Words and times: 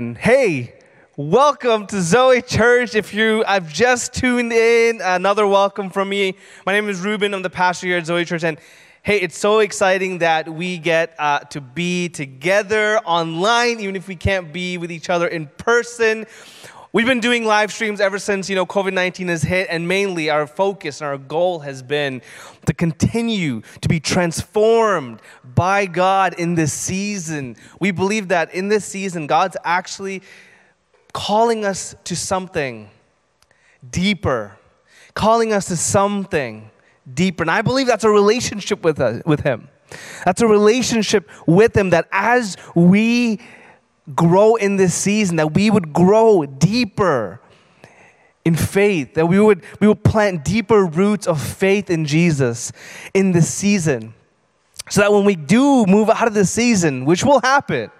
Hey, 0.00 0.72
welcome 1.18 1.86
to 1.88 2.00
Zoe 2.00 2.40
Church. 2.40 2.94
If 2.94 3.12
you 3.12 3.44
I've 3.46 3.70
just 3.70 4.14
tuned 4.14 4.50
in, 4.50 5.02
another 5.02 5.46
welcome 5.46 5.90
from 5.90 6.08
me. 6.08 6.36
My 6.64 6.72
name 6.72 6.88
is 6.88 7.00
Reuben. 7.02 7.34
I'm 7.34 7.42
the 7.42 7.50
pastor 7.50 7.88
here 7.88 7.98
at 7.98 8.06
Zoe 8.06 8.24
Church, 8.24 8.42
and 8.42 8.58
hey, 9.02 9.18
it's 9.18 9.36
so 9.36 9.58
exciting 9.58 10.20
that 10.20 10.48
we 10.48 10.78
get 10.78 11.14
uh, 11.18 11.40
to 11.40 11.60
be 11.60 12.08
together 12.08 12.96
online, 13.00 13.78
even 13.80 13.94
if 13.94 14.08
we 14.08 14.16
can't 14.16 14.54
be 14.54 14.78
with 14.78 14.90
each 14.90 15.10
other 15.10 15.28
in 15.28 15.48
person. 15.58 16.24
We've 16.92 17.06
been 17.06 17.20
doing 17.20 17.44
live 17.44 17.72
streams 17.72 18.00
ever 18.00 18.18
since 18.18 18.50
you 18.50 18.56
know 18.56 18.66
COVID 18.66 18.92
nineteen 18.92 19.28
has 19.28 19.42
hit, 19.42 19.68
and 19.70 19.86
mainly 19.86 20.28
our 20.28 20.44
focus 20.44 21.00
and 21.00 21.06
our 21.06 21.18
goal 21.18 21.60
has 21.60 21.84
been 21.84 22.20
to 22.66 22.74
continue 22.74 23.62
to 23.80 23.88
be 23.88 24.00
transformed 24.00 25.22
by 25.54 25.86
God 25.86 26.34
in 26.36 26.56
this 26.56 26.72
season. 26.72 27.54
We 27.78 27.92
believe 27.92 28.26
that 28.28 28.52
in 28.52 28.66
this 28.66 28.84
season, 28.84 29.28
God's 29.28 29.56
actually 29.62 30.22
calling 31.12 31.64
us 31.64 31.94
to 32.04 32.16
something 32.16 32.90
deeper, 33.88 34.56
calling 35.14 35.52
us 35.52 35.66
to 35.66 35.76
something 35.76 36.72
deeper, 37.14 37.44
and 37.44 37.52
I 37.52 37.62
believe 37.62 37.86
that's 37.86 38.02
a 38.02 38.10
relationship 38.10 38.82
with 38.82 39.00
us, 39.00 39.22
with 39.24 39.42
Him. 39.42 39.68
That's 40.24 40.40
a 40.40 40.48
relationship 40.48 41.30
with 41.46 41.76
Him 41.76 41.90
that 41.90 42.08
as 42.10 42.56
we 42.74 43.38
grow 44.14 44.56
in 44.56 44.76
this 44.76 44.94
season, 44.94 45.36
that 45.36 45.54
we 45.54 45.70
would 45.70 45.92
grow 45.92 46.44
deeper 46.44 47.40
in 48.44 48.56
faith, 48.56 49.14
that 49.14 49.26
we 49.26 49.38
would, 49.38 49.62
we 49.80 49.86
would 49.86 50.02
plant 50.02 50.44
deeper 50.44 50.84
roots 50.84 51.26
of 51.26 51.40
faith 51.40 51.90
in 51.90 52.04
Jesus 52.04 52.72
in 53.12 53.32
this 53.32 53.52
season. 53.52 54.14
So 54.88 55.02
that 55.02 55.12
when 55.12 55.24
we 55.24 55.36
do 55.36 55.84
move 55.86 56.10
out 56.10 56.26
of 56.26 56.34
this 56.34 56.50
season, 56.50 57.04
which 57.04 57.24
will 57.24 57.40
happen, 57.40 57.90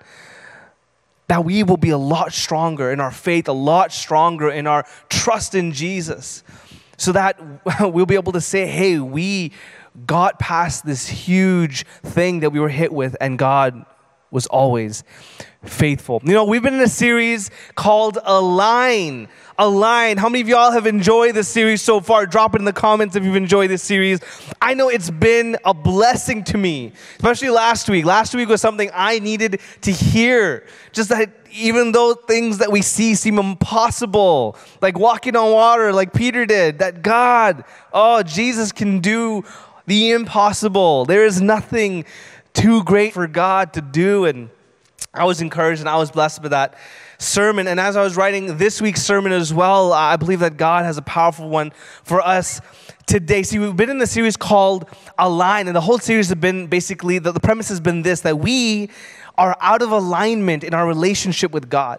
that 1.28 1.45
we 1.45 1.62
will 1.62 1.77
be 1.77 1.91
a 1.91 1.98
lot 1.98 2.32
stronger 2.32 2.90
in 2.90 2.98
our 2.98 3.12
faith, 3.12 3.46
a 3.48 3.52
lot 3.52 3.92
stronger 3.92 4.51
in 4.51 4.66
our 4.66 4.84
trust 5.09 5.54
in 5.54 5.73
Jesus. 5.73 6.43
So 6.96 7.12
that 7.12 7.40
we'll 7.80 8.06
be 8.06 8.16
able 8.16 8.32
to 8.32 8.40
say, 8.40 8.66
hey, 8.66 8.99
we 8.99 9.52
got 10.06 10.38
past 10.38 10.84
this 10.84 11.06
huge 11.06 11.87
thing 12.02 12.40
that 12.40 12.51
we 12.51 12.59
were 12.59 12.68
hit 12.68 12.93
with, 12.93 13.16
and 13.21 13.38
God 13.38 13.84
was 14.30 14.46
always 14.46 15.04
faithful. 15.64 16.23
You 16.24 16.32
know, 16.32 16.45
we've 16.45 16.62
been 16.62 16.74
in 16.74 16.80
a 16.80 16.88
series 16.88 17.50
called 17.74 18.18
Align. 18.24 19.28
Align. 19.59 20.16
How 20.16 20.30
many 20.30 20.40
of 20.40 20.48
y'all 20.48 20.72
have 20.72 20.87
enjoyed 20.87 21.34
this 21.34 21.48
series 21.48 21.82
so 21.82 22.00
far? 22.00 22.24
Drop 22.26 22.54
it 22.54 22.60
in 22.60 22.64
the 22.64 22.72
comments 22.72 23.14
if 23.14 23.24
you've 23.24 23.37
enjoyed 23.37 23.68
this 23.68 23.82
series. 23.82 24.20
I 24.62 24.72
know 24.72 24.88
it's 24.88 25.10
been 25.10 25.59
a 25.64 25.74
blessing 25.74 26.45
to 26.45 26.56
me, 26.56 26.92
especially 27.16 27.50
last 27.50 27.88
week. 27.90 28.06
Last 28.06 28.34
week 28.34 28.48
was 28.48 28.62
something 28.62 28.90
I 28.95 29.18
needed 29.18 29.60
to 29.82 29.92
hear. 29.92 30.65
Just 30.92 31.10
that 31.10 31.30
even 31.52 31.92
though 31.92 32.15
things 32.15 32.59
that 32.59 32.72
we 32.72 32.80
see 32.80 33.15
seem 33.15 33.38
impossible, 33.38 34.56
like 34.80 34.98
walking 34.98 35.37
on 35.37 35.52
water, 35.52 35.92
like 35.92 36.15
Peter 36.15 36.46
did, 36.46 36.78
that 36.78 37.02
God, 37.02 37.65
oh, 37.92 38.22
Jesus 38.22 38.72
can 38.72 39.00
do 39.00 39.44
the 39.87 40.12
impossible. 40.12 41.04
There 41.04 41.26
is 41.26 41.40
nothing 41.42 42.04
too 42.54 42.84
great 42.84 43.12
for 43.12 43.26
God 43.26 43.73
to 43.74 43.80
do. 43.80 44.24
And 44.24 44.51
I 45.12 45.24
was 45.24 45.40
encouraged 45.40 45.80
and 45.80 45.88
I 45.88 45.96
was 45.96 46.10
blessed 46.10 46.43
by 46.43 46.48
that 46.48 46.74
sermon. 47.18 47.66
And 47.66 47.79
as 47.79 47.96
I 47.96 48.02
was 48.02 48.16
writing 48.16 48.56
this 48.56 48.80
week's 48.80 49.02
sermon 49.02 49.32
as 49.32 49.52
well, 49.52 49.93
I 49.93 50.16
believe 50.16 50.40
that 50.40 50.56
God 50.56 50.84
has 50.84 50.96
a 50.98 51.02
powerful 51.02 51.48
one 51.48 51.73
for 52.02 52.21
us 52.21 52.60
today. 53.06 53.43
See, 53.43 53.59
we've 53.59 53.76
been 53.76 53.90
in 53.90 53.98
the 53.98 54.06
series 54.06 54.37
called 54.37 54.88
Align, 55.18 55.66
and 55.66 55.76
the 55.76 55.80
whole 55.80 55.98
series 55.98 56.28
has 56.28 56.38
been 56.38 56.68
basically 56.68 57.18
the, 57.18 57.32
the 57.32 57.40
premise 57.40 57.68
has 57.68 57.80
been 57.80 58.02
this 58.02 58.21
that 58.23 58.38
we 58.38 58.88
are 59.37 59.56
out 59.60 59.82
of 59.82 59.90
alignment 59.90 60.65
in 60.65 60.74
our 60.74 60.87
relationship 60.87 61.51
with 61.52 61.68
God. 61.68 61.98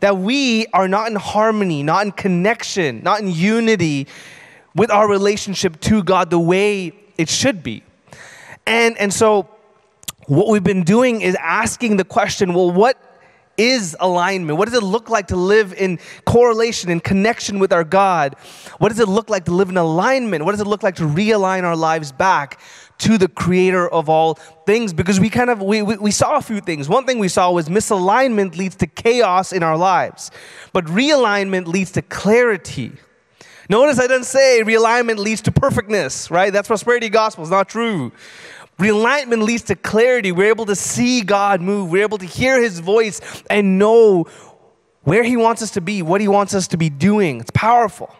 That 0.00 0.18
we 0.18 0.66
are 0.68 0.86
not 0.86 1.08
in 1.08 1.16
harmony, 1.16 1.82
not 1.82 2.06
in 2.06 2.12
connection, 2.12 3.02
not 3.02 3.20
in 3.20 3.28
unity 3.28 4.06
with 4.74 4.90
our 4.90 5.08
relationship 5.08 5.80
to 5.80 6.02
God 6.02 6.30
the 6.30 6.38
way 6.38 6.92
it 7.18 7.28
should 7.28 7.62
be. 7.62 7.82
And, 8.66 8.96
and 8.98 9.12
so 9.12 9.48
what 10.26 10.48
we've 10.48 10.64
been 10.64 10.84
doing 10.84 11.20
is 11.20 11.36
asking 11.36 11.96
the 11.96 12.04
question 12.04 12.54
well, 12.54 12.70
what 12.70 12.98
is 13.56 13.96
alignment? 14.00 14.58
What 14.58 14.68
does 14.68 14.76
it 14.76 14.82
look 14.82 15.08
like 15.08 15.28
to 15.28 15.36
live 15.36 15.72
in 15.74 15.98
correlation 16.24 16.90
and 16.90 17.02
connection 17.02 17.58
with 17.58 17.72
our 17.72 17.84
God? 17.84 18.34
What 18.78 18.88
does 18.88 18.98
it 18.98 19.08
look 19.08 19.30
like 19.30 19.44
to 19.44 19.52
live 19.52 19.68
in 19.68 19.76
alignment? 19.76 20.44
What 20.44 20.52
does 20.52 20.60
it 20.60 20.66
look 20.66 20.82
like 20.82 20.96
to 20.96 21.04
realign 21.04 21.62
our 21.62 21.76
lives 21.76 22.10
back 22.12 22.60
to 22.98 23.18
the 23.18 23.28
creator 23.28 23.88
of 23.88 24.08
all 24.08 24.34
things? 24.66 24.92
Because 24.92 25.20
we 25.20 25.30
kind 25.30 25.50
of 25.50 25.62
we, 25.62 25.82
we, 25.82 25.96
we 25.96 26.10
saw 26.10 26.36
a 26.36 26.42
few 26.42 26.60
things. 26.60 26.88
One 26.88 27.06
thing 27.06 27.18
we 27.18 27.28
saw 27.28 27.52
was 27.52 27.68
misalignment 27.68 28.56
leads 28.56 28.76
to 28.76 28.86
chaos 28.86 29.52
in 29.52 29.62
our 29.62 29.76
lives, 29.76 30.30
but 30.72 30.84
realignment 30.86 31.66
leads 31.66 31.92
to 31.92 32.02
clarity. 32.02 32.92
Notice 33.70 33.98
I 33.98 34.06
didn't 34.06 34.24
say 34.24 34.62
realignment 34.62 35.16
leads 35.16 35.40
to 35.42 35.52
perfectness, 35.52 36.30
right? 36.30 36.52
That's 36.52 36.68
prosperity 36.68 37.08
gospel. 37.08 37.44
It's 37.44 37.50
not 37.50 37.68
true. 37.68 38.12
Realignment 38.78 39.42
leads 39.42 39.62
to 39.64 39.76
clarity. 39.76 40.32
We're 40.32 40.48
able 40.48 40.66
to 40.66 40.74
see 40.74 41.22
God 41.22 41.60
move. 41.60 41.90
We're 41.90 42.02
able 42.02 42.18
to 42.18 42.26
hear 42.26 42.60
His 42.60 42.80
voice 42.80 43.20
and 43.48 43.78
know 43.78 44.26
where 45.02 45.22
He 45.22 45.36
wants 45.36 45.62
us 45.62 45.72
to 45.72 45.80
be, 45.80 46.02
what 46.02 46.20
He 46.20 46.28
wants 46.28 46.54
us 46.54 46.68
to 46.68 46.76
be 46.76 46.90
doing. 46.90 47.40
It's 47.40 47.50
powerful. 47.52 48.14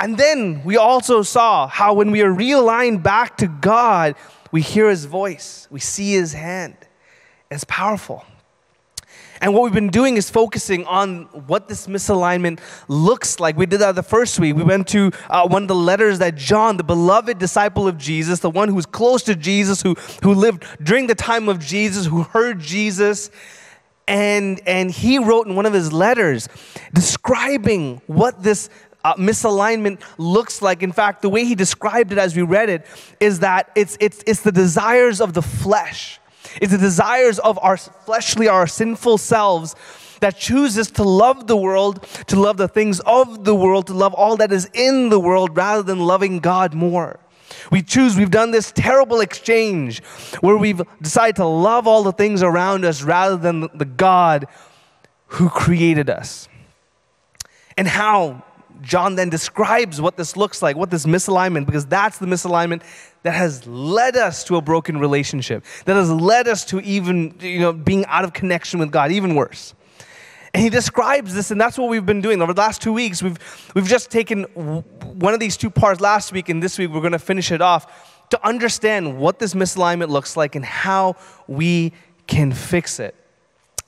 And 0.00 0.16
then 0.16 0.64
we 0.64 0.76
also 0.76 1.22
saw 1.22 1.66
how 1.66 1.94
when 1.94 2.10
we 2.10 2.22
are 2.22 2.32
realigned 2.32 3.02
back 3.02 3.36
to 3.38 3.46
God, 3.46 4.16
we 4.50 4.62
hear 4.62 4.88
His 4.88 5.04
voice, 5.04 5.68
we 5.70 5.78
see 5.78 6.12
His 6.12 6.32
hand. 6.32 6.76
It's 7.50 7.64
powerful. 7.64 8.24
And 9.40 9.54
what 9.54 9.62
we've 9.62 9.72
been 9.72 9.88
doing 9.88 10.18
is 10.18 10.28
focusing 10.28 10.84
on 10.84 11.22
what 11.46 11.66
this 11.66 11.86
misalignment 11.86 12.60
looks 12.88 13.40
like. 13.40 13.56
We 13.56 13.64
did 13.64 13.80
that 13.80 13.94
the 13.94 14.02
first 14.02 14.38
week. 14.38 14.54
We 14.54 14.62
went 14.62 14.86
to 14.88 15.10
uh, 15.30 15.48
one 15.48 15.62
of 15.62 15.68
the 15.68 15.74
letters 15.74 16.18
that 16.18 16.36
John, 16.36 16.76
the 16.76 16.84
beloved 16.84 17.38
disciple 17.38 17.88
of 17.88 17.96
Jesus, 17.96 18.40
the 18.40 18.50
one 18.50 18.68
who 18.68 18.74
was 18.74 18.86
close 18.86 19.22
to 19.24 19.34
Jesus, 19.34 19.80
who, 19.80 19.94
who 20.22 20.34
lived 20.34 20.64
during 20.82 21.06
the 21.06 21.14
time 21.14 21.48
of 21.48 21.58
Jesus, 21.58 22.06
who 22.06 22.24
heard 22.24 22.60
Jesus, 22.60 23.30
and, 24.06 24.60
and 24.66 24.90
he 24.90 25.18
wrote 25.18 25.46
in 25.46 25.54
one 25.54 25.66
of 25.66 25.72
his 25.72 25.92
letters 25.92 26.48
describing 26.92 28.02
what 28.06 28.42
this 28.42 28.68
uh, 29.04 29.14
misalignment 29.14 30.02
looks 30.18 30.60
like. 30.60 30.82
In 30.82 30.92
fact, 30.92 31.22
the 31.22 31.30
way 31.30 31.44
he 31.44 31.54
described 31.54 32.12
it 32.12 32.18
as 32.18 32.36
we 32.36 32.42
read 32.42 32.68
it 32.68 32.86
is 33.20 33.40
that 33.40 33.70
it's, 33.74 33.96
it's, 34.00 34.22
it's 34.26 34.42
the 34.42 34.52
desires 34.52 35.20
of 35.20 35.32
the 35.32 35.42
flesh 35.42 36.19
it's 36.60 36.72
the 36.72 36.78
desires 36.78 37.38
of 37.38 37.58
our 37.62 37.76
fleshly, 37.76 38.48
our 38.48 38.66
sinful 38.66 39.18
selves 39.18 39.74
that 40.20 40.36
chooses 40.36 40.90
to 40.92 41.02
love 41.02 41.46
the 41.46 41.56
world, 41.56 42.02
to 42.26 42.38
love 42.38 42.56
the 42.56 42.68
things 42.68 43.00
of 43.00 43.44
the 43.44 43.54
world, 43.54 43.86
to 43.86 43.94
love 43.94 44.14
all 44.14 44.36
that 44.36 44.52
is 44.52 44.68
in 44.74 45.08
the 45.08 45.18
world 45.18 45.56
rather 45.56 45.82
than 45.82 45.98
loving 45.98 46.38
God 46.38 46.74
more. 46.74 47.18
We 47.70 47.82
choose, 47.82 48.16
we've 48.16 48.30
done 48.30 48.50
this 48.50 48.72
terrible 48.72 49.20
exchange 49.20 50.02
where 50.40 50.56
we've 50.56 50.82
decided 51.02 51.36
to 51.36 51.46
love 51.46 51.86
all 51.86 52.02
the 52.02 52.12
things 52.12 52.42
around 52.42 52.84
us 52.84 53.02
rather 53.02 53.36
than 53.36 53.68
the 53.74 53.84
God 53.84 54.46
who 55.26 55.48
created 55.48 56.10
us. 56.10 56.48
And 57.76 57.88
how 57.88 58.44
John 58.82 59.14
then 59.14 59.28
describes 59.28 60.00
what 60.00 60.16
this 60.16 60.36
looks 60.36 60.62
like, 60.62 60.76
what 60.76 60.90
this 60.90 61.06
misalignment, 61.06 61.66
because 61.66 61.86
that's 61.86 62.18
the 62.18 62.26
misalignment 62.26 62.82
that 63.22 63.32
has 63.32 63.66
led 63.66 64.16
us 64.16 64.44
to 64.44 64.56
a 64.56 64.60
broken 64.60 64.98
relationship, 64.98 65.64
that 65.84 65.96
has 65.96 66.10
led 66.10 66.48
us 66.48 66.64
to 66.66 66.80
even, 66.80 67.34
you 67.40 67.60
know, 67.60 67.72
being 67.72 68.06
out 68.06 68.24
of 68.24 68.32
connection 68.32 68.80
with 68.80 68.90
God, 68.90 69.12
even 69.12 69.34
worse. 69.34 69.74
And 70.52 70.62
he 70.62 70.68
describes 70.68 71.34
this, 71.34 71.50
and 71.50 71.60
that's 71.60 71.78
what 71.78 71.88
we've 71.88 72.06
been 72.06 72.20
doing. 72.20 72.42
Over 72.42 72.52
the 72.52 72.60
last 72.60 72.82
two 72.82 72.92
weeks, 72.92 73.22
we've, 73.22 73.38
we've 73.74 73.86
just 73.86 74.10
taken 74.10 74.44
one 74.44 75.34
of 75.34 75.38
these 75.38 75.56
two 75.56 75.70
parts 75.70 76.00
last 76.00 76.32
week, 76.32 76.48
and 76.48 76.62
this 76.62 76.78
week 76.78 76.90
we're 76.90 77.00
going 77.00 77.12
to 77.12 77.18
finish 77.18 77.52
it 77.52 77.60
off 77.60 78.26
to 78.30 78.46
understand 78.46 79.18
what 79.18 79.38
this 79.38 79.54
misalignment 79.54 80.08
looks 80.08 80.36
like 80.36 80.54
and 80.56 80.64
how 80.64 81.16
we 81.46 81.92
can 82.26 82.52
fix 82.52 82.98
it. 82.98 83.14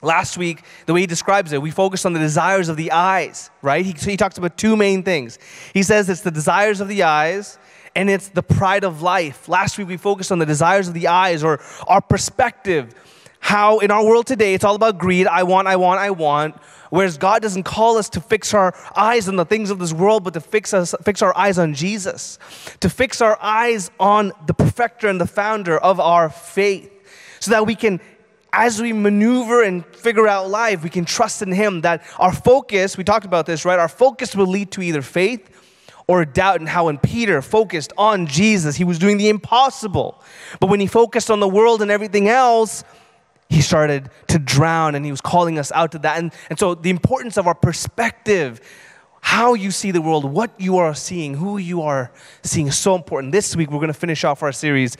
Last 0.03 0.37
week, 0.37 0.63
the 0.85 0.93
way 0.93 0.99
he 1.01 1.07
describes 1.07 1.53
it, 1.53 1.61
we 1.61 1.71
focused 1.71 2.05
on 2.05 2.11
the 2.11 2.19
desires 2.19 2.67
of 2.67 2.75
the 2.75 2.91
eyes, 2.91 3.49
right? 3.61 3.85
He, 3.85 3.95
so 3.95 4.09
he 4.09 4.17
talks 4.17 4.37
about 4.37 4.57
two 4.57 4.75
main 4.75 5.01
things. 5.03 5.39
He 5.73 5.81
says 5.81 6.09
it's 6.09 6.21
the 6.21 6.31
desires 6.31 6.81
of 6.81 6.89
the 6.89 7.03
eyes 7.03 7.57
and 7.95 8.09
it's 8.09 8.27
the 8.27 8.43
pride 8.43 8.83
of 8.83 9.01
life. 9.01 9.47
Last 9.47 9.77
week, 9.77 9.87
we 9.87 9.97
focused 9.97 10.31
on 10.31 10.39
the 10.39 10.45
desires 10.45 10.89
of 10.89 10.93
the 10.93 11.07
eyes 11.07 11.43
or 11.43 11.61
our 11.87 12.01
perspective. 12.01 12.93
How 13.39 13.79
in 13.79 13.91
our 13.91 14.05
world 14.05 14.27
today, 14.27 14.53
it's 14.53 14.63
all 14.63 14.75
about 14.75 14.97
greed. 14.97 15.25
I 15.25 15.43
want, 15.43 15.67
I 15.67 15.77
want, 15.77 15.99
I 15.99 16.11
want. 16.11 16.55
Whereas 16.89 17.17
God 17.17 17.41
doesn't 17.41 17.63
call 17.63 17.97
us 17.97 18.09
to 18.09 18.21
fix 18.21 18.53
our 18.53 18.75
eyes 18.95 19.27
on 19.27 19.35
the 19.35 19.45
things 19.45 19.69
of 19.69 19.79
this 19.79 19.93
world, 19.93 20.23
but 20.23 20.33
to 20.35 20.41
fix, 20.41 20.73
us, 20.73 20.93
fix 21.03 21.21
our 21.21 21.35
eyes 21.35 21.57
on 21.57 21.73
Jesus, 21.73 22.37
to 22.81 22.89
fix 22.89 23.19
our 23.19 23.37
eyes 23.41 23.89
on 23.99 24.31
the 24.47 24.53
perfecter 24.53 25.07
and 25.07 25.19
the 25.19 25.27
founder 25.27 25.77
of 25.77 25.99
our 25.99 26.29
faith, 26.29 26.91
so 27.39 27.51
that 27.51 27.65
we 27.65 27.73
can 27.75 27.99
as 28.53 28.79
we 28.79 28.93
maneuver 28.93 29.63
and 29.63 29.83
figure 29.87 30.27
out 30.27 30.47
life, 30.49 30.83
we 30.83 30.89
can 30.89 31.05
trust 31.05 31.41
in 31.41 31.51
Him 31.51 31.81
that 31.81 32.03
our 32.19 32.31
focus, 32.31 32.95
we 32.97 33.03
talked 33.03 33.25
about 33.25 33.47
this, 33.47 33.65
right? 33.65 33.79
Our 33.79 33.89
focus 33.89 34.35
will 34.35 34.47
lead 34.47 34.71
to 34.71 34.81
either 34.81 35.01
faith 35.01 35.49
or 36.07 36.23
doubt. 36.23 36.59
And 36.59 36.69
how 36.69 36.85
when 36.85 36.99
Peter 36.99 37.41
focused 37.41 37.91
on 37.97 38.27
Jesus, 38.27 38.75
he 38.75 38.83
was 38.83 38.99
doing 38.99 39.17
the 39.17 39.27
impossible. 39.27 40.21
But 40.59 40.67
when 40.67 40.79
he 40.79 40.85
focused 40.85 41.31
on 41.31 41.39
the 41.39 41.47
world 41.47 41.81
and 41.81 41.89
everything 41.89 42.29
else, 42.29 42.83
he 43.49 43.61
started 43.61 44.09
to 44.27 44.37
drown 44.37 44.93
and 44.93 45.03
he 45.03 45.11
was 45.11 45.21
calling 45.21 45.57
us 45.57 45.71
out 45.71 45.91
to 45.93 45.99
that. 45.99 46.19
And, 46.19 46.31
and 46.49 46.59
so, 46.59 46.75
the 46.75 46.91
importance 46.91 47.37
of 47.37 47.47
our 47.47 47.55
perspective, 47.55 48.61
how 49.23 49.53
you 49.53 49.71
see 49.71 49.89
the 49.89 50.01
world, 50.01 50.25
what 50.25 50.51
you 50.59 50.77
are 50.77 50.93
seeing, 50.93 51.35
who 51.35 51.57
you 51.57 51.81
are 51.81 52.11
seeing 52.43 52.67
is 52.67 52.77
so 52.77 52.93
important. 52.93 53.31
This 53.31 53.55
week, 53.55 53.71
we're 53.71 53.79
going 53.79 53.87
to 53.87 53.93
finish 53.93 54.25
off 54.25 54.43
our 54.43 54.51
series 54.51 54.97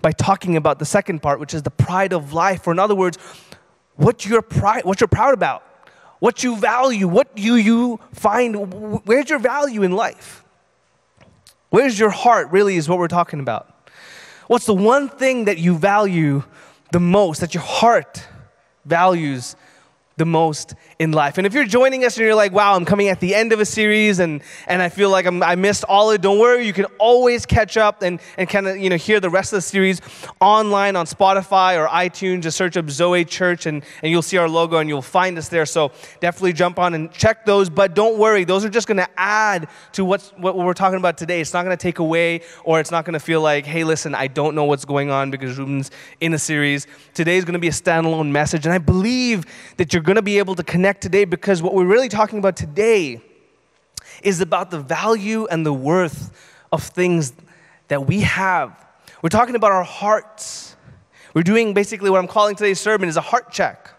by 0.00 0.12
talking 0.12 0.56
about 0.56 0.78
the 0.78 0.86
second 0.86 1.20
part, 1.20 1.38
which 1.38 1.52
is 1.52 1.62
the 1.62 1.70
pride 1.70 2.14
of 2.14 2.32
life. 2.32 2.66
Or, 2.66 2.72
in 2.72 2.78
other 2.78 2.94
words, 2.94 3.18
what 3.96 4.24
you're, 4.24 4.40
pride, 4.40 4.86
what 4.86 4.98
you're 4.98 5.08
proud 5.08 5.34
about, 5.34 5.62
what 6.20 6.42
you 6.42 6.56
value, 6.56 7.06
what 7.06 7.28
you, 7.36 7.56
you 7.56 8.00
find, 8.14 8.72
where's 9.04 9.28
your 9.28 9.38
value 9.38 9.82
in 9.82 9.92
life? 9.92 10.42
Where's 11.68 12.00
your 12.00 12.10
heart, 12.10 12.50
really, 12.50 12.76
is 12.76 12.88
what 12.88 12.98
we're 12.98 13.08
talking 13.08 13.40
about. 13.40 13.90
What's 14.46 14.64
the 14.64 14.74
one 14.74 15.10
thing 15.10 15.44
that 15.44 15.58
you 15.58 15.76
value 15.76 16.44
the 16.92 17.00
most, 17.00 17.42
that 17.42 17.52
your 17.52 17.62
heart 17.62 18.26
values 18.86 19.54
the 20.16 20.24
most 20.24 20.74
in 20.98 21.12
life. 21.12 21.36
And 21.36 21.46
if 21.46 21.52
you're 21.52 21.66
joining 21.66 22.04
us 22.04 22.16
and 22.16 22.24
you're 22.24 22.34
like, 22.34 22.52
wow, 22.52 22.74
I'm 22.74 22.86
coming 22.86 23.08
at 23.08 23.20
the 23.20 23.34
end 23.34 23.52
of 23.52 23.60
a 23.60 23.66
series 23.66 24.18
and, 24.18 24.42
and 24.66 24.80
I 24.80 24.88
feel 24.88 25.10
like 25.10 25.26
I'm, 25.26 25.42
i 25.42 25.54
missed 25.54 25.84
all 25.84 26.10
of 26.10 26.14
it, 26.14 26.22
don't 26.22 26.38
worry. 26.38 26.66
You 26.66 26.72
can 26.72 26.86
always 26.98 27.44
catch 27.44 27.76
up 27.76 28.00
and, 28.00 28.18
and 28.38 28.48
kind 28.48 28.66
of 28.66 28.78
you 28.78 28.88
know, 28.88 28.96
hear 28.96 29.20
the 29.20 29.28
rest 29.28 29.52
of 29.52 29.58
the 29.58 29.62
series 29.62 30.00
online 30.40 30.96
on 30.96 31.04
Spotify 31.04 31.76
or 31.78 31.86
iTunes. 31.88 32.42
Just 32.42 32.56
search 32.56 32.78
up 32.78 32.88
Zoe 32.88 33.26
Church 33.26 33.66
and, 33.66 33.82
and 34.02 34.10
you'll 34.10 34.22
see 34.22 34.38
our 34.38 34.48
logo 34.48 34.78
and 34.78 34.88
you'll 34.88 35.02
find 35.02 35.36
us 35.36 35.48
there. 35.48 35.66
So 35.66 35.92
definitely 36.20 36.54
jump 36.54 36.78
on 36.78 36.94
and 36.94 37.12
check 37.12 37.44
those. 37.44 37.68
But 37.68 37.94
don't 37.94 38.18
worry, 38.18 38.44
those 38.44 38.64
are 38.64 38.70
just 38.70 38.86
going 38.86 38.96
to 38.96 39.08
add 39.18 39.68
to 39.92 40.04
what's, 40.04 40.30
what 40.30 40.56
we're 40.56 40.72
talking 40.72 40.98
about 40.98 41.18
today. 41.18 41.42
It's 41.42 41.52
not 41.52 41.64
going 41.64 41.76
to 41.76 41.82
take 41.82 41.98
away 41.98 42.40
or 42.64 42.80
it's 42.80 42.90
not 42.90 43.04
going 43.04 43.14
to 43.14 43.20
feel 43.20 43.42
like, 43.42 43.66
hey, 43.66 43.84
listen, 43.84 44.14
I 44.14 44.28
don't 44.28 44.54
know 44.54 44.64
what's 44.64 44.86
going 44.86 45.10
on 45.10 45.30
because 45.30 45.58
Reuben's 45.58 45.90
in 46.22 46.32
a 46.32 46.38
series. 46.38 46.86
Today 47.12 47.36
is 47.36 47.44
going 47.44 47.52
to 47.52 47.58
be 47.58 47.68
a 47.68 47.72
standalone 47.72 48.30
message. 48.30 48.64
And 48.64 48.72
I 48.72 48.78
believe 48.78 49.44
that 49.76 49.92
you're 49.92 50.02
going 50.02 50.16
to 50.16 50.22
be 50.22 50.38
able 50.38 50.54
to 50.54 50.62
connect 50.62 50.85
today 50.94 51.24
because 51.24 51.62
what 51.62 51.74
we're 51.74 51.84
really 51.84 52.08
talking 52.08 52.38
about 52.38 52.56
today 52.56 53.20
is 54.22 54.40
about 54.40 54.70
the 54.70 54.80
value 54.80 55.46
and 55.46 55.66
the 55.66 55.72
worth 55.72 56.32
of 56.72 56.82
things 56.82 57.32
that 57.88 58.06
we 58.06 58.20
have. 58.20 58.86
We're 59.22 59.28
talking 59.28 59.56
about 59.56 59.72
our 59.72 59.84
hearts. 59.84 60.76
We're 61.34 61.42
doing 61.42 61.74
basically 61.74 62.10
what 62.10 62.18
I'm 62.18 62.28
calling 62.28 62.54
today's 62.54 62.80
sermon 62.80 63.08
is 63.08 63.16
a 63.16 63.20
heart 63.20 63.50
check. 63.50 63.90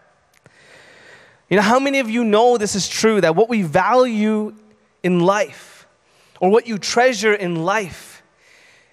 You 1.50 1.56
know, 1.56 1.62
how 1.62 1.78
many 1.78 1.98
of 1.98 2.10
you 2.10 2.24
know 2.24 2.58
this 2.58 2.74
is 2.74 2.88
true 2.88 3.20
that 3.20 3.36
what 3.36 3.48
we 3.48 3.62
value 3.62 4.54
in 5.02 5.20
life 5.20 5.86
or 6.40 6.50
what 6.50 6.66
you 6.66 6.78
treasure 6.78 7.34
in 7.34 7.64
life 7.64 8.22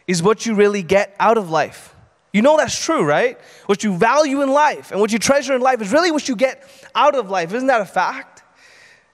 is 0.08 0.22
what 0.22 0.46
you 0.46 0.56
really 0.56 0.84
get 0.84 1.16
out 1.20 1.38
of 1.38 1.50
life? 1.50 1.95
You 2.36 2.42
know 2.42 2.58
that's 2.58 2.78
true, 2.78 3.06
right? 3.06 3.40
What 3.66 3.86
you 3.86 3.96
value 3.96 4.42
in 4.42 4.50
life 4.50 4.92
and 4.92 5.00
what 5.00 5.10
you 5.14 5.20
treasure 5.20 5.56
in 5.56 5.62
life 5.62 5.82
is 5.82 5.94
really 5.94 6.12
what 6.12 6.28
you 6.28 6.36
get 6.36 6.70
out 6.94 7.16
of 7.16 7.30
life. 7.30 7.54
Isn't 7.54 7.68
that 7.68 7.80
a 7.80 7.86
fact? 7.86 8.44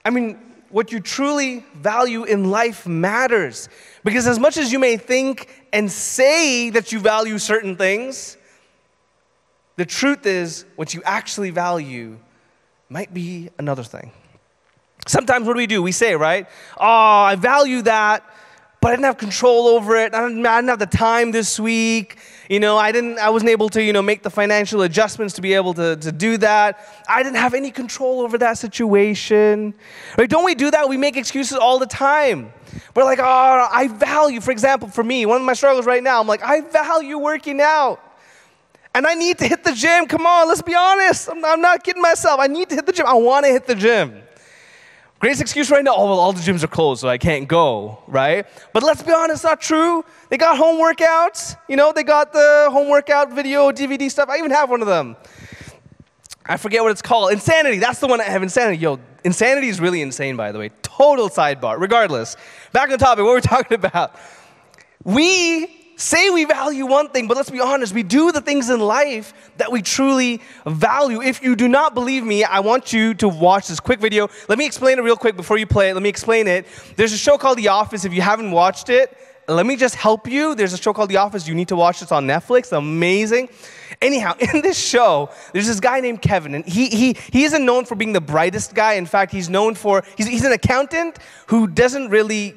I 0.04 0.10
mean, 0.10 0.40
what 0.70 0.92
you 0.92 1.00
truly 1.00 1.64
value 1.76 2.24
in 2.24 2.50
life 2.50 2.88
matters. 2.88 3.70
Because 4.04 4.26
as 4.26 4.40
much 4.40 4.58
as 4.58 4.72
you 4.72 4.80
may 4.80 4.98
think 4.98 5.50
and 5.72 5.92
say 5.92 6.72
that 6.72 6.92
you 6.92 7.00
value 7.00 7.38
certain 7.38 7.76
things, 7.76 8.38
the 9.76 9.86
truth 9.86 10.26
is 10.26 10.66
what 10.76 10.96
you 10.96 11.04
actually 11.06 11.52
value 11.52 12.18
might 12.90 13.14
be 13.14 13.52
another 13.60 13.84
thing. 13.84 14.12
Sometimes 15.06 15.46
what 15.46 15.54
do 15.54 15.58
we 15.58 15.68
do? 15.68 15.84
We 15.84 15.92
say, 15.92 16.16
right? 16.16 16.48
Oh, 16.76 16.88
I 16.88 17.36
value 17.36 17.84
that, 17.84 18.24
but 18.82 18.88
I 18.88 18.92
didn't 18.94 19.06
have 19.06 19.20
control 19.20 19.68
over 19.68 19.96
it. 19.96 20.16
I 20.16 20.28
didn't, 20.28 20.44
I 20.44 20.58
didn't 20.58 20.70
have 20.70 20.80
the 20.80 20.88
time 20.88 21.30
this 21.30 21.60
week. 21.60 22.18
You 22.52 22.60
know, 22.60 22.78
I 22.78 22.92
didn't, 22.92 23.18
I 23.18 23.30
wasn't 23.30 23.52
able 23.52 23.70
to, 23.70 23.82
you 23.82 23.94
know, 23.94 24.02
make 24.02 24.24
the 24.24 24.30
financial 24.30 24.82
adjustments 24.82 25.36
to 25.36 25.42
be 25.42 25.54
able 25.54 25.74
to, 25.76 25.96
to 25.96 26.12
do 26.12 26.36
that. 26.40 26.86
I 27.08 27.24
didn't 27.24 27.38
have 27.38 27.54
any 27.54 27.72
control 27.72 28.20
over 28.20 28.38
that 28.40 28.58
situation. 28.58 29.74
Right? 30.18 30.30
Don't 30.30 30.44
we 30.44 30.54
do 30.54 30.70
that? 30.70 30.90
We 30.90 30.98
make 30.98 31.16
excuses 31.16 31.58
all 31.58 31.80
the 31.80 31.86
time. 31.86 32.52
We're 32.94 33.06
like, 33.06 33.20
oh, 33.20 33.68
I 33.72 33.88
value, 33.88 34.42
for 34.42 34.52
example, 34.52 34.90
for 34.90 35.02
me, 35.02 35.26
one 35.26 35.40
of 35.40 35.46
my 35.46 35.54
struggles 35.54 35.86
right 35.86 36.04
now, 36.04 36.20
I'm 36.20 36.28
like, 36.28 36.44
I 36.44 36.60
value 36.60 37.18
working 37.18 37.62
out. 37.62 38.02
And 38.94 39.08
I 39.08 39.14
need 39.14 39.38
to 39.38 39.48
hit 39.48 39.64
the 39.64 39.72
gym. 39.72 40.06
Come 40.08 40.26
on, 40.26 40.50
let's 40.50 40.62
be 40.62 40.76
honest. 40.76 41.30
I'm, 41.30 41.46
I'm 41.46 41.62
not 41.62 41.86
kidding 41.86 42.02
myself. 42.02 42.38
I 42.42 42.48
need 42.48 42.68
to 42.68 42.76
hit 42.76 42.86
the 42.86 42.92
gym. 42.92 43.06
I 43.06 43.14
want 43.14 43.46
to 43.46 43.52
hit 43.54 43.66
the 43.66 43.76
gym. 43.76 44.24
Greatest 45.22 45.44
excuse 45.44 45.70
right 45.70 45.84
now, 45.84 45.94
oh, 45.96 46.06
well, 46.06 46.20
all 46.20 46.34
the 46.34 46.42
gyms 46.42 46.64
are 46.64 46.68
closed, 46.68 47.02
so 47.02 47.08
I 47.08 47.20
can't 47.20 47.48
go, 47.48 48.00
right? 48.08 48.48
But 48.74 48.82
let's 48.82 49.04
be 49.04 49.14
honest, 49.14 49.44
not 49.44 49.62
true. 49.62 50.04
They 50.30 50.38
got 50.38 50.58
home 50.58 50.82
workouts, 50.82 51.58
you 51.70 51.76
know, 51.76 51.94
they 51.94 52.02
got 52.02 52.34
the 52.34 52.70
home 52.72 52.90
workout 52.90 53.32
video, 53.32 53.72
DVD 53.72 54.10
stuff. 54.10 54.30
I 54.30 54.40
even 54.40 54.50
have 54.50 54.72
one 54.72 54.82
of 54.82 54.88
them. 54.88 55.16
I 56.44 56.58
forget 56.58 56.82
what 56.82 56.92
it's 56.92 57.04
called. 57.04 57.32
Insanity, 57.32 57.78
that's 57.78 58.00
the 58.00 58.08
one 58.08 58.20
I 58.20 58.24
have. 58.24 58.42
Insanity. 58.42 58.80
Yo, 58.80 59.00
insanity 59.24 59.68
is 59.68 59.80
really 59.80 60.02
insane, 60.02 60.38
by 60.38 60.52
the 60.52 60.58
way. 60.58 60.72
Total 60.82 61.30
sidebar. 61.30 61.80
Regardless, 61.80 62.36
back 62.72 62.86
on 62.86 62.90
the 62.90 62.98
topic, 62.98 63.24
what 63.24 63.34
we're 63.34 63.42
talking 63.42 63.76
about. 63.76 64.16
We 65.04 65.81
say 66.02 66.30
we 66.30 66.46
value 66.46 66.86
one 66.86 67.10
thing, 67.10 67.28
but 67.28 67.38
let's 67.38 67.50
be 67.50 67.62
honest, 67.62 67.94
we 67.94 68.04
do 68.04 68.32
the 68.32 68.42
things 68.42 68.70
in 68.70 68.80
life 68.80 69.34
that 69.58 69.72
we 69.72 69.82
truly 69.82 70.42
value. 70.66 71.22
If 71.22 71.44
you 71.44 71.56
do 71.56 71.68
not 71.68 71.94
believe 71.94 72.24
me, 72.24 72.44
I 72.44 72.60
want 72.60 72.92
you 72.92 73.14
to 73.16 73.30
watch 73.30 73.68
this 73.68 73.80
quick 73.80 74.00
video. 74.00 74.30
Let 74.50 74.58
me 74.58 74.66
explain 74.66 74.98
it 74.98 75.02
real 75.04 75.16
quick 75.16 75.36
before 75.36 75.58
you 75.58 75.68
play 75.68 75.90
it. 75.90 75.94
Let 75.94 76.04
me 76.04 76.10
explain 76.10 76.48
it. 76.48 76.66
There's 76.96 77.14
a 77.14 77.18
show 77.18 77.38
called 77.38 77.58
The 77.58 77.68
Office. 77.68 78.04
If 78.04 78.14
you 78.14 78.22
haven't 78.22 78.52
watched 78.52 78.90
it, 78.90 79.16
let 79.48 79.66
me 79.66 79.76
just 79.76 79.96
help 79.96 80.28
you. 80.28 80.56
There's 80.56 80.74
a 80.74 80.78
show 80.78 80.94
called 80.94 81.10
The 81.10 81.18
Office. 81.18 81.48
You 81.48 81.56
need 81.56 81.68
to 81.68 81.76
watch 81.76 82.00
this 82.00 82.12
on 82.12 82.26
Netflix. 82.26 82.76
Amazing. 82.76 83.50
Anyhow, 84.02 84.36
in 84.54 84.62
this 84.62 84.80
show, 84.80 85.30
there's 85.54 85.68
this 85.68 85.80
guy 85.80 86.00
named 86.00 86.22
Kevin, 86.22 86.56
and 86.56 86.66
he, 86.66 86.88
he, 86.88 87.16
he 87.32 87.44
isn't 87.44 87.64
known 87.64 87.86
for 87.86 87.96
being 87.96 88.14
the 88.14 88.22
brightest 88.22 88.74
guy. 88.74 88.94
In 88.94 89.06
fact, 89.06 89.32
he's 89.32 89.50
known 89.50 89.76
for, 89.76 90.04
he's, 90.18 90.28
he's 90.28 90.46
an 90.46 90.52
accountant 90.52 91.20
who 91.48 91.68
doesn't 91.68 92.10
really, 92.10 92.56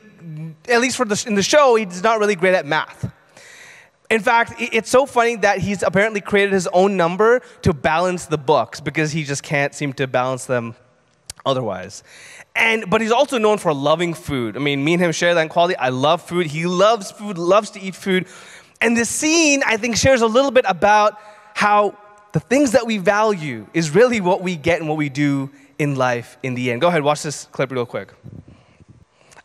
at 0.69 0.81
least 0.81 0.97
for 0.97 1.05
the, 1.05 1.23
in 1.27 1.35
the 1.35 1.43
show, 1.43 1.75
he's 1.75 2.03
not 2.03 2.19
really 2.19 2.37
great 2.37 2.55
at 2.55 2.65
math. 2.65 3.13
In 4.11 4.21
fact, 4.21 4.55
it's 4.59 4.91
so 4.91 5.07
funny 5.07 5.37
that 5.37 5.59
he's 5.59 5.83
apparently 5.83 6.21
created 6.21 6.53
his 6.53 6.67
own 6.69 6.97
number 6.97 7.41
to 7.63 7.73
balance 7.73 8.27
the 8.27 8.39
books 8.39 8.81
because 8.81 9.13
he 9.13 9.25
just 9.25 9.43
can't 9.43 9.75
seem 9.75 9.93
to 9.95 10.07
balance 10.07 10.45
them 10.45 10.75
otherwise. 11.47 12.03
And 12.55 12.89
but 12.91 13.01
he's 13.01 13.11
also 13.11 13.39
known 13.39 13.59
for 13.59 13.73
loving 13.73 14.15
food. 14.15 14.57
I 14.57 14.61
mean, 14.61 14.85
me 14.85 14.95
and 14.95 15.03
him 15.03 15.13
share 15.13 15.35
that 15.35 15.49
quality. 15.49 15.77
I 15.77 15.89
love 15.89 16.23
food. 16.23 16.47
He 16.47 16.67
loves 16.67 17.11
food, 17.11 17.39
loves 17.39 17.71
to 17.71 17.81
eat 17.81 17.95
food. 17.95 18.27
And 18.81 18.97
this 18.97 19.09
scene, 19.09 19.63
I 19.67 19.77
think, 19.77 19.97
shares 19.97 20.21
a 20.21 20.27
little 20.27 20.51
bit 20.51 20.65
about 20.69 21.19
how 21.55 21.97
the 22.33 22.41
things 22.41 22.73
that 22.73 22.87
we 22.87 22.99
value 22.99 23.67
is 23.73 23.95
really 23.95 24.21
what 24.21 24.43
we 24.43 24.57
get 24.57 24.81
and 24.81 24.89
what 24.89 24.99
we 24.99 25.09
do 25.09 25.51
in 25.79 25.97
life 25.97 26.37
in 26.43 26.55
the 26.55 26.71
end. 26.71 26.81
Go 26.81 26.89
ahead, 26.89 27.03
watch 27.03 27.23
this 27.23 27.47
clip 27.47 27.71
real 27.71 27.87
quick. 27.87 28.13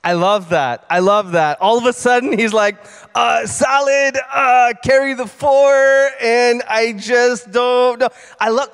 I 0.03 0.13
love 0.13 0.49
that. 0.49 0.85
I 0.89 0.99
love 0.99 1.33
that. 1.33 1.59
All 1.59 1.77
of 1.77 1.85
a 1.85 1.91
sudden, 1.91 2.37
he's 2.37 2.53
like, 2.53 2.77
uh, 3.13 3.45
salad, 3.45 4.17
uh, 4.31 4.73
carry 4.83 5.13
the 5.13 5.27
four, 5.27 6.09
and 6.21 6.63
I 6.69 6.93
just 6.93 7.51
don't 7.51 7.99
know. 7.99 8.09
I 8.39 8.49
love, 8.49 8.69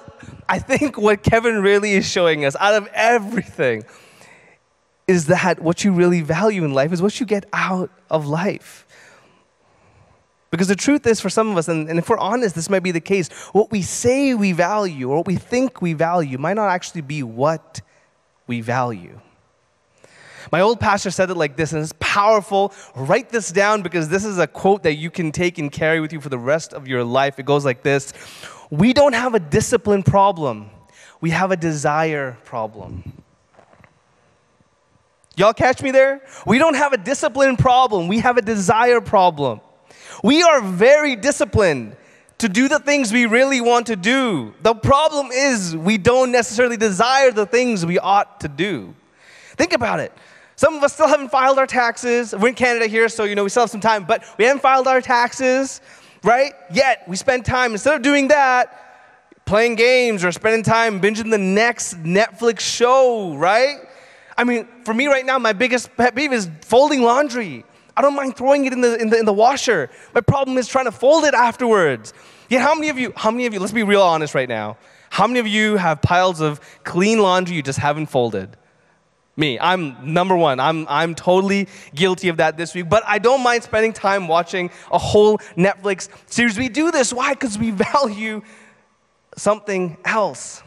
I 0.47 0.59
think 0.59 0.97
what 0.97 1.23
Kevin 1.23 1.61
really 1.63 1.93
is 1.93 2.05
showing 2.05 2.45
us 2.45 2.55
out 2.59 2.75
of 2.75 2.87
everything 2.93 3.85
is 5.07 5.27
that 5.27 5.59
what 5.59 5.83
you 5.83 5.93
really 5.93 6.21
value 6.21 6.63
in 6.63 6.73
life 6.73 6.91
is 6.91 7.01
what 7.01 7.19
you 7.19 7.25
get 7.25 7.45
out 7.53 7.89
of 8.09 8.27
life. 8.27 8.85
Because 10.51 10.67
the 10.67 10.75
truth 10.75 11.05
is, 11.07 11.19
for 11.19 11.29
some 11.29 11.49
of 11.49 11.57
us, 11.57 11.67
and, 11.67 11.89
and 11.89 11.97
if 11.97 12.07
we're 12.07 12.17
honest, 12.17 12.55
this 12.55 12.69
might 12.69 12.83
be 12.83 12.91
the 12.91 13.01
case, 13.01 13.29
what 13.51 13.71
we 13.71 13.81
say 13.81 14.35
we 14.35 14.51
value 14.51 15.09
or 15.09 15.17
what 15.17 15.27
we 15.27 15.35
think 15.35 15.81
we 15.81 15.93
value 15.93 16.37
might 16.37 16.53
not 16.53 16.69
actually 16.69 17.01
be 17.01 17.23
what 17.23 17.81
we 18.47 18.61
value. 18.61 19.19
My 20.51 20.61
old 20.61 20.79
pastor 20.79 21.11
said 21.11 21.29
it 21.29 21.35
like 21.35 21.55
this, 21.55 21.73
and 21.73 21.81
it's 21.81 21.93
powerful. 21.99 22.73
Write 22.95 23.29
this 23.29 23.51
down 23.51 23.81
because 23.81 24.09
this 24.09 24.25
is 24.25 24.37
a 24.37 24.47
quote 24.47 24.83
that 24.83 24.95
you 24.95 25.09
can 25.09 25.31
take 25.31 25.57
and 25.57 25.71
carry 25.71 25.99
with 25.99 26.13
you 26.13 26.21
for 26.21 26.29
the 26.29 26.37
rest 26.37 26.73
of 26.73 26.87
your 26.87 27.03
life. 27.03 27.39
It 27.39 27.45
goes 27.45 27.65
like 27.65 27.83
this 27.83 28.13
We 28.69 28.93
don't 28.93 29.13
have 29.13 29.35
a 29.35 29.39
discipline 29.39 30.03
problem, 30.03 30.69
we 31.21 31.31
have 31.31 31.51
a 31.51 31.57
desire 31.57 32.37
problem. 32.45 33.21
Y'all 35.37 35.53
catch 35.53 35.81
me 35.81 35.91
there? 35.91 36.21
We 36.45 36.59
don't 36.59 36.75
have 36.75 36.93
a 36.93 36.97
discipline 36.97 37.57
problem, 37.57 38.07
we 38.07 38.19
have 38.19 38.37
a 38.37 38.41
desire 38.41 39.01
problem. 39.01 39.61
We 40.23 40.43
are 40.43 40.61
very 40.61 41.15
disciplined 41.15 41.97
to 42.37 42.49
do 42.49 42.67
the 42.67 42.79
things 42.79 43.11
we 43.11 43.25
really 43.25 43.61
want 43.61 43.87
to 43.87 43.95
do. 43.95 44.53
The 44.61 44.75
problem 44.75 45.29
is 45.31 45.75
we 45.75 45.97
don't 45.97 46.31
necessarily 46.31 46.77
desire 46.77 47.31
the 47.31 47.45
things 47.45 47.85
we 47.85 47.99
ought 47.99 48.41
to 48.41 48.47
do. 48.47 48.93
Think 49.55 49.73
about 49.73 49.99
it. 49.99 50.11
Some 50.57 50.75
of 50.75 50.83
us 50.83 50.93
still 50.93 51.07
haven't 51.07 51.29
filed 51.29 51.59
our 51.59 51.67
taxes. 51.67 52.33
We're 52.33 52.49
in 52.49 52.55
Canada 52.55 52.87
here, 52.87 53.09
so 53.09 53.25
you 53.25 53.35
know 53.35 53.43
we 53.43 53.49
still 53.49 53.63
have 53.63 53.69
some 53.69 53.81
time, 53.81 54.05
but 54.05 54.23
we 54.37 54.45
haven't 54.45 54.61
filed 54.61 54.87
our 54.87 55.01
taxes, 55.01 55.81
right? 56.23 56.53
Yet 56.71 57.03
we 57.07 57.17
spend 57.17 57.45
time 57.45 57.73
instead 57.73 57.95
of 57.95 58.01
doing 58.01 58.29
that, 58.29 59.43
playing 59.45 59.75
games 59.75 60.23
or 60.23 60.31
spending 60.31 60.63
time 60.63 61.01
binging 61.01 61.29
the 61.29 61.37
next 61.37 62.01
Netflix 62.03 62.61
show, 62.61 63.35
right? 63.35 63.79
I 64.37 64.43
mean, 64.43 64.67
for 64.83 64.93
me 64.93 65.07
right 65.07 65.25
now, 65.25 65.37
my 65.39 65.53
biggest 65.53 65.95
pet 65.97 66.15
peeve 66.15 66.31
is 66.31 66.49
folding 66.61 67.01
laundry. 67.01 67.65
I 67.97 68.01
don't 68.01 68.15
mind 68.15 68.35
throwing 68.35 68.65
it 68.65 68.73
in 68.73 68.81
the, 68.81 68.97
in 68.97 69.09
the, 69.09 69.19
in 69.19 69.25
the 69.25 69.33
washer. 69.33 69.89
My 70.13 70.21
problem 70.21 70.57
is 70.57 70.67
trying 70.67 70.85
to 70.85 70.91
fold 70.91 71.25
it 71.25 71.33
afterwards. 71.33 72.13
Yet, 72.49 72.61
how 72.61 72.75
many 72.75 72.89
of 72.89 72.97
you, 72.97 73.13
how 73.15 73.31
many 73.31 73.45
of 73.45 73.53
you, 73.53 73.59
let's 73.59 73.71
be 73.71 73.83
real 73.83 74.01
honest 74.01 74.35
right 74.35 74.49
now, 74.49 74.77
How 75.09 75.27
many 75.27 75.39
of 75.39 75.47
you 75.47 75.77
have 75.77 76.01
piles 76.01 76.41
of 76.41 76.59
clean 76.83 77.19
laundry 77.19 77.55
you 77.55 77.61
just 77.61 77.79
haven't 77.79 78.07
folded? 78.07 78.57
Me, 79.37 79.59
I'm 79.59 80.13
number 80.13 80.35
one. 80.35 80.59
I'm, 80.59 80.87
I'm 80.87 81.13
totally 81.13 81.67
guilty 81.93 82.29
of 82.29 82.37
that 82.37 82.55
this 82.55 82.73
week, 82.73 82.87
but 82.87 83.03
I 83.05 83.19
don't 83.19 83.43
mind 83.43 83.63
spending 83.63 83.91
time 83.91 84.27
watching 84.27 84.71
a 84.91 84.97
whole 84.97 85.39
Netflix 85.57 86.07
series. 86.27 86.57
We 86.57 86.69
do 86.69 86.89
this. 86.89 87.11
Why? 87.11 87.33
Because 87.33 87.57
we 87.57 87.71
value 87.93 88.41
something 89.35 89.97
else. 90.05 90.63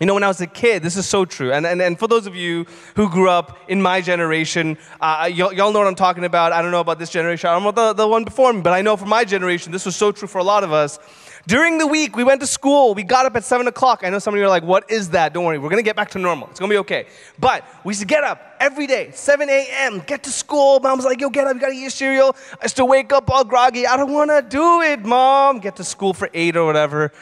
You 0.00 0.06
know, 0.06 0.14
when 0.14 0.22
I 0.22 0.28
was 0.28 0.40
a 0.42 0.46
kid, 0.46 0.82
this 0.82 0.96
is 0.96 1.06
so 1.06 1.24
true. 1.24 1.52
And, 1.52 1.66
and, 1.66 1.80
and 1.80 1.98
for 1.98 2.06
those 2.06 2.26
of 2.26 2.36
you 2.36 2.66
who 2.96 3.08
grew 3.08 3.30
up 3.30 3.58
in 3.68 3.80
my 3.80 4.02
generation, 4.02 4.76
uh, 5.00 5.30
y'all, 5.32 5.52
y'all 5.52 5.72
know 5.72 5.78
what 5.78 5.88
I'm 5.88 5.94
talking 5.94 6.24
about. 6.24 6.52
I 6.52 6.60
don't 6.60 6.70
know 6.70 6.80
about 6.80 6.98
this 6.98 7.08
generation. 7.08 7.48
I 7.48 7.54
don't 7.54 7.62
know 7.62 7.70
about 7.70 7.96
the, 7.96 8.02
the 8.04 8.08
one 8.08 8.24
before 8.24 8.52
me, 8.52 8.60
but 8.60 8.74
I 8.74 8.82
know 8.82 8.96
for 8.98 9.06
my 9.06 9.24
generation, 9.24 9.72
this 9.72 9.86
was 9.86 9.96
so 9.96 10.12
true 10.12 10.28
for 10.28 10.38
a 10.38 10.44
lot 10.44 10.64
of 10.64 10.72
us. 10.72 10.98
During 11.46 11.78
the 11.78 11.86
week, 11.86 12.16
we 12.16 12.24
went 12.24 12.40
to 12.40 12.46
school. 12.46 12.92
We 12.94 13.04
got 13.04 13.24
up 13.24 13.36
at 13.36 13.44
7 13.44 13.68
o'clock. 13.68 14.00
I 14.02 14.10
know 14.10 14.18
some 14.18 14.34
of 14.34 14.38
you 14.38 14.46
are 14.46 14.48
like, 14.48 14.64
what 14.64 14.90
is 14.90 15.10
that? 15.10 15.32
Don't 15.32 15.44
worry, 15.44 15.58
we're 15.58 15.68
going 15.68 15.82
to 15.82 15.84
get 15.84 15.94
back 15.94 16.10
to 16.10 16.18
normal. 16.18 16.48
It's 16.50 16.58
going 16.58 16.68
to 16.68 16.74
be 16.74 16.78
okay. 16.78 17.06
But 17.38 17.64
we 17.84 17.92
used 17.92 18.00
to 18.00 18.06
get 18.06 18.24
up 18.24 18.56
every 18.58 18.88
day, 18.88 19.12
7 19.12 19.48
a.m., 19.48 20.00
get 20.00 20.24
to 20.24 20.30
school. 20.30 20.80
Mom 20.80 20.98
was 20.98 21.04
like, 21.04 21.20
yo, 21.20 21.30
get 21.30 21.46
up, 21.46 21.54
you 21.54 21.60
got 21.60 21.68
to 21.68 21.74
eat 21.74 21.92
cereal. 21.92 22.34
I 22.60 22.64
used 22.64 22.76
to 22.76 22.84
wake 22.84 23.12
up 23.12 23.30
all 23.30 23.44
groggy. 23.44 23.86
I 23.86 23.96
don't 23.96 24.12
want 24.12 24.30
to 24.30 24.42
do 24.42 24.80
it, 24.82 25.04
Mom. 25.04 25.60
Get 25.60 25.76
to 25.76 25.84
school 25.84 26.12
for 26.12 26.28
8 26.34 26.56
or 26.56 26.66
whatever. 26.66 27.12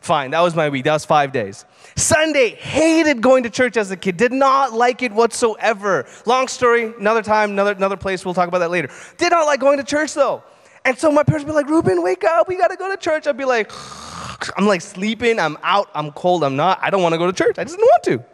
Fine, 0.00 0.30
that 0.30 0.40
was 0.40 0.54
my 0.54 0.68
week. 0.68 0.84
That 0.84 0.94
was 0.94 1.04
five 1.04 1.30
days. 1.30 1.64
Sunday, 1.96 2.50
hated 2.50 3.20
going 3.20 3.44
to 3.44 3.50
church 3.50 3.76
as 3.76 3.90
a 3.90 3.96
kid, 3.96 4.16
did 4.16 4.32
not 4.32 4.72
like 4.72 5.02
it 5.02 5.12
whatsoever. 5.12 6.06
Long 6.26 6.48
story, 6.48 6.92
another 6.98 7.22
time, 7.22 7.50
another, 7.50 7.72
another 7.72 7.96
place, 7.96 8.24
we'll 8.24 8.34
talk 8.34 8.48
about 8.48 8.58
that 8.58 8.70
later. 8.70 8.90
Did 9.16 9.30
not 9.30 9.46
like 9.46 9.60
going 9.60 9.78
to 9.78 9.84
church 9.84 10.14
though. 10.14 10.42
And 10.84 10.98
so 10.98 11.12
my 11.12 11.22
parents 11.22 11.44
would 11.44 11.52
be 11.52 11.54
like, 11.54 11.68
Reuben, 11.68 12.02
wake 12.02 12.24
up, 12.24 12.48
we 12.48 12.56
gotta 12.56 12.76
go 12.76 12.90
to 12.90 12.96
church. 12.96 13.26
I'd 13.26 13.36
be 13.36 13.44
like, 13.44 13.70
I'm 14.56 14.66
like 14.66 14.80
sleeping, 14.80 15.38
I'm 15.38 15.56
out, 15.62 15.88
I'm 15.94 16.10
cold, 16.12 16.42
I'm 16.42 16.56
not, 16.56 16.78
I 16.82 16.90
don't 16.90 17.02
wanna 17.02 17.18
go 17.18 17.26
to 17.26 17.32
church. 17.32 17.58
I 17.58 17.64
just 17.64 17.76
didn't 17.76 17.86
want 17.86 18.02
to. 18.04 18.24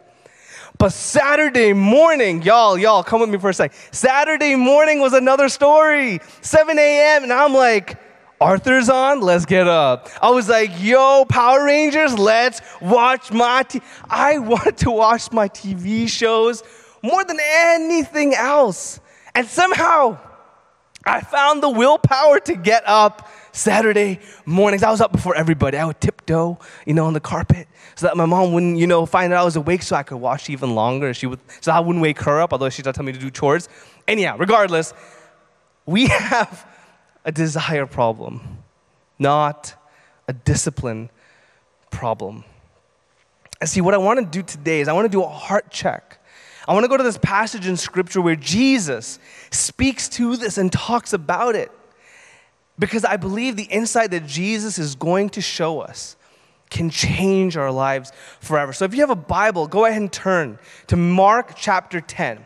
But 0.77 0.93
Saturday 0.93 1.73
morning, 1.73 2.41
y'all, 2.41 2.77
y'all, 2.77 3.03
come 3.03 3.19
with 3.19 3.29
me 3.29 3.37
for 3.37 3.49
a 3.49 3.53
sec. 3.53 3.73
Saturday 3.91 4.55
morning 4.55 5.01
was 5.01 5.11
another 5.11 5.49
story. 5.49 6.21
7 6.39 6.79
a.m., 6.79 7.23
and 7.23 7.33
I'm 7.33 7.53
like, 7.53 7.97
Arthur's 8.39 8.89
on, 8.89 9.19
let's 9.19 9.45
get 9.45 9.67
up. 9.67 10.07
I 10.21 10.29
was 10.29 10.47
like, 10.47 10.71
yo, 10.81 11.25
Power 11.25 11.65
Rangers, 11.65 12.17
let's 12.17 12.61
watch 12.79 13.31
my 13.33 13.63
t-. 13.63 13.81
I 14.09 14.37
wanted 14.37 14.77
to 14.77 14.91
watch 14.91 15.33
my 15.33 15.49
TV 15.49 16.07
shows 16.07 16.63
more 17.03 17.25
than 17.25 17.39
anything 17.41 18.33
else. 18.33 19.01
And 19.35 19.45
somehow, 19.45 20.17
I 21.09 21.21
found 21.21 21.63
the 21.63 21.69
willpower 21.69 22.39
to 22.41 22.55
get 22.55 22.83
up 22.85 23.29
Saturday 23.51 24.19
mornings. 24.45 24.83
I 24.83 24.91
was 24.91 25.01
up 25.01 25.11
before 25.11 25.35
everybody. 25.35 25.77
I 25.77 25.85
would 25.85 25.99
tiptoe, 25.99 26.59
you 26.85 26.93
know, 26.93 27.05
on 27.05 27.13
the 27.13 27.19
carpet 27.19 27.67
so 27.95 28.05
that 28.05 28.15
my 28.15 28.25
mom 28.25 28.53
wouldn't, 28.53 28.77
you 28.77 28.85
know, 28.85 29.05
find 29.05 29.33
out 29.33 29.41
I 29.41 29.43
was 29.43 29.55
awake 29.55 29.81
so 29.81 29.95
I 29.95 30.03
could 30.03 30.17
watch 30.17 30.49
even 30.49 30.75
longer. 30.75 31.13
She 31.13 31.25
would, 31.25 31.39
so 31.61 31.71
I 31.71 31.79
wouldn't 31.79 32.01
wake 32.01 32.21
her 32.21 32.39
up, 32.39 32.53
although 32.53 32.69
she'd 32.69 32.85
tell 32.85 33.03
me 33.03 33.11
to 33.11 33.19
do 33.19 33.31
chores. 33.31 33.67
Anyhow, 34.07 34.37
regardless, 34.37 34.93
we 35.85 36.07
have 36.09 36.67
a 37.25 37.31
desire 37.31 37.87
problem, 37.87 38.59
not 39.17 39.75
a 40.27 40.33
discipline 40.33 41.09
problem. 41.89 42.43
And 43.59 43.67
see, 43.67 43.81
what 43.81 43.95
I 43.95 43.97
want 43.97 44.19
to 44.19 44.25
do 44.25 44.43
today 44.43 44.79
is 44.79 44.87
I 44.87 44.93
want 44.93 45.05
to 45.05 45.11
do 45.11 45.23
a 45.23 45.27
heart 45.27 45.71
check. 45.71 46.18
I 46.69 46.73
want 46.73 46.83
to 46.83 46.87
go 46.87 46.97
to 46.97 47.03
this 47.03 47.17
passage 47.17 47.65
in 47.65 47.75
scripture 47.77 48.21
where 48.21 48.35
Jesus 48.35 49.17
speaks 49.49 50.07
to 50.09 50.37
this 50.37 50.59
and 50.59 50.71
talks 50.71 51.13
about 51.13 51.55
it. 51.55 51.71
Because 52.77 53.03
I 53.03 53.17
believe 53.17 53.55
the 53.55 53.63
insight 53.63 54.11
that 54.11 54.27
Jesus 54.27 54.77
is 54.77 54.93
going 54.93 55.31
to 55.31 55.41
show 55.41 55.79
us 55.79 56.15
can 56.69 56.91
change 56.91 57.57
our 57.57 57.71
lives 57.71 58.11
forever. 58.39 58.71
So 58.71 58.85
if 58.85 58.93
you 58.93 58.99
have 58.99 59.09
a 59.09 59.15
Bible, 59.15 59.65
go 59.65 59.85
ahead 59.85 59.99
and 59.99 60.13
turn 60.13 60.59
to 60.85 60.95
Mark 60.95 61.55
chapter 61.55 62.01
10. 62.01 62.37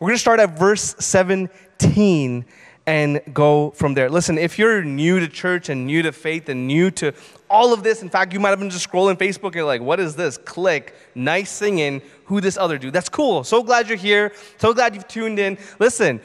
We're 0.00 0.08
going 0.08 0.16
to 0.16 0.20
start 0.20 0.40
at 0.40 0.58
verse 0.58 0.96
17 0.98 2.44
and 2.86 3.20
go 3.32 3.70
from 3.70 3.94
there. 3.94 4.10
Listen, 4.10 4.38
if 4.38 4.58
you're 4.58 4.82
new 4.82 5.20
to 5.20 5.28
church 5.28 5.68
and 5.68 5.86
new 5.86 6.02
to 6.02 6.12
faith 6.12 6.48
and 6.48 6.66
new 6.66 6.90
to 6.92 7.12
all 7.48 7.72
of 7.72 7.82
this, 7.82 8.02
in 8.02 8.08
fact, 8.08 8.32
you 8.32 8.40
might 8.40 8.50
have 8.50 8.58
been 8.58 8.70
just 8.70 8.88
scrolling 8.88 9.16
Facebook 9.16 9.46
and 9.46 9.56
you're 9.56 9.64
like, 9.64 9.82
what 9.82 10.00
is 10.00 10.16
this? 10.16 10.36
Click, 10.38 10.94
nice 11.14 11.50
singing, 11.50 12.02
who 12.24 12.40
this 12.40 12.56
other 12.56 12.78
dude? 12.78 12.92
That's 12.92 13.08
cool. 13.08 13.44
So 13.44 13.62
glad 13.62 13.88
you're 13.88 13.98
here. 13.98 14.32
So 14.58 14.74
glad 14.74 14.94
you've 14.94 15.06
tuned 15.06 15.38
in. 15.38 15.58
Listen, 15.78 16.20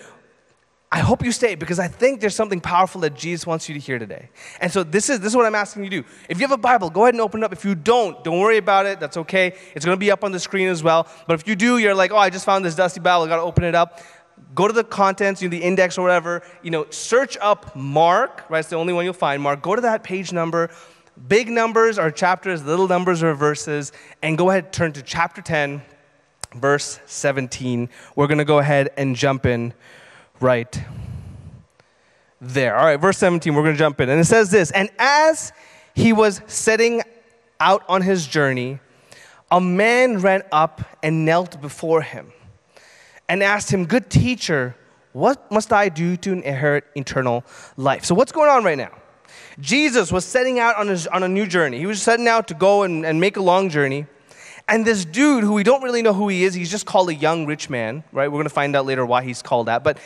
I 0.90 1.00
hope 1.00 1.22
you 1.24 1.34
stay 1.34 1.56
because 1.56 1.80
I 1.80 1.90
think 1.90 2.22
there's 2.22 2.36
something 2.36 2.62
powerful 2.62 3.02
that 3.02 3.14
Jesus 3.14 3.46
wants 3.46 3.68
you 3.68 3.76
to 3.76 3.80
hear 3.80 4.00
today. 4.00 4.30
And 4.62 4.72
so 4.72 4.84
this 4.84 5.10
is 5.10 5.20
this 5.20 5.34
is 5.34 5.36
what 5.36 5.46
I'm 5.46 5.54
asking 5.54 5.84
you 5.84 5.90
to 5.90 6.02
do. 6.02 6.08
If 6.30 6.40
you 6.40 6.48
have 6.48 6.58
a 6.58 6.58
Bible, 6.58 6.90
go 6.90 7.04
ahead 7.04 7.14
and 7.14 7.20
open 7.20 7.42
it 7.42 7.44
up. 7.44 7.52
If 7.52 7.66
you 7.66 7.76
don't, 7.76 8.24
don't 8.24 8.40
worry 8.40 8.56
about 8.56 8.86
it. 8.86 8.98
That's 8.98 9.18
okay. 9.18 9.54
It's 9.76 9.84
going 9.84 9.98
to 9.98 10.00
be 10.00 10.12
up 10.12 10.24
on 10.24 10.32
the 10.32 10.40
screen 10.40 10.70
as 10.70 10.82
well. 10.82 11.06
But 11.28 11.42
if 11.42 11.48
you 11.48 11.58
do, 11.58 11.78
you're 11.78 11.94
like, 11.94 12.14
"Oh, 12.14 12.18
I 12.18 12.30
just 12.30 12.46
found 12.46 12.64
this 12.64 12.74
dusty 12.74 13.02
Bible. 13.02 13.26
I 13.26 13.28
got 13.28 13.36
to 13.36 13.42
open 13.42 13.66
it 13.66 13.76
up." 13.76 14.00
Go 14.56 14.68
to 14.68 14.74
the 14.74 14.84
contents, 14.84 15.42
you 15.42 15.50
know, 15.50 15.58
the 15.58 15.64
index 15.64 15.98
or 15.98 16.02
whatever, 16.02 16.42
you 16.64 16.72
know, 16.72 16.86
search 16.90 17.38
up 17.42 17.76
Mark, 17.76 18.50
right? 18.50 18.60
It's 18.60 18.70
the 18.70 18.76
only 18.76 18.94
one 18.94 19.06
you'll 19.06 19.14
find. 19.14 19.42
Mark, 19.42 19.62
go 19.62 19.76
to 19.76 19.82
that 19.82 20.04
page 20.04 20.32
number. 20.32 20.70
Big 21.28 21.50
numbers 21.50 21.98
are 21.98 22.12
chapters, 22.12 22.64
little 22.64 22.88
numbers 22.88 23.24
are 23.24 23.34
verses, 23.34 23.92
and 24.22 24.38
go 24.38 24.50
ahead 24.50 24.72
turn 24.72 24.94
to 24.94 25.02
chapter 25.02 25.42
10, 25.42 25.82
verse 26.56 27.00
17. 27.06 27.90
We're 28.16 28.28
going 28.28 28.38
to 28.38 28.46
go 28.46 28.60
ahead 28.60 28.90
and 28.98 29.16
jump 29.16 29.46
in 29.46 29.74
right 30.40 30.80
there. 32.40 32.78
All 32.78 32.86
right, 32.86 32.98
verse 32.98 33.18
17, 33.18 33.54
we're 33.54 33.64
going 33.64 33.74
to 33.74 33.80
jump 33.80 34.00
in. 34.00 34.10
And 34.10 34.20
it 34.20 34.26
says 34.26 34.52
this 34.52 34.70
And 34.72 34.90
as 35.00 35.52
he 35.96 36.14
was 36.14 36.42
setting 36.46 37.02
out 37.60 37.84
on 37.90 38.04
his 38.04 38.28
journey, 38.28 38.80
a 39.50 39.60
man 39.60 40.20
ran 40.20 40.44
up 40.52 40.82
and 41.02 41.26
knelt 41.26 41.60
before 41.62 42.02
him 42.04 42.32
and 43.30 43.44
asked 43.44 43.72
him, 43.72 43.86
Good 43.86 44.10
teacher, 44.10 44.76
what 45.14 45.52
must 45.52 45.74
I 45.74 45.90
do 45.90 46.18
to 46.18 46.34
inherit 46.34 46.86
eternal 46.96 47.44
life? 47.76 48.06
So, 48.06 48.16
what's 48.16 48.32
going 48.32 48.50
on 48.50 48.64
right 48.64 48.78
now? 48.78 48.92
Jesus 49.60 50.12
was 50.12 50.26
setting 50.26 50.60
out 50.60 50.76
on, 50.78 50.88
his, 50.88 51.08
on 51.08 51.24
a 51.24 51.28
new 51.28 51.48
journey. 51.48 51.80
He 51.80 51.86
was 51.86 52.02
setting 52.02 52.28
out 52.28 52.48
to 52.50 52.54
go 52.54 52.84
and, 52.84 53.06
and 53.06 53.20
make 53.20 53.38
a 53.38 53.42
long 53.42 53.70
journey. 53.70 54.06
And 54.70 54.86
this 54.86 55.06
dude, 55.06 55.44
who 55.44 55.54
we 55.54 55.64
don't 55.64 55.82
really 55.82 56.02
know 56.02 56.14
who 56.14 56.28
he 56.28 56.44
is, 56.44 56.54
he's 56.54 56.70
just 56.70 56.86
called 56.86 57.10
a 57.10 57.16
young 57.16 57.46
rich 57.46 57.70
man, 57.70 58.04
right? 58.12 58.28
We're 58.28 58.36
going 58.38 58.44
to 58.44 58.50
find 58.50 58.76
out 58.76 58.86
later 58.86 59.06
why 59.06 59.24
he's 59.24 59.42
called 59.42 59.68
that. 59.68 59.84
But 59.84 59.98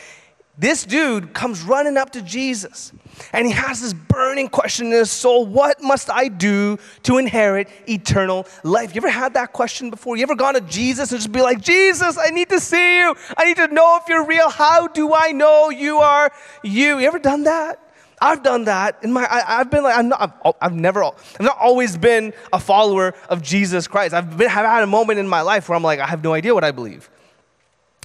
this 0.58 0.84
dude 0.84 1.32
comes 1.32 1.62
running 1.62 1.96
up 1.96 2.10
to 2.10 2.20
Jesus 2.22 2.92
and 3.32 3.46
he 3.46 3.52
has 3.52 3.80
this 3.80 3.94
burning 3.94 4.48
question 4.48 4.86
in 4.86 4.92
his 4.92 5.10
soul 5.10 5.46
What 5.46 5.82
must 5.82 6.10
I 6.10 6.28
do 6.28 6.78
to 7.04 7.18
inherit 7.18 7.68
eternal 7.88 8.46
life? 8.62 8.94
You 8.94 9.00
ever 9.00 9.08
had 9.08 9.34
that 9.34 9.52
question 9.52 9.88
before? 9.90 10.16
You 10.16 10.24
ever 10.24 10.34
gone 10.34 10.54
to 10.54 10.60
Jesus 10.60 11.10
and 11.10 11.20
just 11.20 11.32
be 11.32 11.40
like, 11.40 11.60
Jesus, 11.60 12.18
I 12.18 12.28
need 12.30 12.50
to 12.50 12.60
see 12.60 12.98
you. 12.98 13.14
I 13.36 13.44
need 13.44 13.56
to 13.56 13.68
know 13.68 13.98
if 14.00 14.08
you're 14.08 14.26
real. 14.26 14.50
How 14.50 14.88
do 14.88 15.14
I 15.14 15.32
know 15.32 15.70
you 15.70 15.98
are 15.98 16.30
you? 16.62 16.98
You 16.98 17.06
ever 17.06 17.18
done 17.18 17.44
that? 17.44 17.78
I've 18.20 18.42
done 18.44 18.64
that 18.64 18.98
in 19.02 19.12
my. 19.12 19.26
I, 19.28 19.56
have 19.58 19.70
been 19.70 19.82
like 19.82 19.98
I'm 19.98 20.08
not. 20.08 20.38
I've, 20.44 20.54
I've, 20.60 20.74
never. 20.74 21.02
I've 21.02 21.40
not 21.40 21.58
always 21.58 21.96
been 21.96 22.32
a 22.52 22.60
follower 22.60 23.14
of 23.28 23.42
Jesus 23.42 23.88
Christ. 23.88 24.14
I've 24.14 24.36
been. 24.36 24.46
I've 24.46 24.64
had 24.64 24.84
a 24.84 24.86
moment 24.86 25.18
in 25.18 25.26
my 25.26 25.40
life 25.40 25.68
where 25.68 25.74
I'm 25.74 25.82
like, 25.82 25.98
I 25.98 26.06
have 26.06 26.22
no 26.22 26.32
idea 26.32 26.54
what 26.54 26.62
I 26.62 26.70
believe. 26.70 27.10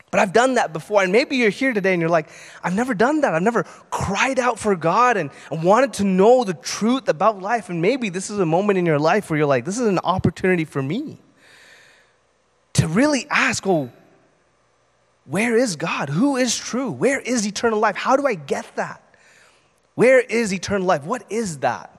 But 0.09 0.21
I've 0.21 0.31
done 0.31 0.53
that 0.53 0.71
before. 0.71 1.03
And 1.03 1.11
maybe 1.11 1.35
you're 1.35 1.49
here 1.49 1.73
today 1.73 1.93
and 1.93 1.99
you're 1.99 2.09
like, 2.09 2.29
I've 2.63 2.73
never 2.73 2.93
done 2.93 3.21
that. 3.21 3.33
I've 3.33 3.41
never 3.41 3.63
cried 3.89 4.39
out 4.39 4.57
for 4.57 4.75
God 4.75 5.17
and, 5.17 5.31
wanted 5.51 5.93
to 5.93 6.05
know 6.05 6.43
the 6.43 6.53
truth 6.53 7.09
about 7.09 7.41
life. 7.41 7.69
And 7.69 7.81
maybe 7.81 8.09
this 8.09 8.29
is 8.29 8.39
a 8.39 8.45
moment 8.45 8.79
in 8.79 8.85
your 8.85 8.99
life 8.99 9.29
where 9.29 9.37
you're 9.37 9.47
like, 9.47 9.65
this 9.65 9.77
is 9.77 9.87
an 9.87 9.99
opportunity 9.99 10.63
for 10.63 10.81
me 10.81 11.19
to 12.73 12.87
really 12.87 13.27
ask, 13.29 13.67
oh, 13.67 13.91
where 15.25 15.57
is 15.57 15.75
God? 15.75 16.09
Who 16.09 16.37
is 16.37 16.55
true? 16.55 16.89
Where 16.89 17.19
is 17.19 17.45
eternal 17.45 17.79
life? 17.79 17.97
How 17.97 18.15
do 18.15 18.25
I 18.25 18.35
get 18.35 18.65
that? 18.77 19.03
Where 19.95 20.19
is 20.19 20.53
eternal 20.53 20.87
life? 20.87 21.03
What 21.03 21.25
is 21.29 21.59
that? 21.59 21.93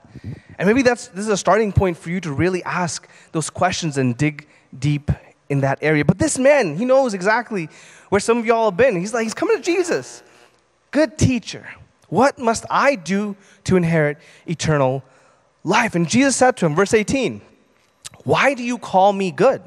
And 0.57 0.67
maybe 0.67 0.81
that's 0.81 1.09
this 1.09 1.25
is 1.25 1.29
a 1.29 1.37
starting 1.37 1.71
point 1.71 1.97
for 1.97 2.09
you 2.09 2.19
to 2.21 2.31
really 2.31 2.63
ask 2.63 3.07
those 3.31 3.49
questions 3.49 3.97
and 3.97 4.17
dig 4.17 4.47
deep 4.77 5.11
in 5.49 5.61
that 5.61 5.79
area. 5.81 6.05
But 6.05 6.19
this 6.19 6.37
man, 6.37 6.77
he 6.77 6.85
knows 6.85 7.13
exactly 7.13 7.69
where 8.09 8.21
some 8.21 8.37
of 8.37 8.45
y'all 8.45 8.69
have 8.69 8.77
been. 8.77 8.95
He's 8.95 9.13
like, 9.13 9.23
he's 9.23 9.33
coming 9.33 9.57
to 9.57 9.63
Jesus. 9.63 10.23
Good 10.91 11.17
teacher, 11.17 11.67
what 12.07 12.39
must 12.39 12.65
I 12.69 12.95
do 12.95 13.35
to 13.65 13.75
inherit 13.75 14.17
eternal 14.47 15.03
life? 15.63 15.95
And 15.95 16.09
Jesus 16.09 16.35
said 16.35 16.57
to 16.57 16.65
him, 16.65 16.75
verse 16.75 16.93
18, 16.93 17.41
Why 18.23 18.53
do 18.53 18.63
you 18.63 18.77
call 18.77 19.13
me 19.13 19.31
good? 19.31 19.61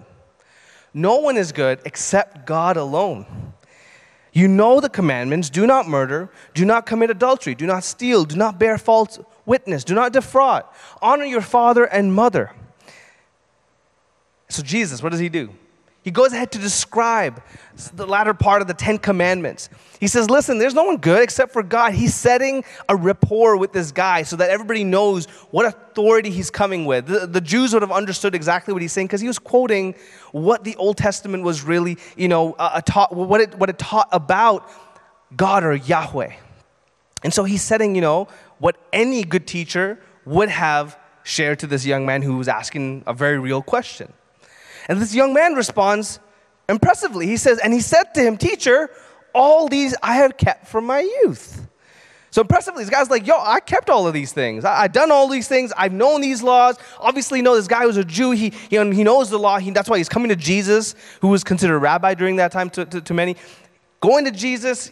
No 0.95 1.19
one 1.19 1.37
is 1.37 1.53
good 1.53 1.81
except 1.85 2.47
God 2.47 2.77
alone. 2.77 3.53
You 4.33 4.49
know 4.49 4.81
the 4.81 4.89
commandments 4.89 5.51
do 5.51 5.67
not 5.67 5.87
murder, 5.87 6.31
do 6.55 6.65
not 6.65 6.87
commit 6.87 7.11
adultery, 7.11 7.55
do 7.55 7.67
not 7.67 7.85
steal, 7.85 8.25
do 8.25 8.37
not 8.37 8.59
bear 8.59 8.79
false 8.79 9.21
witness, 9.45 9.85
do 9.85 9.95
not 9.95 10.13
defraud, 10.13 10.65
honor 11.03 11.25
your 11.25 11.43
father 11.43 11.85
and 11.85 12.15
mother. 12.15 12.51
So, 14.49 14.63
Jesus, 14.63 15.03
what 15.03 15.11
does 15.11 15.21
he 15.21 15.29
do? 15.29 15.51
He 16.03 16.11
goes 16.11 16.33
ahead 16.33 16.51
to 16.53 16.59
describe 16.59 17.41
the 17.95 18.07
latter 18.07 18.35
part 18.35 18.61
of 18.61 18.67
the 18.67 18.75
Ten 18.75 18.99
Commandments. 18.99 19.69
He 20.01 20.09
says, 20.09 20.29
Listen, 20.29 20.59
there's 20.59 20.75
no 20.75 20.83
one 20.83 20.97
good 20.97 21.23
except 21.23 21.53
for 21.53 21.63
God. 21.63 21.95
He's 21.95 22.13
setting 22.13 22.65
a 22.89 22.97
rapport 22.97 23.57
with 23.57 23.73
this 23.73 23.93
guy 23.93 24.25
so 24.25 24.35
that 24.37 24.51
everybody 24.51 24.83
knows 24.83 25.27
what 25.53 25.65
authority 25.65 26.31
he's 26.31 26.51
coming 26.51 26.87
with. 26.87 27.07
The, 27.07 27.29
the 27.29 27.41
Jews 27.41 27.73
would 27.73 27.83
have 27.83 27.93
understood 27.93 28.35
exactly 28.35 28.73
what 28.73 28.83
he's 28.83 28.93
saying 28.93 29.07
because 29.07 29.21
he 29.21 29.29
was 29.29 29.39
quoting 29.39 29.95
what 30.33 30.65
the 30.65 30.75
Old 30.75 30.97
Testament 30.97 31.45
was 31.45 31.63
really, 31.63 31.97
you 32.17 32.27
know, 32.27 32.55
uh, 32.55 32.81
taught, 32.81 33.15
what 33.15 33.41
it, 33.41 33.55
what 33.55 33.71
it 33.71 33.79
taught 33.79 34.09
about 34.11 34.69
God 35.37 35.63
or 35.63 35.75
Yahweh. 35.75 36.33
And 37.23 37.33
so 37.33 37.45
he's 37.45 37.63
setting, 37.63 37.95
you 37.95 38.01
know, 38.01 38.27
what 38.59 38.77
any 38.93 39.23
good 39.23 39.47
teacher 39.47 40.01
would 40.25 40.49
have 40.49 40.99
shared 41.23 41.61
to 41.61 41.69
this 41.69 41.87
young 41.87 42.05
man 42.05 42.23
who 42.23 42.37
was 42.37 42.49
asking 42.49 43.05
a 43.07 43.15
very 43.15 43.39
real 43.39 43.63
question. 43.63 44.13
And 44.89 45.01
this 45.01 45.15
young 45.15 45.33
man 45.33 45.55
responds 45.55 46.19
impressively. 46.69 47.27
He 47.27 47.37
says, 47.37 47.59
And 47.59 47.73
he 47.73 47.81
said 47.81 48.15
to 48.15 48.21
him, 48.23 48.37
Teacher, 48.37 48.91
all 49.35 49.69
these 49.69 49.95
I 50.03 50.17
have 50.17 50.37
kept 50.37 50.67
from 50.67 50.87
my 50.87 51.01
youth. 51.01 51.67
So 52.31 52.41
impressively, 52.41 52.83
this 52.83 52.91
guy's 52.91 53.11
like, 53.11 53.27
Yo, 53.27 53.39
I 53.39 53.61
kept 53.61 53.91
all 53.91 54.07
of 54.07 54.15
these 54.15 54.33
things. 54.33 54.65
I, 54.65 54.83
have 54.83 54.93
done 54.93 55.13
all 55.13 55.29
these 55.29 55.49
things. 55.49 55.73
I've 55.77 55.93
known 55.93 56.21
these 56.21 56.43
laws. 56.43 56.79
Obviously, 56.99 57.39
you 57.39 57.43
know 57.43 57.55
this 57.55 57.69
guy 57.69 57.85
was 57.87 57.97
a 57.97 58.05
Jew. 58.05 58.31
He, 58.31 58.53
you 58.71 58.81
um, 58.81 58.91
know, 58.91 58.97
he 58.97 59.05
knows 59.05 59.31
the 59.31 59.39
law. 59.39 59.59
He, 59.59 59.71
that's 59.71 59.89
why 59.89 59.99
he's 59.99 60.09
coming 60.09 60.31
to 60.31 60.37
Jesus, 60.37 60.95
who 61.21 61.29
was 61.29 61.45
considered 61.45 61.77
a 61.77 61.79
rabbi 61.79 62.15
during 62.15 62.37
that 62.37 62.51
time 62.51 62.71
to, 62.71 62.85
to, 62.87 63.01
to 63.03 63.15
many. 63.15 63.37
Going 64.01 64.25
to 64.25 64.31
Jesus, 64.31 64.91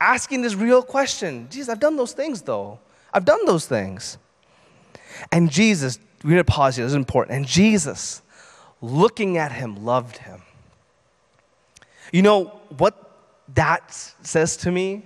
asking 0.00 0.42
this 0.42 0.54
real 0.54 0.82
question 0.82 1.48
Jesus, 1.50 1.68
I've 1.68 1.80
done 1.80 1.96
those 1.96 2.12
things 2.12 2.42
though. 2.42 2.78
I've 3.12 3.24
done 3.24 3.44
those 3.44 3.66
things. 3.66 4.18
And 5.32 5.50
Jesus, 5.50 5.98
we're 6.24 6.30
going 6.30 6.38
to 6.38 6.44
pause 6.44 6.76
here, 6.76 6.84
this 6.84 6.92
is 6.92 6.96
important. 6.96 7.36
And 7.36 7.46
Jesus, 7.46 8.22
looking 8.80 9.36
at 9.36 9.52
him, 9.52 9.84
loved 9.84 10.18
him. 10.18 10.42
You 12.12 12.22
know 12.22 12.60
what 12.78 13.10
that 13.54 13.92
says 14.22 14.56
to 14.58 14.70
me? 14.70 15.04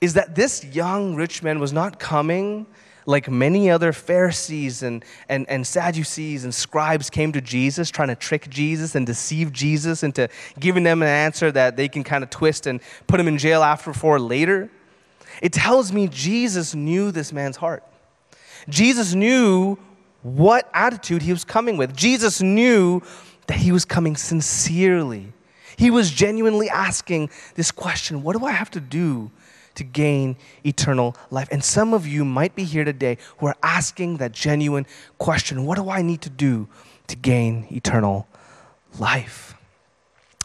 Is 0.00 0.14
that 0.14 0.34
this 0.34 0.64
young 0.64 1.14
rich 1.14 1.42
man 1.42 1.58
was 1.58 1.72
not 1.72 1.98
coming 1.98 2.66
like 3.06 3.30
many 3.30 3.70
other 3.70 3.92
Pharisees 3.92 4.82
and, 4.82 5.02
and, 5.30 5.48
and 5.48 5.66
Sadducees 5.66 6.44
and 6.44 6.54
scribes 6.54 7.08
came 7.08 7.32
to 7.32 7.40
Jesus, 7.40 7.90
trying 7.90 8.08
to 8.08 8.14
trick 8.14 8.50
Jesus 8.50 8.94
and 8.94 9.06
deceive 9.06 9.50
Jesus 9.50 10.02
into 10.02 10.28
giving 10.60 10.82
them 10.82 11.00
an 11.00 11.08
answer 11.08 11.50
that 11.50 11.76
they 11.76 11.88
can 11.88 12.04
kind 12.04 12.22
of 12.22 12.28
twist 12.28 12.66
and 12.66 12.80
put 13.06 13.18
him 13.18 13.26
in 13.26 13.38
jail 13.38 13.62
after 13.62 13.94
for 13.94 14.20
later. 14.20 14.70
It 15.40 15.54
tells 15.54 15.90
me 15.90 16.06
Jesus 16.08 16.74
knew 16.74 17.10
this 17.10 17.32
man's 17.32 17.56
heart. 17.56 17.82
Jesus 18.68 19.14
knew 19.14 19.78
what 20.36 20.68
attitude 20.74 21.22
he 21.22 21.32
was 21.32 21.44
coming 21.44 21.76
with. 21.76 21.96
Jesus 21.96 22.40
knew 22.42 23.00
that 23.46 23.58
he 23.58 23.72
was 23.72 23.84
coming 23.84 24.16
sincerely. 24.16 25.32
He 25.76 25.90
was 25.90 26.10
genuinely 26.10 26.68
asking 26.68 27.30
this 27.54 27.70
question 27.70 28.22
What 28.22 28.36
do 28.36 28.44
I 28.44 28.52
have 28.52 28.70
to 28.72 28.80
do 28.80 29.30
to 29.76 29.84
gain 29.84 30.36
eternal 30.64 31.16
life? 31.30 31.48
And 31.50 31.62
some 31.62 31.94
of 31.94 32.06
you 32.06 32.24
might 32.24 32.54
be 32.54 32.64
here 32.64 32.84
today 32.84 33.18
who 33.38 33.46
are 33.46 33.56
asking 33.62 34.18
that 34.18 34.32
genuine 34.32 34.86
question 35.18 35.64
What 35.64 35.76
do 35.76 35.88
I 35.88 36.02
need 36.02 36.22
to 36.22 36.30
do 36.30 36.68
to 37.06 37.16
gain 37.16 37.66
eternal 37.70 38.26
life? 38.98 39.54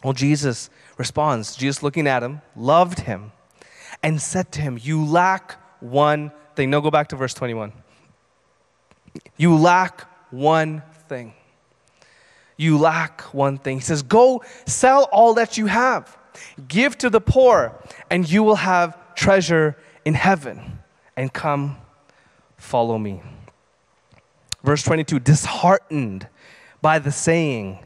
Well, 0.03 0.13
Jesus 0.13 0.69
responds. 0.97 1.55
Jesus, 1.55 1.81
looking 1.81 2.07
at 2.07 2.23
him, 2.23 2.41
loved 2.55 2.99
him 2.99 3.31
and 4.03 4.21
said 4.21 4.51
to 4.53 4.61
him, 4.61 4.77
You 4.79 5.03
lack 5.03 5.55
one 5.81 6.31
thing. 6.55 6.69
No, 6.69 6.81
go 6.81 6.91
back 6.91 7.07
to 7.09 7.15
verse 7.15 7.33
21. 7.33 7.71
You 9.37 9.55
lack 9.55 10.01
one 10.31 10.83
thing. 11.07 11.33
You 12.57 12.77
lack 12.77 13.21
one 13.33 13.57
thing. 13.57 13.77
He 13.77 13.83
says, 13.83 14.01
Go 14.03 14.43
sell 14.65 15.09
all 15.11 15.33
that 15.35 15.57
you 15.57 15.67
have, 15.67 16.17
give 16.67 16.97
to 16.99 17.09
the 17.09 17.21
poor, 17.21 17.79
and 18.09 18.29
you 18.29 18.43
will 18.43 18.55
have 18.55 18.97
treasure 19.15 19.77
in 20.05 20.13
heaven. 20.13 20.79
And 21.15 21.31
come, 21.31 21.77
follow 22.57 22.97
me. 22.97 23.21
Verse 24.63 24.83
22 24.83 25.19
Disheartened 25.19 26.27
by 26.81 26.99
the 26.99 27.11
saying, 27.11 27.79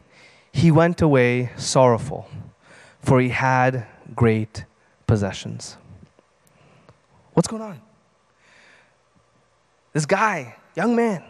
he 0.52 0.70
went 0.70 1.00
away 1.02 1.52
sorrowful, 1.56 2.28
for 3.00 3.20
he 3.20 3.28
had 3.28 3.86
great 4.14 4.64
possessions. 5.06 5.76
What's 7.34 7.46
going 7.46 7.62
on? 7.62 7.80
This 9.92 10.04
guy, 10.04 10.56
young 10.78 10.94
man, 10.94 11.24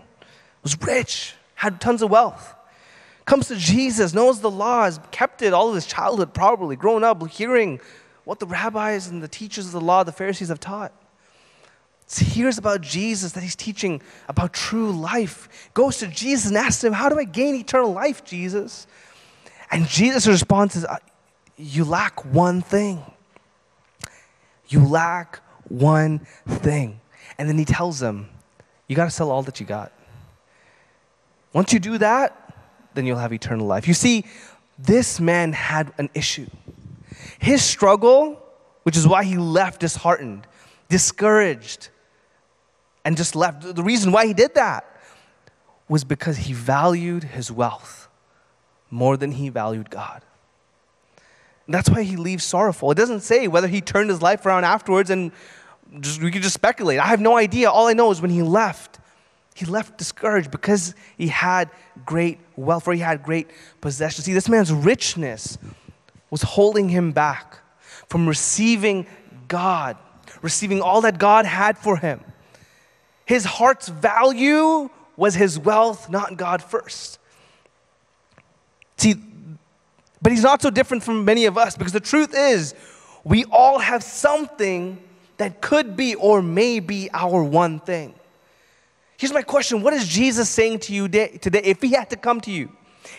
was 0.63 0.77
rich, 0.83 1.35
had 1.55 1.81
tons 1.81 2.03
of 2.03 2.11
wealth. 2.11 2.55
Comes 3.25 3.49
to 3.49 3.57
Jesus, 3.57 4.13
knows 4.13 4.41
the 4.41 4.51
law, 4.51 4.85
has 4.85 5.01
kept 5.11 5.41
it 5.41 5.55
all 5.55 5.71
of 5.71 5.75
his 5.75 5.87
childhood 5.87 6.35
probably, 6.35 6.77
grown 6.77 7.03
up 7.03 7.27
hearing 7.29 7.81
what 8.25 8.41
the 8.41 8.47
rabbis 8.47 9.09
and 9.09 9.23
the 9.23 9.29
teachers 9.29 9.65
of 9.65 9.73
the 9.73 9.81
law, 9.81 10.05
the 10.05 10.13
Pharisees 10.13 10.49
have 10.49 10.61
taught. 10.61 10.93
Hears 12.11 12.59
about 12.59 12.83
Jesus, 12.83 13.33
that 13.33 13.43
he's 13.43 13.57
teaching 13.57 14.03
about 14.29 14.53
true 14.53 14.93
life. 14.93 15.71
Goes 15.73 15.97
to 15.99 16.09
Jesus 16.09 16.49
and 16.49 16.57
asks 16.57 16.85
him, 16.85 16.93
How 16.93 17.09
do 17.09 17.19
I 17.19 17.25
gain 17.25 17.55
eternal 17.55 17.93
life, 17.93 18.25
Jesus? 18.25 18.87
And 19.71 19.87
Jesus' 19.87 20.27
response 20.27 20.77
is, 20.77 20.85
uh, 20.85 20.97
You 21.57 21.85
lack 21.85 22.25
one 22.25 22.61
thing. 22.61 23.03
You 24.69 24.87
lack 24.87 25.41
one 25.69 26.21
thing. 26.47 27.01
And 27.39 27.49
then 27.49 27.59
he 27.59 27.65
tells 27.65 27.99
them, 27.99 28.29
You 28.89 28.97
got 28.97 29.05
to 29.05 29.11
sell 29.11 29.31
all 29.31 29.43
that 29.45 29.61
you 29.61 29.67
got. 29.67 29.93
Once 31.53 31.73
you 31.73 31.79
do 31.79 31.99
that, 31.99 32.55
then 32.95 33.07
you'll 33.07 33.19
have 33.19 33.33
eternal 33.33 33.67
life. 33.67 33.87
You 33.87 33.95
see, 33.95 34.25
this 34.79 35.21
man 35.21 35.53
had 35.53 35.93
an 35.99 36.11
issue. 36.15 36.47
His 37.39 37.63
struggle, 37.63 38.43
which 38.83 38.97
is 38.97 39.07
why 39.07 39.25
he 39.25 39.37
left 39.37 39.81
disheartened, 39.81 40.47
discouraged, 40.89 41.89
and 43.05 43.17
just 43.17 43.37
left. 43.37 43.75
The 43.75 43.83
reason 43.83 44.11
why 44.11 44.27
he 44.27 44.35
did 44.35 44.55
that 44.55 44.85
was 45.89 46.05
because 46.05 46.37
he 46.39 46.53
valued 46.53 47.25
his 47.25 47.51
wealth 47.51 48.09
more 48.91 49.17
than 49.17 49.33
he 49.33 49.49
valued 49.49 49.91
God. 49.91 50.23
And 51.67 51.75
that's 51.75 51.91
why 51.91 52.03
he 52.03 52.17
leaves 52.17 52.45
sorrowful. 52.45 52.91
It 52.91 52.97
doesn't 52.97 53.21
say 53.21 53.47
whether 53.47 53.69
he 53.69 53.81
turned 53.81 54.09
his 54.09 54.23
life 54.23 54.47
around 54.47 54.65
afterwards, 54.65 55.11
and 55.11 55.33
just, 56.01 56.23
we 56.23 56.31
can 56.31 56.43
just 56.43 56.55
speculate. 56.55 56.99
I 56.99 57.07
have 57.07 57.21
no 57.21 57.37
idea. 57.37 57.71
All 57.71 57.87
I 57.87 57.93
know 57.93 58.11
is 58.11 58.21
when 58.21 58.31
he 58.31 58.43
left, 58.43 58.99
he 59.55 59.67
left 59.67 59.99
discouraged 59.99 60.51
because 60.51 60.95
he 61.17 61.29
had 61.29 61.71
great 62.05 62.39
wealth 62.57 62.87
or 62.87 62.93
he 62.93 63.01
had 63.01 63.23
great 63.23 63.49
possessions. 63.81 64.25
See, 64.25 64.33
this 64.33 64.49
man's 64.49 64.73
richness 64.73 65.59
was 66.31 66.43
holding 66.43 66.89
him 66.89 67.13
back 67.13 67.59
from 68.09 68.29
receiving 68.29 69.07
God, 69.49 69.97
receiving 70.43 70.81
all 70.81 71.01
that 71.03 71.19
God 71.19 71.47
had 71.47 71.79
for 71.79 71.97
him. 71.97 72.21
His 73.25 73.45
heart's 73.45 73.89
value 73.89 74.89
was 75.17 75.35
his 75.35 75.59
wealth, 75.59 76.09
not 76.09 76.37
God 76.37 76.63
first. 76.63 77.19
See, 78.97 79.17
but 80.23 80.33
he's 80.33 80.43
not 80.43 80.63
so 80.63 80.71
different 80.71 81.03
from 81.03 81.25
many 81.25 81.47
of 81.47 81.59
us 81.59 81.77
because 81.77 81.93
the 81.93 82.01
truth 82.01 82.35
is, 82.35 82.75
we 83.25 83.45
all 83.47 83.79
have 83.79 84.03
something 84.03 84.99
that 85.39 85.61
could 85.61 85.97
be 85.97 86.15
or 86.15 86.43
may 86.43 86.81
be 86.81 87.09
our 87.13 87.43
one 87.43 87.81
thing. 87.81 88.15
Here's 89.17 89.33
my 89.33 89.43
question 89.43 89.83
What 89.83 89.95
is 89.95 90.07
Jesus 90.07 90.49
saying 90.49 90.81
to 90.81 90.95
you 90.95 91.09
today 91.09 91.61
if 91.65 91.81
he 91.81 91.93
had 91.93 92.11
to 92.11 92.17
come 92.17 92.41
to 92.43 92.51
you? 92.51 92.71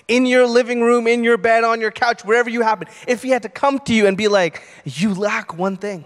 In 0.07 0.25
your 0.25 0.45
living 0.45 0.81
room, 0.81 1.07
in 1.07 1.23
your 1.23 1.37
bed, 1.37 1.63
on 1.63 1.81
your 1.81 1.91
couch, 1.91 2.23
wherever 2.23 2.49
you 2.49 2.61
happen, 2.61 2.87
if 3.07 3.23
he 3.23 3.29
had 3.29 3.41
to 3.43 3.49
come 3.49 3.79
to 3.79 3.93
you 3.93 4.05
and 4.05 4.15
be 4.15 4.27
like, 4.27 4.61
You 4.85 5.13
lack 5.13 5.57
one 5.57 5.77
thing, 5.77 6.05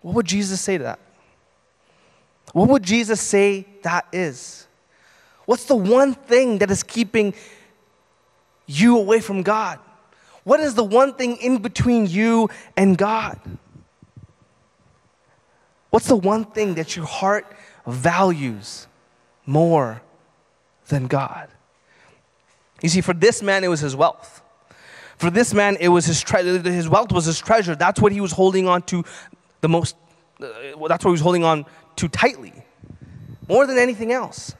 what 0.00 0.14
would 0.14 0.26
Jesus 0.26 0.60
say 0.60 0.78
to 0.78 0.84
that? 0.84 1.00
What 2.52 2.68
would 2.68 2.82
Jesus 2.82 3.20
say 3.20 3.66
that 3.82 4.06
is? 4.12 4.66
What's 5.44 5.64
the 5.64 5.74
one 5.74 6.14
thing 6.14 6.58
that 6.58 6.70
is 6.70 6.82
keeping 6.82 7.34
you 8.66 8.96
away 8.96 9.20
from 9.20 9.42
God? 9.42 9.78
What 10.44 10.60
is 10.60 10.74
the 10.74 10.84
one 10.84 11.14
thing 11.14 11.36
in 11.38 11.58
between 11.58 12.06
you 12.06 12.48
and 12.76 12.96
God? 12.96 13.38
What's 15.94 16.08
the 16.08 16.16
one 16.16 16.44
thing 16.44 16.74
that 16.74 16.96
your 16.96 17.06
heart 17.06 17.46
values 17.86 18.88
more 19.46 20.02
than 20.88 21.06
God. 21.06 21.48
You 22.82 22.88
see, 22.88 23.00
for 23.00 23.14
this 23.14 23.42
man, 23.42 23.62
it 23.62 23.68
was 23.68 23.78
his 23.78 23.94
wealth. 23.94 24.42
For 25.18 25.30
this 25.30 25.54
man, 25.54 25.76
it 25.78 25.88
was 25.88 26.04
his 26.04 26.20
treasure. 26.20 26.58
His 26.58 26.88
wealth 26.88 27.12
was 27.12 27.26
his 27.26 27.38
treasure. 27.38 27.76
That's 27.76 28.00
what 28.00 28.10
he 28.10 28.20
was 28.20 28.32
holding 28.32 28.66
on 28.66 28.82
to 28.82 29.04
the 29.60 29.68
most. 29.68 29.94
Uh, 30.42 30.48
that's 30.88 31.04
what 31.04 31.10
he 31.10 31.12
was 31.12 31.20
holding 31.20 31.44
on 31.44 31.64
to 31.96 32.08
tightly, 32.08 32.52
more 33.48 33.66
than 33.66 33.78
anything 33.78 34.10
else. 34.10 34.54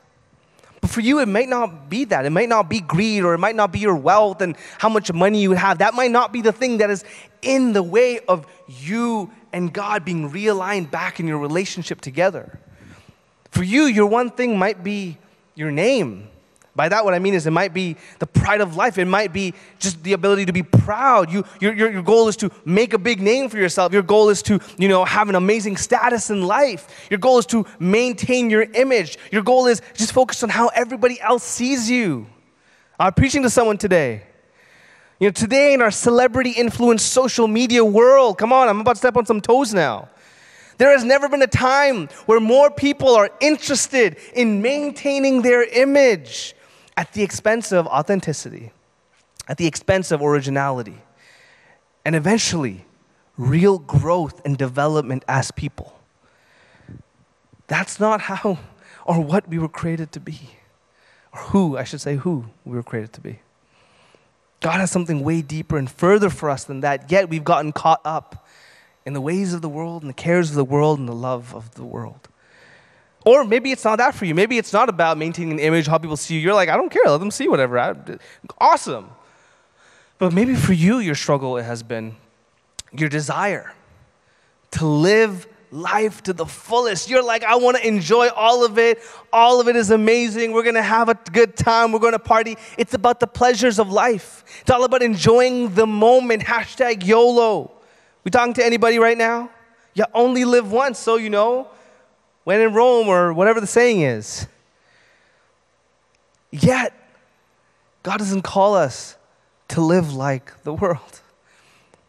But 0.80 0.90
for 0.90 1.00
you, 1.00 1.18
it 1.18 1.26
might 1.26 1.48
not 1.48 1.90
be 1.90 2.04
that. 2.04 2.24
It 2.24 2.30
might 2.30 2.48
not 2.48 2.68
be 2.68 2.80
greed, 2.80 3.24
or 3.24 3.34
it 3.34 3.38
might 3.38 3.56
not 3.56 3.72
be 3.72 3.80
your 3.80 3.96
wealth 3.96 4.40
and 4.40 4.54
how 4.78 4.88
much 4.88 5.12
money 5.12 5.42
you 5.42 5.52
have. 5.52 5.78
That 5.78 5.94
might 5.94 6.12
not 6.12 6.32
be 6.32 6.42
the 6.42 6.52
thing 6.52 6.78
that 6.78 6.90
is 6.90 7.04
in 7.42 7.72
the 7.72 7.82
way 7.82 8.20
of 8.20 8.46
you 8.68 9.30
and 9.54 9.72
God 9.72 10.04
being 10.04 10.30
realigned 10.30 10.90
back 10.90 11.20
in 11.20 11.28
your 11.28 11.38
relationship 11.38 12.00
together. 12.00 12.58
For 13.52 13.62
you, 13.62 13.84
your 13.84 14.06
one 14.06 14.30
thing 14.30 14.58
might 14.58 14.82
be 14.82 15.16
your 15.54 15.70
name, 15.70 16.28
By 16.76 16.88
that, 16.88 17.04
what 17.04 17.14
I 17.14 17.20
mean 17.20 17.34
is 17.34 17.46
it 17.46 17.52
might 17.52 17.72
be 17.72 17.96
the 18.18 18.26
pride 18.26 18.60
of 18.60 18.74
life. 18.74 18.98
It 18.98 19.04
might 19.04 19.32
be 19.32 19.54
just 19.78 20.02
the 20.02 20.12
ability 20.12 20.46
to 20.46 20.52
be 20.52 20.64
proud. 20.64 21.32
You, 21.32 21.44
your, 21.60 21.72
your, 21.72 21.92
your 21.92 22.02
goal 22.02 22.26
is 22.26 22.36
to 22.38 22.50
make 22.64 22.92
a 22.92 22.98
big 22.98 23.20
name 23.20 23.48
for 23.48 23.58
yourself. 23.58 23.92
Your 23.92 24.02
goal 24.02 24.28
is 24.28 24.42
to, 24.42 24.58
you 24.76 24.88
know, 24.88 25.04
have 25.04 25.28
an 25.28 25.36
amazing 25.36 25.76
status 25.76 26.30
in 26.30 26.42
life. 26.42 27.06
Your 27.10 27.18
goal 27.18 27.38
is 27.38 27.46
to 27.46 27.64
maintain 27.78 28.50
your 28.50 28.62
image. 28.62 29.18
Your 29.30 29.42
goal 29.42 29.66
is 29.66 29.82
just 29.94 30.12
focus 30.12 30.42
on 30.42 30.48
how 30.48 30.68
everybody 30.68 31.20
else 31.20 31.44
sees 31.44 31.88
you. 31.88 32.26
I'm 32.98 33.12
preaching 33.12 33.42
to 33.44 33.50
someone 33.50 33.78
today. 33.78 34.24
You 35.20 35.28
know, 35.28 35.32
today 35.32 35.74
in 35.74 35.80
our 35.80 35.92
celebrity 35.92 36.50
influenced 36.50 37.12
social 37.12 37.46
media 37.46 37.84
world, 37.84 38.36
come 38.36 38.52
on, 38.52 38.68
I'm 38.68 38.80
about 38.80 38.92
to 38.94 38.98
step 38.98 39.16
on 39.16 39.26
some 39.26 39.40
toes 39.40 39.72
now. 39.72 40.08
There 40.76 40.90
has 40.90 41.04
never 41.04 41.28
been 41.28 41.42
a 41.42 41.46
time 41.46 42.08
where 42.26 42.40
more 42.40 42.68
people 42.68 43.14
are 43.14 43.30
interested 43.40 44.16
in 44.34 44.60
maintaining 44.60 45.42
their 45.42 45.62
image 45.62 46.54
at 46.96 47.12
the 47.12 47.22
expense 47.22 47.70
of 47.70 47.86
authenticity, 47.86 48.72
at 49.46 49.56
the 49.56 49.66
expense 49.66 50.10
of 50.10 50.20
originality, 50.20 51.00
and 52.04 52.16
eventually 52.16 52.84
real 53.36 53.78
growth 53.78 54.44
and 54.44 54.58
development 54.58 55.24
as 55.28 55.52
people. 55.52 55.96
That's 57.68 58.00
not 58.00 58.22
how 58.22 58.58
or 59.04 59.20
what 59.20 59.48
we 59.48 59.58
were 59.58 59.68
created 59.68 60.10
to 60.12 60.20
be, 60.20 60.40
or 61.32 61.40
who, 61.40 61.76
I 61.76 61.84
should 61.84 62.00
say, 62.00 62.16
who 62.16 62.46
we 62.64 62.74
were 62.74 62.82
created 62.82 63.12
to 63.12 63.20
be. 63.20 63.38
God 64.60 64.80
has 64.80 64.90
something 64.90 65.22
way 65.22 65.42
deeper 65.42 65.76
and 65.76 65.90
further 65.90 66.30
for 66.30 66.48
us 66.48 66.64
than 66.64 66.80
that, 66.80 67.10
yet 67.10 67.28
we've 67.28 67.44
gotten 67.44 67.72
caught 67.72 68.00
up 68.04 68.46
in 69.04 69.12
the 69.12 69.20
ways 69.20 69.52
of 69.52 69.62
the 69.62 69.68
world 69.68 70.02
and 70.02 70.08
the 70.08 70.14
cares 70.14 70.50
of 70.50 70.56
the 70.56 70.64
world 70.64 70.98
and 70.98 71.08
the 71.08 71.14
love 71.14 71.54
of 71.54 71.74
the 71.74 71.84
world. 71.84 72.28
Or 73.26 73.44
maybe 73.44 73.72
it's 73.72 73.84
not 73.84 73.96
that 73.96 74.14
for 74.14 74.26
you. 74.26 74.34
Maybe 74.34 74.58
it's 74.58 74.72
not 74.72 74.88
about 74.88 75.16
maintaining 75.16 75.52
an 75.52 75.58
image, 75.58 75.86
how 75.86 75.98
people 75.98 76.16
see 76.16 76.34
you. 76.34 76.40
You're 76.40 76.54
like, 76.54 76.68
I 76.68 76.76
don't 76.76 76.90
care, 76.90 77.04
let 77.06 77.18
them 77.18 77.30
see 77.30 77.48
whatever. 77.48 77.78
I, 77.78 77.94
awesome. 78.58 79.10
But 80.18 80.32
maybe 80.32 80.54
for 80.54 80.72
you, 80.72 80.98
your 80.98 81.14
struggle 81.14 81.56
has 81.56 81.82
been 81.82 82.16
your 82.92 83.08
desire 83.08 83.72
to 84.72 84.86
live 84.86 85.46
life 85.74 86.22
to 86.22 86.32
the 86.32 86.46
fullest. 86.46 87.10
You're 87.10 87.22
like, 87.22 87.42
I 87.42 87.56
want 87.56 87.76
to 87.76 87.86
enjoy 87.86 88.28
all 88.28 88.64
of 88.64 88.78
it. 88.78 89.00
All 89.32 89.60
of 89.60 89.68
it 89.68 89.74
is 89.74 89.90
amazing. 89.90 90.52
We're 90.52 90.62
going 90.62 90.76
to 90.76 90.82
have 90.82 91.08
a 91.08 91.18
good 91.32 91.56
time. 91.56 91.90
We're 91.90 91.98
going 91.98 92.12
to 92.12 92.18
party. 92.18 92.56
It's 92.78 92.94
about 92.94 93.18
the 93.18 93.26
pleasures 93.26 93.80
of 93.80 93.90
life. 93.90 94.44
It's 94.60 94.70
all 94.70 94.84
about 94.84 95.02
enjoying 95.02 95.74
the 95.74 95.86
moment. 95.86 96.42
Hashtag 96.42 97.04
YOLO. 97.04 97.72
We 98.22 98.30
talking 98.30 98.54
to 98.54 98.64
anybody 98.64 98.98
right 98.98 99.18
now? 99.18 99.50
You 99.94 100.04
only 100.14 100.44
live 100.44 100.70
once, 100.70 100.98
so 100.98 101.16
you 101.16 101.30
know, 101.30 101.68
when 102.44 102.60
in 102.60 102.72
Rome 102.72 103.08
or 103.08 103.32
whatever 103.32 103.60
the 103.60 103.66
saying 103.66 104.00
is. 104.00 104.46
Yet, 106.50 106.92
God 108.02 108.18
doesn't 108.18 108.42
call 108.42 108.74
us 108.74 109.16
to 109.68 109.80
live 109.80 110.14
like 110.14 110.62
the 110.62 110.72
world. 110.72 111.20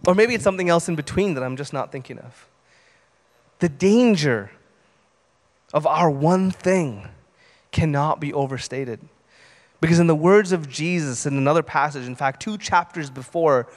Or 0.06 0.14
maybe 0.14 0.36
it's 0.36 0.44
something 0.44 0.70
else 0.70 0.88
in 0.88 0.96
between 0.96 1.34
that 1.34 1.44
I'm 1.44 1.58
just 1.58 1.74
not 1.74 1.92
thinking 1.92 2.20
of. 2.20 2.48
The 3.66 3.70
danger 3.70 4.52
of 5.74 5.88
our 5.88 6.08
one 6.08 6.52
thing 6.52 7.08
cannot 7.72 8.20
be 8.20 8.32
overstated. 8.32 9.00
Because, 9.82 9.98
in 9.98 10.06
the 10.06 10.14
words 10.14 10.52
of 10.52 10.70
Jesus 10.70 11.26
in 11.26 11.36
another 11.36 11.64
passage, 11.64 12.06
in 12.06 12.14
fact, 12.14 12.44
two 12.44 12.60
chapters 12.60 13.10
before, 13.10 13.68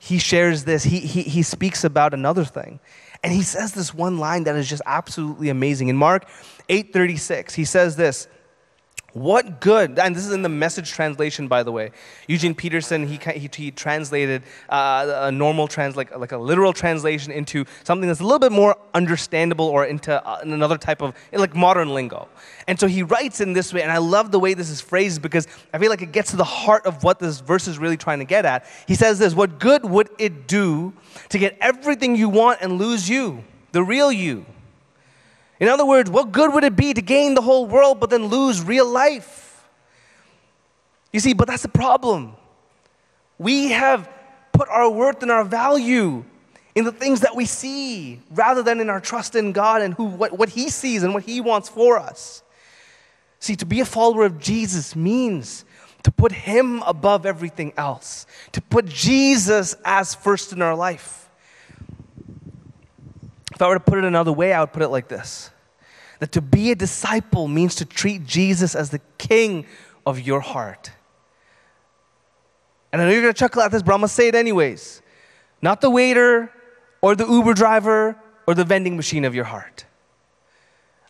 he 0.00 0.18
shares 0.18 0.64
this. 0.64 0.82
He, 0.82 0.98
he, 0.98 1.22
he 1.22 1.44
speaks 1.44 1.84
about 1.84 2.12
another 2.12 2.44
thing. 2.44 2.80
And 3.22 3.32
he 3.32 3.42
says 3.42 3.70
this 3.70 3.94
one 3.94 4.18
line 4.18 4.42
that 4.44 4.56
is 4.56 4.68
just 4.68 4.82
absolutely 4.84 5.48
amazing. 5.48 5.86
In 5.86 5.96
Mark 5.96 6.28
8:36, 6.68 7.52
he 7.52 7.64
says 7.64 7.94
this. 7.94 8.26
What 9.12 9.60
good, 9.60 9.98
and 9.98 10.14
this 10.14 10.24
is 10.24 10.32
in 10.32 10.42
the 10.42 10.48
message 10.48 10.90
translation, 10.90 11.48
by 11.48 11.62
the 11.62 11.72
way. 11.72 11.90
Eugene 12.28 12.54
Peterson, 12.54 13.08
he, 13.08 13.18
he, 13.38 13.50
he 13.52 13.70
translated 13.70 14.42
uh, 14.68 15.22
a 15.22 15.32
normal 15.32 15.66
trans, 15.66 15.96
like, 15.96 16.16
like 16.16 16.32
a 16.32 16.38
literal 16.38 16.72
translation 16.72 17.32
into 17.32 17.64
something 17.82 18.06
that's 18.06 18.20
a 18.20 18.24
little 18.24 18.38
bit 18.38 18.52
more 18.52 18.76
understandable 18.94 19.66
or 19.66 19.84
into 19.84 20.24
uh, 20.24 20.38
another 20.42 20.78
type 20.78 21.02
of, 21.02 21.14
like 21.32 21.56
modern 21.56 21.92
lingo. 21.92 22.28
And 22.68 22.78
so 22.78 22.86
he 22.86 23.02
writes 23.02 23.40
in 23.40 23.52
this 23.52 23.72
way, 23.72 23.82
and 23.82 23.90
I 23.90 23.98
love 23.98 24.30
the 24.30 24.38
way 24.38 24.54
this 24.54 24.70
is 24.70 24.80
phrased 24.80 25.22
because 25.22 25.48
I 25.74 25.78
feel 25.78 25.90
like 25.90 26.02
it 26.02 26.12
gets 26.12 26.30
to 26.30 26.36
the 26.36 26.44
heart 26.44 26.86
of 26.86 27.02
what 27.02 27.18
this 27.18 27.40
verse 27.40 27.66
is 27.66 27.78
really 27.78 27.96
trying 27.96 28.20
to 28.20 28.24
get 28.24 28.44
at. 28.44 28.64
He 28.86 28.94
says 28.94 29.18
this 29.18 29.34
What 29.34 29.58
good 29.58 29.84
would 29.84 30.08
it 30.18 30.46
do 30.46 30.92
to 31.30 31.38
get 31.38 31.56
everything 31.60 32.14
you 32.14 32.28
want 32.28 32.60
and 32.60 32.78
lose 32.78 33.08
you, 33.08 33.42
the 33.72 33.82
real 33.82 34.12
you? 34.12 34.46
In 35.60 35.68
other 35.68 35.84
words, 35.84 36.10
what 36.10 36.32
good 36.32 36.54
would 36.54 36.64
it 36.64 36.74
be 36.74 36.94
to 36.94 37.02
gain 37.02 37.34
the 37.34 37.42
whole 37.42 37.66
world 37.66 38.00
but 38.00 38.08
then 38.08 38.24
lose 38.26 38.62
real 38.62 38.88
life? 38.88 39.68
You 41.12 41.20
see, 41.20 41.34
but 41.34 41.46
that's 41.46 41.62
the 41.62 41.68
problem. 41.68 42.34
We 43.38 43.68
have 43.68 44.10
put 44.52 44.68
our 44.68 44.90
worth 44.90 45.22
and 45.22 45.30
our 45.30 45.44
value 45.44 46.24
in 46.74 46.84
the 46.84 46.92
things 46.92 47.20
that 47.20 47.36
we 47.36 47.44
see 47.44 48.20
rather 48.30 48.62
than 48.62 48.80
in 48.80 48.88
our 48.88 49.00
trust 49.00 49.34
in 49.34 49.52
God 49.52 49.82
and 49.82 49.94
who, 49.94 50.04
what, 50.04 50.36
what 50.36 50.48
He 50.48 50.70
sees 50.70 51.02
and 51.02 51.12
what 51.12 51.24
He 51.24 51.40
wants 51.40 51.68
for 51.68 51.98
us. 51.98 52.42
See, 53.38 53.56
to 53.56 53.66
be 53.66 53.80
a 53.80 53.84
follower 53.84 54.24
of 54.24 54.38
Jesus 54.38 54.94
means 54.96 55.64
to 56.04 56.10
put 56.10 56.32
Him 56.32 56.82
above 56.82 57.26
everything 57.26 57.72
else, 57.76 58.26
to 58.52 58.62
put 58.62 58.86
Jesus 58.86 59.74
as 59.84 60.14
first 60.14 60.52
in 60.52 60.62
our 60.62 60.74
life. 60.74 61.29
If 63.60 63.64
I 63.64 63.68
were 63.68 63.74
to 63.74 63.80
put 63.80 63.98
it 63.98 64.04
another 64.04 64.32
way, 64.32 64.54
I 64.54 64.60
would 64.60 64.72
put 64.72 64.80
it 64.80 64.88
like 64.88 65.08
this 65.08 65.50
that 66.20 66.32
to 66.32 66.40
be 66.40 66.70
a 66.70 66.74
disciple 66.74 67.46
means 67.46 67.74
to 67.74 67.84
treat 67.84 68.24
Jesus 68.24 68.74
as 68.74 68.88
the 68.88 69.02
king 69.18 69.66
of 70.06 70.18
your 70.18 70.40
heart. 70.40 70.90
And 72.90 73.02
I 73.02 73.04
know 73.04 73.10
you're 73.10 73.20
going 73.20 73.34
to 73.34 73.38
chuckle 73.38 73.60
at 73.60 73.70
this, 73.70 73.82
but 73.82 73.92
I'm 73.92 74.00
going 74.00 74.08
to 74.08 74.14
say 74.14 74.28
it 74.28 74.34
anyways. 74.34 75.02
Not 75.60 75.82
the 75.82 75.90
waiter 75.90 76.50
or 77.02 77.14
the 77.14 77.26
Uber 77.26 77.52
driver 77.52 78.16
or 78.46 78.54
the 78.54 78.64
vending 78.64 78.96
machine 78.96 79.26
of 79.26 79.34
your 79.34 79.44
heart. 79.44 79.84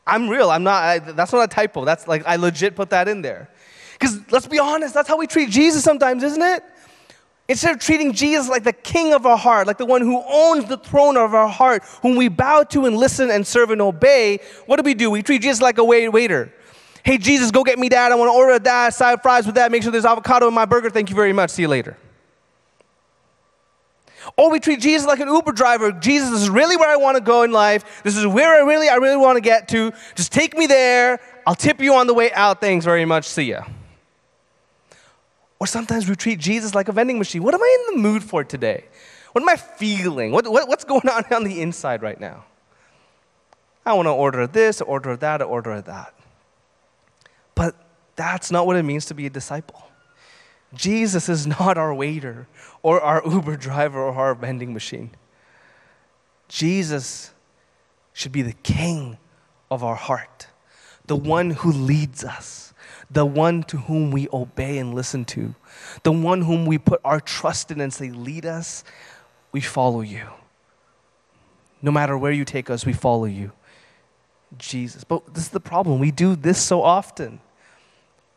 I'm 0.04 0.28
real. 0.28 0.50
I'm 0.50 0.64
not, 0.64 0.82
I, 0.82 0.98
that's 0.98 1.32
not 1.32 1.44
a 1.44 1.48
typo. 1.54 1.84
That's 1.84 2.08
like, 2.08 2.26
I 2.26 2.34
legit 2.34 2.74
put 2.74 2.90
that 2.90 3.06
in 3.06 3.22
there. 3.22 3.48
Because 3.92 4.18
let's 4.32 4.48
be 4.48 4.58
honest, 4.58 4.92
that's 4.92 5.08
how 5.08 5.16
we 5.16 5.28
treat 5.28 5.50
Jesus 5.50 5.84
sometimes, 5.84 6.24
isn't 6.24 6.42
it? 6.42 6.64
Instead 7.50 7.74
of 7.74 7.80
treating 7.80 8.12
Jesus 8.12 8.48
like 8.48 8.62
the 8.62 8.72
king 8.72 9.12
of 9.12 9.26
our 9.26 9.36
heart, 9.36 9.66
like 9.66 9.76
the 9.76 9.84
one 9.84 10.02
who 10.02 10.22
owns 10.24 10.66
the 10.66 10.76
throne 10.76 11.16
of 11.16 11.34
our 11.34 11.48
heart, 11.48 11.82
whom 12.00 12.14
we 12.14 12.28
bow 12.28 12.62
to 12.62 12.86
and 12.86 12.96
listen 12.96 13.28
and 13.28 13.44
serve 13.44 13.72
and 13.72 13.82
obey, 13.82 14.38
what 14.66 14.76
do 14.76 14.84
we 14.84 14.94
do? 14.94 15.10
We 15.10 15.20
treat 15.20 15.42
Jesus 15.42 15.60
like 15.60 15.78
a 15.78 15.84
waiter. 15.84 16.54
Hey, 17.02 17.18
Jesus, 17.18 17.50
go 17.50 17.64
get 17.64 17.76
me 17.76 17.88
that. 17.88 18.12
I 18.12 18.14
want 18.14 18.28
to 18.28 18.34
order 18.34 18.56
that, 18.60 18.94
side 18.94 19.20
fries 19.20 19.46
with 19.46 19.56
that. 19.56 19.72
Make 19.72 19.82
sure 19.82 19.90
there's 19.90 20.04
avocado 20.04 20.46
in 20.46 20.54
my 20.54 20.64
burger. 20.64 20.90
Thank 20.90 21.10
you 21.10 21.16
very 21.16 21.32
much. 21.32 21.50
See 21.50 21.62
you 21.62 21.68
later. 21.68 21.96
Or 24.36 24.48
we 24.48 24.60
treat 24.60 24.78
Jesus 24.78 25.08
like 25.08 25.18
an 25.18 25.26
Uber 25.26 25.50
driver. 25.50 25.90
Jesus, 25.90 26.30
this 26.30 26.42
is 26.42 26.50
really 26.50 26.76
where 26.76 26.88
I 26.88 26.96
want 26.98 27.16
to 27.16 27.20
go 27.20 27.42
in 27.42 27.50
life. 27.50 28.02
This 28.04 28.16
is 28.16 28.28
where 28.28 28.54
I 28.54 28.64
really, 28.64 28.88
I 28.88 28.94
really 28.94 29.16
want 29.16 29.38
to 29.38 29.40
get 29.40 29.66
to. 29.70 29.92
Just 30.14 30.32
take 30.32 30.56
me 30.56 30.68
there. 30.68 31.18
I'll 31.44 31.56
tip 31.56 31.80
you 31.80 31.94
on 31.94 32.06
the 32.06 32.14
way 32.14 32.30
out. 32.32 32.60
Thanks 32.60 32.84
very 32.84 33.04
much. 33.04 33.24
See 33.24 33.50
ya. 33.50 33.64
Or 35.60 35.66
sometimes 35.66 36.08
we 36.08 36.16
treat 36.16 36.40
Jesus 36.40 36.74
like 36.74 36.88
a 36.88 36.92
vending 36.92 37.18
machine. 37.18 37.42
What 37.42 37.54
am 37.54 37.62
I 37.62 37.86
in 37.88 37.94
the 37.94 38.02
mood 38.02 38.24
for 38.24 38.42
today? 38.42 38.86
What 39.32 39.42
am 39.42 39.48
I 39.48 39.56
feeling? 39.56 40.32
What, 40.32 40.48
what, 40.48 40.66
what's 40.66 40.84
going 40.84 41.08
on 41.08 41.24
on 41.30 41.44
the 41.44 41.60
inside 41.60 42.02
right 42.02 42.18
now? 42.18 42.44
I 43.84 43.92
want 43.92 44.06
to 44.06 44.12
order 44.12 44.46
this, 44.46 44.80
order 44.80 45.16
that, 45.16 45.42
order 45.42 45.80
that. 45.80 46.14
But 47.54 47.74
that's 48.16 48.50
not 48.50 48.66
what 48.66 48.76
it 48.76 48.82
means 48.82 49.06
to 49.06 49.14
be 49.14 49.26
a 49.26 49.30
disciple. 49.30 49.86
Jesus 50.74 51.28
is 51.28 51.46
not 51.60 51.76
our 51.76 51.94
waiter 51.94 52.46
or 52.82 53.00
our 53.00 53.22
Uber 53.26 53.56
driver 53.56 54.00
or 54.00 54.14
our 54.14 54.34
vending 54.34 54.72
machine. 54.72 55.10
Jesus 56.48 57.32
should 58.12 58.32
be 58.32 58.42
the 58.42 58.52
king 58.52 59.18
of 59.70 59.84
our 59.84 59.94
heart, 59.94 60.48
the 61.06 61.16
one 61.16 61.50
who 61.50 61.70
leads 61.70 62.24
us 62.24 62.69
the 63.10 63.26
one 63.26 63.62
to 63.64 63.76
whom 63.76 64.10
we 64.10 64.28
obey 64.32 64.78
and 64.78 64.94
listen 64.94 65.24
to, 65.26 65.54
the 66.02 66.12
one 66.12 66.42
whom 66.42 66.66
we 66.66 66.78
put 66.78 67.00
our 67.04 67.20
trust 67.20 67.70
in 67.70 67.80
and 67.80 67.92
say, 67.92 68.10
Lead 68.10 68.46
us, 68.46 68.84
we 69.52 69.60
follow 69.60 70.00
you. 70.00 70.26
No 71.82 71.90
matter 71.90 72.16
where 72.16 72.32
you 72.32 72.44
take 72.44 72.70
us, 72.70 72.86
we 72.86 72.92
follow 72.92 73.24
you. 73.24 73.52
Jesus. 74.58 75.04
But 75.04 75.34
this 75.34 75.44
is 75.44 75.50
the 75.50 75.60
problem. 75.60 75.98
We 75.98 76.10
do 76.10 76.36
this 76.36 76.62
so 76.62 76.82
often. 76.82 77.40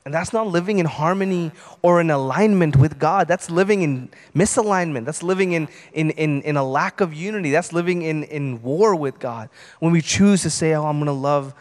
And 0.06 0.14
that's 0.14 0.34
not 0.34 0.48
living 0.48 0.80
in 0.80 0.86
harmony 0.86 1.52
or 1.82 2.02
in 2.02 2.12
alignment 2.12 2.76
with 2.76 3.00
God. 3.00 3.28
That's 3.28 3.50
living 3.50 3.84
in 3.84 4.10
misalignment. 4.36 5.06
That's 5.06 5.24
living 5.24 5.54
in, 5.54 5.70
in, 5.94 6.12
in, 6.12 6.42
in 6.42 6.58
a 6.58 6.64
lack 6.64 7.00
of 7.00 7.14
unity. 7.14 7.52
That's 7.52 7.72
living 7.72 8.02
in, 8.02 8.24
in 8.24 8.62
war 8.62 8.96
with 8.96 9.20
God. 9.20 9.50
When 9.80 9.94
we 9.94 10.02
choose 10.02 10.42
to 10.42 10.50
say, 10.50 10.74
Oh, 10.74 10.86
I'm 10.86 10.98
going 10.98 11.06
to 11.06 11.14
love 11.14 11.54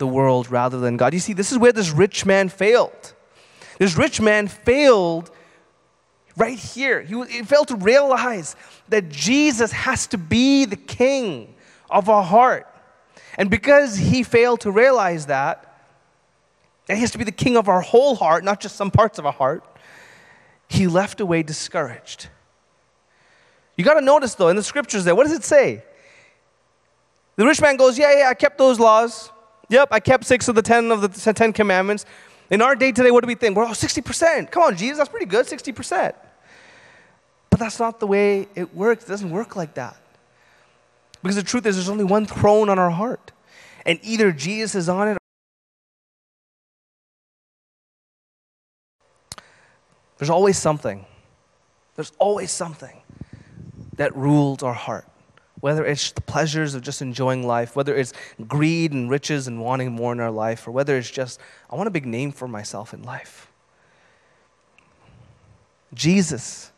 the 0.00 0.06
world 0.06 0.50
rather 0.50 0.80
than 0.80 0.96
God. 0.96 1.14
You 1.14 1.20
see, 1.20 1.32
this 1.32 1.52
is 1.52 1.58
where 1.58 1.70
this 1.70 1.90
rich 1.90 2.26
man 2.26 2.48
failed. 2.48 3.14
This 3.78 3.96
rich 3.96 4.20
man 4.20 4.48
failed 4.48 5.30
right 6.36 6.58
here. 6.58 7.02
He, 7.02 7.22
he 7.26 7.42
failed 7.42 7.68
to 7.68 7.76
realize 7.76 8.56
that 8.88 9.08
Jesus 9.08 9.70
has 9.70 10.08
to 10.08 10.18
be 10.18 10.64
the 10.64 10.76
king 10.76 11.54
of 11.88 12.08
our 12.08 12.24
heart. 12.24 12.66
And 13.38 13.48
because 13.48 13.96
he 13.96 14.24
failed 14.24 14.60
to 14.62 14.72
realize 14.72 15.26
that, 15.26 15.86
that 16.86 16.94
he 16.94 17.00
has 17.00 17.12
to 17.12 17.18
be 17.18 17.24
the 17.24 17.30
king 17.30 17.56
of 17.56 17.68
our 17.68 17.80
whole 17.80 18.16
heart, 18.16 18.42
not 18.42 18.60
just 18.60 18.74
some 18.74 18.90
parts 18.90 19.18
of 19.18 19.26
our 19.26 19.32
heart, 19.32 19.62
he 20.68 20.86
left 20.86 21.20
away 21.20 21.42
discouraged. 21.42 22.28
You 23.76 23.84
got 23.84 23.94
to 23.94 24.00
notice 24.00 24.34
though, 24.34 24.48
in 24.48 24.56
the 24.56 24.62
scriptures 24.62 25.04
there, 25.04 25.14
what 25.14 25.24
does 25.24 25.32
it 25.32 25.44
say? 25.44 25.84
The 27.36 27.46
rich 27.46 27.60
man 27.60 27.76
goes, 27.76 27.98
Yeah, 27.98 28.18
yeah, 28.18 28.28
I 28.28 28.34
kept 28.34 28.58
those 28.58 28.78
laws. 28.78 29.30
Yep, 29.70 29.88
I 29.92 30.00
kept 30.00 30.24
six 30.24 30.48
of 30.48 30.56
the 30.56 30.62
ten 30.62 30.90
of 30.90 31.00
the 31.00 31.32
ten 31.32 31.52
commandments. 31.52 32.04
In 32.50 32.60
our 32.60 32.74
day 32.74 32.90
today, 32.90 33.12
what 33.12 33.22
do 33.22 33.28
we 33.28 33.36
think? 33.36 33.56
We're 33.56 33.64
all 33.64 33.74
60%. 33.74 34.50
Come 34.50 34.64
on, 34.64 34.76
Jesus, 34.76 34.98
that's 34.98 35.08
pretty 35.08 35.26
good, 35.26 35.46
60%. 35.46 36.12
But 37.48 37.60
that's 37.60 37.78
not 37.78 38.00
the 38.00 38.08
way 38.08 38.48
it 38.56 38.74
works. 38.74 39.04
It 39.04 39.08
doesn't 39.08 39.30
work 39.30 39.54
like 39.54 39.74
that. 39.74 39.96
Because 41.22 41.36
the 41.36 41.44
truth 41.44 41.64
is, 41.66 41.76
there's 41.76 41.88
only 41.88 42.02
one 42.02 42.26
throne 42.26 42.68
on 42.68 42.78
our 42.78 42.90
heart. 42.90 43.30
And 43.86 44.00
either 44.02 44.32
Jesus 44.32 44.74
is 44.74 44.88
on 44.88 45.08
it 45.08 45.16
There's 50.18 50.28
always 50.28 50.58
something. 50.58 51.06
There's 51.96 52.12
always 52.18 52.50
something 52.50 53.00
that 53.96 54.14
rules 54.14 54.62
our 54.62 54.74
heart. 54.74 55.09
Whether 55.60 55.84
it's 55.84 56.12
the 56.12 56.22
pleasures 56.22 56.74
of 56.74 56.82
just 56.82 57.02
enjoying 57.02 57.46
life, 57.46 57.76
whether 57.76 57.94
it's 57.94 58.12
greed 58.48 58.92
and 58.92 59.10
riches 59.10 59.46
and 59.46 59.60
wanting 59.60 59.92
more 59.92 60.12
in 60.12 60.20
our 60.20 60.30
life, 60.30 60.66
or 60.66 60.70
whether 60.70 60.96
it's 60.96 61.10
just, 61.10 61.38
I 61.68 61.76
want 61.76 61.86
a 61.86 61.90
big 61.90 62.06
name 62.06 62.32
for 62.32 62.48
myself 62.48 62.94
in 62.94 63.02
life. 63.02 63.50
Jesus 65.92 66.70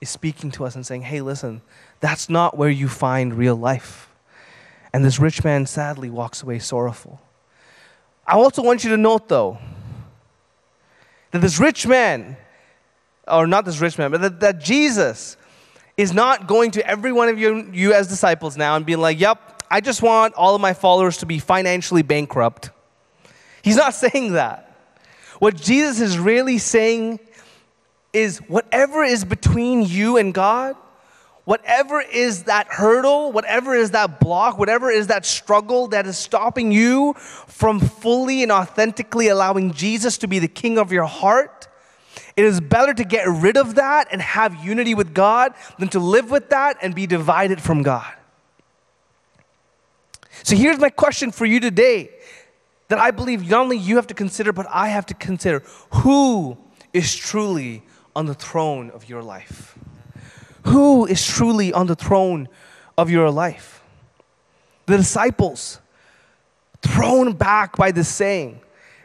is 0.00 0.10
speaking 0.10 0.50
to 0.52 0.64
us 0.64 0.74
and 0.74 0.84
saying, 0.84 1.02
hey, 1.02 1.20
listen, 1.20 1.62
that's 2.00 2.28
not 2.28 2.58
where 2.58 2.70
you 2.70 2.88
find 2.88 3.34
real 3.34 3.54
life. 3.54 4.08
And 4.92 5.04
this 5.04 5.18
rich 5.20 5.44
man 5.44 5.66
sadly 5.66 6.10
walks 6.10 6.42
away 6.42 6.58
sorrowful. 6.58 7.20
I 8.26 8.34
also 8.34 8.62
want 8.62 8.82
you 8.84 8.90
to 8.90 8.96
note, 8.96 9.28
though, 9.28 9.58
that 11.30 11.40
this 11.40 11.58
rich 11.58 11.86
man, 11.86 12.36
or 13.28 13.46
not 13.46 13.64
this 13.64 13.80
rich 13.80 13.96
man, 13.96 14.10
but 14.10 14.20
that, 14.20 14.40
that 14.40 14.60
Jesus 14.60 15.36
is 15.96 16.12
not 16.12 16.46
going 16.46 16.70
to 16.72 16.86
every 16.86 17.12
one 17.12 17.28
of 17.28 17.38
you, 17.38 17.70
you 17.72 17.92
as 17.92 18.08
disciples 18.08 18.56
now 18.56 18.76
and 18.76 18.86
being 18.86 19.00
like, 19.00 19.20
yep, 19.20 19.62
I 19.70 19.80
just 19.80 20.02
want 20.02 20.34
all 20.34 20.54
of 20.54 20.60
my 20.60 20.74
followers 20.74 21.18
to 21.18 21.26
be 21.26 21.38
financially 21.38 22.02
bankrupt. 22.02 22.70
He's 23.62 23.76
not 23.76 23.94
saying 23.94 24.32
that. 24.32 24.68
What 25.38 25.56
Jesus 25.56 26.00
is 26.00 26.18
really 26.18 26.58
saying 26.58 27.20
is 28.12 28.38
whatever 28.48 29.02
is 29.02 29.24
between 29.24 29.82
you 29.82 30.16
and 30.16 30.32
God, 30.32 30.76
whatever 31.44 32.00
is 32.00 32.44
that 32.44 32.68
hurdle, 32.68 33.32
whatever 33.32 33.74
is 33.74 33.90
that 33.92 34.20
block, 34.20 34.58
whatever 34.58 34.90
is 34.90 35.08
that 35.08 35.26
struggle 35.26 35.88
that 35.88 36.06
is 36.06 36.16
stopping 36.16 36.70
you 36.70 37.14
from 37.14 37.80
fully 37.80 38.42
and 38.42 38.52
authentically 38.52 39.28
allowing 39.28 39.72
Jesus 39.72 40.18
to 40.18 40.28
be 40.28 40.38
the 40.38 40.48
king 40.48 40.78
of 40.78 40.92
your 40.92 41.06
heart, 41.06 41.68
it 42.36 42.44
is 42.44 42.60
better 42.60 42.94
to 42.94 43.04
get 43.04 43.26
rid 43.28 43.56
of 43.56 43.74
that 43.76 44.08
and 44.10 44.22
have 44.22 44.64
unity 44.64 44.94
with 44.94 45.14
God 45.14 45.54
than 45.78 45.88
to 45.88 46.00
live 46.00 46.30
with 46.30 46.50
that 46.50 46.76
and 46.82 46.94
be 46.94 47.06
divided 47.06 47.60
from 47.60 47.82
God. 47.82 48.12
So 50.42 50.56
here's 50.56 50.78
my 50.78 50.90
question 50.90 51.30
for 51.30 51.46
you 51.46 51.60
today 51.60 52.10
that 52.88 52.98
I 52.98 53.10
believe 53.10 53.48
not 53.48 53.62
only 53.62 53.78
you 53.78 53.96
have 53.96 54.06
to 54.08 54.14
consider, 54.14 54.52
but 54.52 54.66
I 54.68 54.88
have 54.88 55.06
to 55.06 55.14
consider 55.14 55.62
who 55.90 56.58
is 56.92 57.14
truly 57.14 57.82
on 58.14 58.26
the 58.26 58.34
throne 58.34 58.90
of 58.90 59.08
your 59.08 59.22
life? 59.22 59.78
Who 60.64 61.06
is 61.06 61.24
truly 61.26 61.72
on 61.72 61.86
the 61.86 61.94
throne 61.94 62.48
of 62.96 63.10
your 63.10 63.30
life? 63.30 63.82
The 64.86 64.96
disciples, 64.98 65.80
thrown 66.82 67.32
back 67.32 67.76
by 67.76 67.92
this 67.92 68.08
saying. 68.08 68.60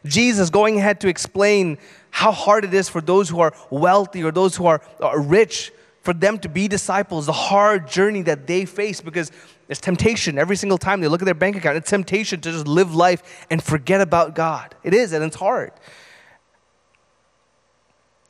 Jesus 0.05 0.49
going 0.49 0.77
ahead 0.77 0.99
to 1.01 1.07
explain 1.07 1.77
how 2.17 2.31
hard 2.31 2.65
it 2.65 2.73
is 2.73 2.89
for 2.89 2.99
those 2.99 3.29
who 3.29 3.41
are 3.41 3.53
wealthy 3.69 4.23
or 4.23 4.31
those 4.31 4.55
who 4.55 4.65
are, 4.65 4.81
are 4.99 5.21
rich 5.21 5.71
for 6.01 6.15
them 6.15 6.39
to 6.39 6.49
be 6.49 6.67
disciples, 6.67 7.27
the 7.27 7.31
hard 7.31 7.87
journey 7.87 8.23
that 8.23 8.47
they 8.47 8.65
face 8.65 9.01
because 9.01 9.31
it's 9.69 9.79
temptation 9.79 10.39
every 10.39 10.55
single 10.55 10.79
time 10.79 10.99
they 10.99 11.07
look 11.07 11.21
at 11.21 11.25
their 11.25 11.35
bank 11.35 11.55
account. 11.55 11.77
It's 11.77 11.91
temptation 11.91 12.41
to 12.41 12.51
just 12.51 12.67
live 12.67 12.95
life 12.95 13.45
and 13.51 13.61
forget 13.61 14.01
about 14.01 14.33
God. 14.33 14.73
It 14.83 14.95
is, 14.95 15.13
and 15.13 15.23
it's 15.23 15.35
hard. 15.35 15.73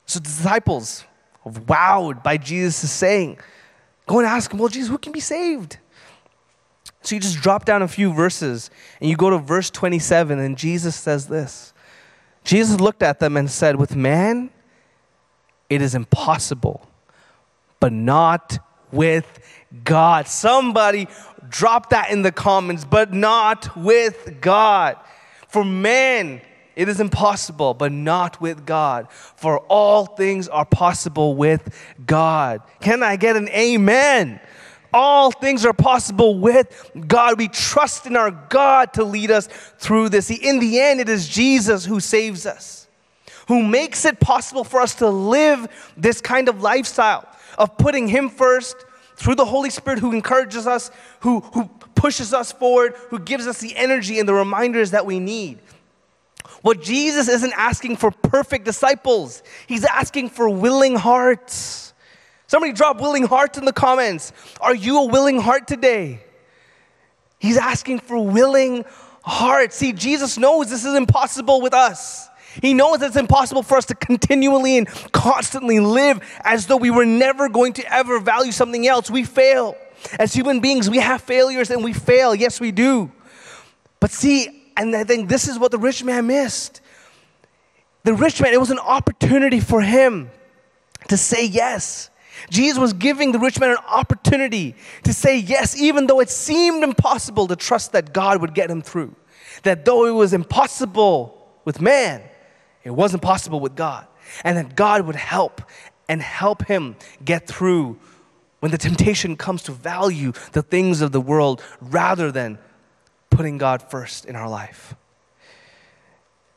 So 0.06 0.20
disciples, 0.20 1.06
wowed 1.46 2.22
by 2.22 2.36
Jesus' 2.36 2.92
saying, 2.92 3.40
go 4.06 4.20
and 4.20 4.28
ask 4.28 4.52
him, 4.52 4.60
well, 4.60 4.68
Jesus, 4.68 4.90
who 4.90 4.98
can 4.98 5.14
be 5.14 5.22
saved? 5.22 5.78
So 7.04 7.16
you 7.16 7.22
just 7.22 7.42
drop 7.42 7.64
down 7.64 7.82
a 7.82 7.88
few 7.88 8.12
verses 8.12 8.70
and 9.00 9.10
you 9.10 9.16
go 9.16 9.30
to 9.30 9.38
verse 9.38 9.70
27, 9.70 10.40
and 10.40 10.58
Jesus 10.58 10.94
says 10.98 11.28
this 11.28 11.72
Jesus 12.48 12.80
looked 12.80 13.04
at 13.04 13.20
them 13.20 13.36
and 13.36 13.52
said, 13.52 13.76
With 13.76 13.94
man, 13.94 14.50
it 15.70 15.82
is 15.82 15.94
impossible, 15.94 16.88
but 17.82 17.92
not 17.92 18.58
with 18.90 19.40
God. 19.84 20.30
Somebody 20.30 21.10
drop 21.50 21.90
that 21.90 22.10
in 22.10 22.22
the 22.22 22.32
comments, 22.32 22.86
but 22.86 23.14
not 23.14 23.76
with 23.76 24.38
God. 24.40 24.96
For 25.50 25.66
man, 25.66 26.40
it 26.78 26.88
is 26.88 27.02
impossible, 27.02 27.74
but 27.74 27.92
not 27.92 28.40
with 28.40 28.66
God. 28.66 29.12
For 29.12 29.60
all 29.68 30.06
things 30.06 30.48
are 30.48 30.66
possible 30.66 31.36
with 31.36 31.78
God. 32.06 32.62
Can 32.80 33.04
I 33.04 33.18
get 33.18 33.36
an 33.36 33.50
amen? 33.50 34.40
All 34.94 35.32
things 35.32 35.66
are 35.66 35.74
possible 35.74 36.40
with 36.40 36.92
God. 37.08 37.38
We 37.38 37.48
trust 37.48 38.06
in 38.06 38.16
our 38.16 38.32
God 38.32 38.94
to 38.94 39.04
lead 39.04 39.32
us 39.32 39.48
through 39.78 40.10
this. 40.10 40.30
In 40.30 40.60
the 40.60 40.80
end, 40.80 41.00
it 41.00 41.10
is 41.10 41.28
Jesus 41.28 41.86
who 41.86 42.00
saves 42.00 42.46
us, 42.46 42.88
who 43.48 43.64
makes 43.64 44.06
it 44.06 44.20
possible 44.20 44.64
for 44.64 44.82
us 44.82 44.96
to 44.96 45.10
live 45.10 45.68
this 45.98 46.22
kind 46.22 46.50
of 46.50 46.62
lifestyle 46.62 47.28
of 47.58 47.78
putting 47.78 48.08
Him 48.08 48.30
first 48.30 48.76
through 49.16 49.36
the 49.36 49.46
Holy 49.46 49.70
Spirit 49.70 50.00
who 50.00 50.14
encourages 50.14 50.68
us, 50.68 50.92
who, 51.22 51.40
who 51.40 51.70
pushes 51.96 52.34
us 52.34 52.52
forward, 52.52 52.94
who 53.10 53.20
gives 53.20 53.48
us 53.48 53.60
the 53.60 53.76
energy 53.76 54.20
and 54.20 54.30
the 54.30 54.34
reminders 54.34 54.92
that 54.92 55.06
we 55.06 55.20
need. 55.20 55.60
What 56.62 56.82
Jesus 56.82 57.28
isn't 57.28 57.54
asking 57.56 57.98
for 57.98 58.12
perfect 58.12 58.66
disciples, 58.66 59.44
He's 59.68 59.86
asking 59.86 60.30
for 60.30 60.50
willing 60.50 60.96
hearts. 60.96 61.87
Somebody 62.48 62.74
drop 62.74 63.00
willing 63.02 63.24
hearts 63.24 63.58
in 63.58 63.66
the 63.66 63.74
comments. 63.74 64.32
Are 64.62 64.74
you 64.74 65.00
a 65.00 65.06
willing 65.06 65.40
heart 65.40 65.68
today? 65.68 66.24
He's 67.40 67.58
asking 67.58 68.00
for 68.00 68.18
willing 68.18 68.86
hearts. 69.24 69.76
See, 69.76 69.92
Jesus 69.92 70.38
knows 70.38 70.70
this 70.70 70.86
is 70.86 70.96
impossible 70.96 71.62
with 71.62 71.74
us. 71.74 72.30
He 72.62 72.74
knows 72.74 73.02
it's 73.02 73.18
impossible 73.18 73.62
for 73.62 73.78
us 73.78 73.86
to 73.86 73.96
continually 73.96 74.78
and 74.78 74.88
constantly 75.12 75.80
live 75.80 76.22
as 76.42 76.66
though 76.66 76.78
we 76.78 76.90
were 76.90 77.06
never 77.06 77.50
going 77.50 77.74
to 77.74 77.94
ever 77.94 78.20
value 78.20 78.52
something 78.52 78.88
else. 78.88 79.12
We 79.12 79.24
fail. 79.24 79.76
As 80.18 80.34
human 80.34 80.60
beings, 80.60 80.90
we 80.90 80.98
have 80.98 81.22
failures 81.22 81.70
and 81.70 81.84
we 81.84 81.94
fail. 81.94 82.34
Yes, 82.34 82.60
we 82.60 82.72
do. 82.72 83.12
But 84.00 84.12
see, 84.12 84.72
and 84.76 84.96
I 84.96 85.04
think 85.04 85.28
this 85.28 85.48
is 85.48 85.60
what 85.60 85.72
the 85.72 85.78
rich 85.78 86.04
man 86.04 86.28
missed. 86.28 86.82
The 88.04 88.14
rich 88.14 88.42
man, 88.42 88.54
it 88.54 88.60
was 88.60 88.72
an 88.72 88.80
opportunity 88.80 89.60
for 89.60 89.82
him 89.82 90.32
to 91.10 91.18
say 91.18 91.46
yes. 91.46 92.10
Jesus 92.50 92.78
was 92.80 92.94
giving 92.94 93.32
the 93.32 93.40
rich 93.40 93.60
man 93.60 93.72
an 93.72 93.78
opportunity 93.88 94.76
to 95.04 95.14
say 95.14 95.38
yes, 95.38 95.80
even 95.80 96.08
though 96.08 96.20
it 96.20 96.30
seemed 96.30 96.84
impossible 96.84 97.48
to 97.48 97.56
trust 97.56 97.92
that 97.94 98.14
God 98.14 98.42
would 98.42 98.54
get 98.54 98.70
him 98.70 98.82
through. 98.82 99.16
That 99.64 99.86
though 99.86 100.06
it 100.06 100.12
was 100.12 100.34
impossible 100.34 101.50
with 101.66 101.82
man, 101.82 102.22
it 102.84 102.92
wasn't 102.92 103.22
possible 103.22 103.60
with 103.60 103.76
God. 103.76 104.08
And 104.44 104.58
that 104.58 104.76
God 104.76 105.06
would 105.06 105.16
help 105.16 105.62
and 106.10 106.22
help 106.22 106.66
him 106.66 106.96
get 107.24 107.48
through 107.48 108.00
when 108.60 108.72
the 108.72 108.78
temptation 108.78 109.36
comes 109.36 109.64
to 109.64 109.72
value 109.72 110.34
the 110.54 110.62
things 110.62 111.02
of 111.02 111.12
the 111.12 111.22
world 111.22 111.62
rather 111.82 112.32
than 112.32 112.58
putting 113.30 113.58
God 113.58 113.84
first 113.90 114.26
in 114.26 114.36
our 114.36 114.50
life. 114.50 114.96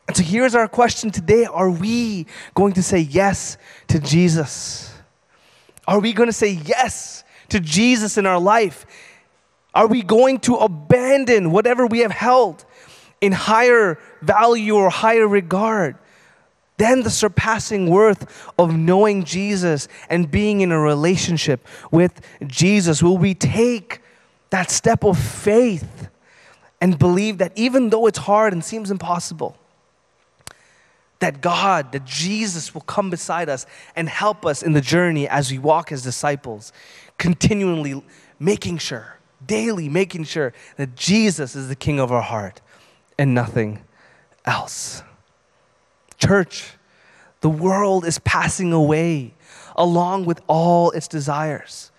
And 0.08 0.16
so 0.16 0.22
here's 0.22 0.54
our 0.54 0.66
question 0.66 1.10
today 1.10 1.44
Are 1.44 1.70
we 1.70 2.26
going 2.54 2.72
to 2.74 2.82
say 2.82 2.98
yes 2.98 3.58
to 3.88 4.00
Jesus? 4.00 4.89
Are 5.90 5.98
we 5.98 6.12
going 6.12 6.28
to 6.28 6.32
say 6.32 6.52
yes 6.52 7.24
to 7.48 7.58
Jesus 7.58 8.16
in 8.16 8.24
our 8.24 8.38
life? 8.38 8.86
Are 9.74 9.88
we 9.88 10.02
going 10.02 10.38
to 10.40 10.54
abandon 10.54 11.50
whatever 11.50 11.84
we 11.84 11.98
have 11.98 12.12
held 12.12 12.64
in 13.20 13.32
higher 13.32 13.98
value 14.22 14.76
or 14.76 14.88
higher 14.88 15.26
regard 15.26 15.96
than 16.76 17.02
the 17.02 17.10
surpassing 17.10 17.90
worth 17.90 18.52
of 18.56 18.72
knowing 18.72 19.24
Jesus 19.24 19.88
and 20.08 20.30
being 20.30 20.60
in 20.60 20.70
a 20.70 20.78
relationship 20.78 21.66
with 21.90 22.20
Jesus? 22.46 23.02
Will 23.02 23.18
we 23.18 23.34
take 23.34 24.00
that 24.50 24.70
step 24.70 25.04
of 25.04 25.18
faith 25.18 26.08
and 26.80 27.00
believe 27.00 27.38
that 27.38 27.50
even 27.56 27.90
though 27.90 28.06
it's 28.06 28.18
hard 28.18 28.52
and 28.52 28.64
seems 28.64 28.92
impossible, 28.92 29.56
that 31.20 31.40
God, 31.40 31.92
that 31.92 32.04
Jesus 32.04 32.74
will 32.74 32.80
come 32.82 33.10
beside 33.10 33.48
us 33.48 33.66
and 33.94 34.08
help 34.08 34.44
us 34.44 34.62
in 34.62 34.72
the 34.72 34.80
journey 34.80 35.28
as 35.28 35.50
we 35.50 35.58
walk 35.58 35.92
as 35.92 36.02
disciples, 36.02 36.72
continually 37.18 38.02
making 38.38 38.78
sure, 38.78 39.18
daily 39.46 39.88
making 39.88 40.24
sure 40.24 40.52
that 40.76 40.96
Jesus 40.96 41.54
is 41.54 41.68
the 41.68 41.76
king 41.76 42.00
of 42.00 42.10
our 42.10 42.22
heart 42.22 42.60
and 43.18 43.34
nothing 43.34 43.84
else. 44.44 45.02
Church, 46.18 46.72
the 47.42 47.50
world 47.50 48.04
is 48.04 48.18
passing 48.18 48.72
away 48.72 49.34
along 49.76 50.24
with 50.24 50.40
all 50.46 50.90
its 50.90 51.06
desires. 51.06 51.90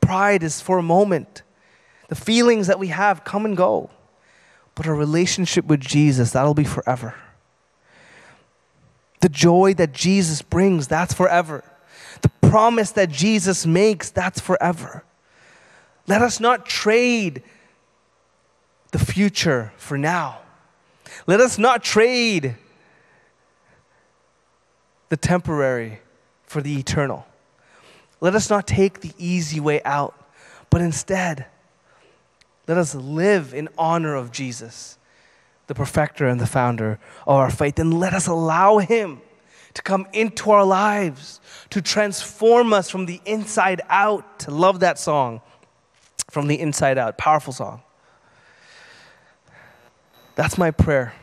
Pride 0.00 0.44
is 0.44 0.60
for 0.60 0.78
a 0.78 0.82
moment. 0.82 1.42
The 2.08 2.14
feelings 2.14 2.68
that 2.68 2.78
we 2.78 2.88
have 2.88 3.24
come 3.24 3.44
and 3.44 3.56
go. 3.56 3.90
But 4.76 4.86
a 4.86 4.92
relationship 4.92 5.64
with 5.64 5.80
Jesus, 5.80 6.30
that'll 6.30 6.54
be 6.54 6.62
forever. 6.62 7.14
The 9.20 9.28
joy 9.28 9.74
that 9.74 9.92
Jesus 9.92 10.42
brings, 10.42 10.86
that's 10.86 11.12
forever. 11.12 11.64
The 12.22 12.28
promise 12.48 12.92
that 12.92 13.10
Jesus 13.10 13.66
makes, 13.66 14.10
that's 14.10 14.38
forever. 14.38 15.02
Let 16.06 16.22
us 16.22 16.38
not 16.38 16.66
trade 16.66 17.42
the 18.92 18.98
future 18.98 19.72
for 19.76 19.98
now. 19.98 20.38
Let 21.26 21.40
us 21.40 21.58
not 21.58 21.82
trade 21.82 22.56
the 25.08 25.16
temporary 25.16 26.00
for 26.44 26.60
the 26.60 26.78
eternal. 26.78 27.26
Let 28.20 28.34
us 28.34 28.48
not 28.48 28.66
take 28.66 29.00
the 29.00 29.12
easy 29.18 29.60
way 29.60 29.82
out, 29.84 30.14
but 30.70 30.80
instead, 30.80 31.46
let 32.66 32.78
us 32.78 32.94
live 32.94 33.54
in 33.54 33.68
honor 33.78 34.14
of 34.14 34.32
Jesus, 34.32 34.98
the 35.66 35.74
perfecter 35.74 36.26
and 36.26 36.40
the 36.40 36.46
founder 36.46 36.98
of 37.26 37.36
our 37.36 37.50
faith, 37.50 37.78
and 37.78 37.98
let 37.98 38.12
us 38.12 38.26
allow 38.26 38.78
Him 38.78 39.20
to 39.74 39.82
come 39.82 40.06
into 40.12 40.50
our 40.50 40.64
lives, 40.64 41.40
to 41.70 41.82
transform 41.82 42.72
us 42.72 42.88
from 42.88 43.06
the 43.06 43.20
inside 43.26 43.82
out. 43.88 44.40
To 44.40 44.50
love 44.50 44.80
that 44.80 44.98
song, 44.98 45.42
from 46.30 46.46
the 46.46 46.58
inside 46.58 46.98
out. 46.98 47.18
Powerful 47.18 47.52
song. 47.52 47.82
That's 50.34 50.58
my 50.58 50.70
prayer 50.70 51.14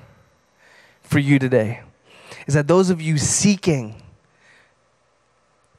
for 1.01 1.19
you 1.19 1.39
today. 1.39 1.82
Is 2.47 2.53
that 2.53 2.67
those 2.67 2.89
of 2.89 3.01
you 3.01 3.17
seeking 3.17 4.01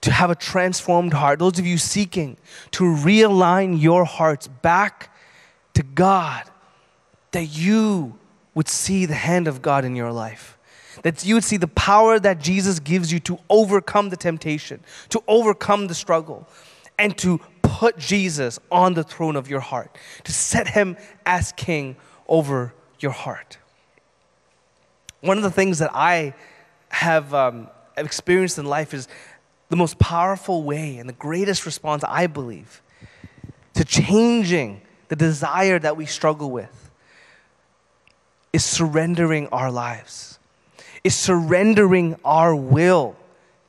to 0.01 0.11
have 0.11 0.31
a 0.31 0.35
transformed 0.35 1.15
heart, 1.15 1.39
those 1.39 1.59
of 1.59 1.67
you 1.67 1.79
seeking 1.79 2.37
to 2.73 2.85
realign 2.85 3.81
your 3.81 4.05
hearts 4.05 4.49
back 4.49 5.14
to 5.75 5.83
God, 5.83 6.45
that 7.33 7.47
you 7.47 8.19
would 8.55 8.69
see 8.69 9.07
the 9.07 9.15
hand 9.15 9.49
of 9.49 9.61
God 9.63 9.85
in 9.85 9.97
your 9.97 10.13
life. 10.13 10.57
That 11.03 11.25
you 11.25 11.35
would 11.35 11.45
see 11.45 11.57
the 11.57 11.69
power 11.69 12.19
that 12.21 12.39
Jesus 12.39 12.79
gives 12.79 13.13
you 13.13 13.19
to 13.21 13.39
overcome 13.51 14.11
the 14.11 14.17
temptation, 14.17 14.81
to 15.09 15.23
overcome 15.27 15.89
the 15.89 15.95
struggle, 15.95 16.49
and 16.99 17.19
to 17.19 17.41
put 17.63 17.99
Jesus 17.99 18.61
on 18.71 18.95
the 18.95 19.03
throne 19.03 19.35
of 19.35 19.51
your 19.51 19.61
heart, 19.61 19.97
to 20.23 20.33
set 20.33 20.69
him 20.69 20.97
as 21.27 21.53
king 21.53 21.97
over 22.29 22.73
your 23.01 23.11
heart. 23.11 23.59
One 25.21 25.37
of 25.37 25.43
the 25.43 25.51
things 25.51 25.81
that 25.81 25.91
I 25.93 26.35
have 26.91 27.35
um, 27.35 27.69
experienced 27.97 28.59
in 28.59 28.67
life 28.67 28.95
is 28.95 29.09
the 29.71 29.77
most 29.77 29.99
powerful 29.99 30.63
way 30.63 30.99
and 30.99 31.09
the 31.09 31.15
greatest 31.15 31.67
response, 31.67 32.05
I 32.05 32.29
believe, 32.29 32.83
to 33.75 33.85
changing 33.85 34.81
the 35.09 35.17
desire 35.17 35.79
that 35.79 35.97
we 35.97 36.07
struggle 36.07 36.51
with 36.51 36.91
is 38.53 38.65
surrendering 38.65 39.49
our 39.49 39.71
lives, 39.71 40.39
is 41.03 41.15
surrendering 41.15 42.17
our 42.25 42.55
will 42.55 43.17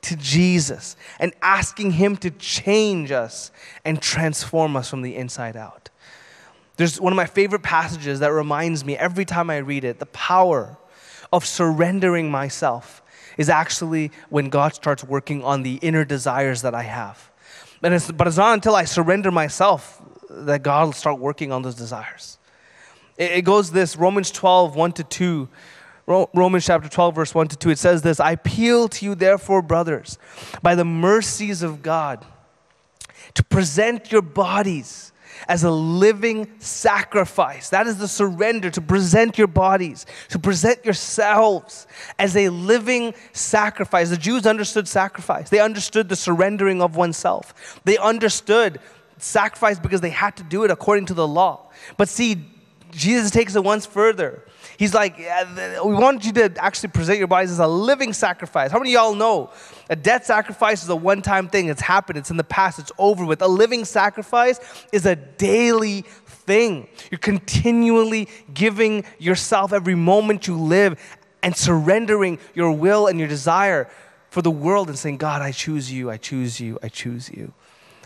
to 0.02 0.16
Jesus 0.16 0.96
and 1.18 1.32
asking 1.42 1.92
Him 1.92 2.16
to 2.18 2.30
change 2.30 3.10
us 3.10 3.50
and 3.84 4.00
transform 4.00 4.76
us 4.76 4.88
from 4.88 5.02
the 5.02 5.16
inside 5.16 5.56
out. 5.56 5.90
There's 6.76 7.00
one 7.00 7.12
of 7.12 7.16
my 7.16 7.26
favorite 7.26 7.62
passages 7.62 8.20
that 8.20 8.32
reminds 8.32 8.84
me 8.84 8.96
every 8.96 9.24
time 9.24 9.50
I 9.50 9.58
read 9.58 9.84
it 9.84 9.98
the 9.98 10.06
power 10.06 10.76
of 11.32 11.44
surrendering 11.44 12.30
myself 12.30 13.02
is 13.36 13.48
actually 13.48 14.12
when 14.28 14.48
God 14.48 14.74
starts 14.74 15.02
working 15.02 15.42
on 15.42 15.62
the 15.62 15.74
inner 15.76 16.04
desires 16.04 16.62
that 16.62 16.74
I 16.74 16.84
have. 16.84 17.30
And 17.82 17.94
It's, 17.94 18.10
but 18.10 18.26
it's 18.26 18.36
not 18.36 18.54
until 18.54 18.74
I 18.74 18.84
surrender 18.84 19.30
myself 19.30 20.00
that 20.30 20.62
God 20.62 20.86
will 20.86 20.92
start 20.92 21.18
working 21.18 21.52
on 21.52 21.62
those 21.62 21.74
desires. 21.74 22.38
It, 23.16 23.42
goes 23.42 23.70
this 23.70 23.96
Romans 23.96 24.30
12, 24.30 24.76
1 24.76 24.92
to 24.92 25.04
2. 25.04 25.48
Romans 26.06 26.64
chapter 26.64 26.88
12, 26.88 27.14
verse 27.14 27.34
1 27.34 27.48
to 27.48 27.56
2. 27.56 27.70
It 27.70 27.78
says 27.78 28.02
this 28.02 28.20
I 28.20 28.32
appeal 28.32 28.88
to 28.88 29.04
you, 29.04 29.14
therefore, 29.14 29.62
brothers, 29.62 30.18
by 30.62 30.74
the 30.74 30.84
mercies 30.84 31.62
of 31.62 31.82
God, 31.82 32.24
to 33.34 33.42
present 33.42 34.12
your 34.12 34.22
bodies 34.22 35.12
as 35.48 35.64
a 35.64 35.70
living 35.70 36.48
sacrifice. 36.58 37.70
That 37.70 37.86
is 37.86 37.98
the 37.98 38.08
surrender 38.08 38.70
to 38.70 38.80
present 38.80 39.38
your 39.38 39.46
bodies, 39.46 40.06
to 40.30 40.38
present 40.38 40.84
yourselves 40.84 41.86
as 42.18 42.36
a 42.36 42.48
living 42.48 43.14
sacrifice. 43.32 44.10
The 44.10 44.16
Jews 44.16 44.46
understood 44.46 44.88
sacrifice, 44.88 45.50
they 45.50 45.60
understood 45.60 46.08
the 46.08 46.16
surrendering 46.16 46.82
of 46.82 46.96
oneself. 46.96 47.80
They 47.84 47.98
understood 47.98 48.80
sacrifice 49.18 49.78
because 49.78 50.00
they 50.00 50.10
had 50.10 50.36
to 50.36 50.42
do 50.42 50.64
it 50.64 50.70
according 50.70 51.06
to 51.06 51.14
the 51.14 51.26
law. 51.26 51.70
But 51.96 52.08
see, 52.08 52.44
Jesus 52.92 53.30
takes 53.30 53.54
it 53.54 53.64
once 53.64 53.84
further. 53.84 54.42
He's 54.78 54.94
like, 54.94 55.18
we 55.18 55.94
want 55.94 56.24
you 56.24 56.32
to 56.32 56.52
actually 56.58 56.90
present 56.90 57.18
your 57.18 57.28
bodies 57.28 57.50
as 57.50 57.58
a 57.58 57.66
living 57.66 58.12
sacrifice. 58.12 58.70
How 58.70 58.78
many 58.78 58.94
of 58.94 59.02
y'all 59.02 59.14
know 59.14 59.50
a 59.88 59.96
death 59.96 60.24
sacrifice 60.26 60.82
is 60.82 60.88
a 60.88 60.96
one 60.96 61.22
time 61.22 61.48
thing? 61.48 61.68
It's 61.68 61.80
happened, 61.80 62.18
it's 62.18 62.30
in 62.30 62.36
the 62.36 62.44
past, 62.44 62.78
it's 62.78 62.92
over 62.98 63.24
with. 63.24 63.42
A 63.42 63.48
living 63.48 63.84
sacrifice 63.84 64.60
is 64.92 65.06
a 65.06 65.16
daily 65.16 66.02
thing. 66.02 66.88
You're 67.10 67.18
continually 67.18 68.28
giving 68.52 69.04
yourself 69.18 69.72
every 69.72 69.94
moment 69.94 70.46
you 70.46 70.56
live 70.56 70.98
and 71.42 71.56
surrendering 71.56 72.38
your 72.54 72.72
will 72.72 73.06
and 73.06 73.18
your 73.18 73.28
desire 73.28 73.88
for 74.30 74.42
the 74.42 74.50
world 74.50 74.88
and 74.88 74.98
saying, 74.98 75.16
God, 75.16 75.42
I 75.42 75.52
choose 75.52 75.90
you, 75.90 76.10
I 76.10 76.18
choose 76.18 76.60
you, 76.60 76.78
I 76.82 76.88
choose 76.88 77.30
you. 77.30 77.52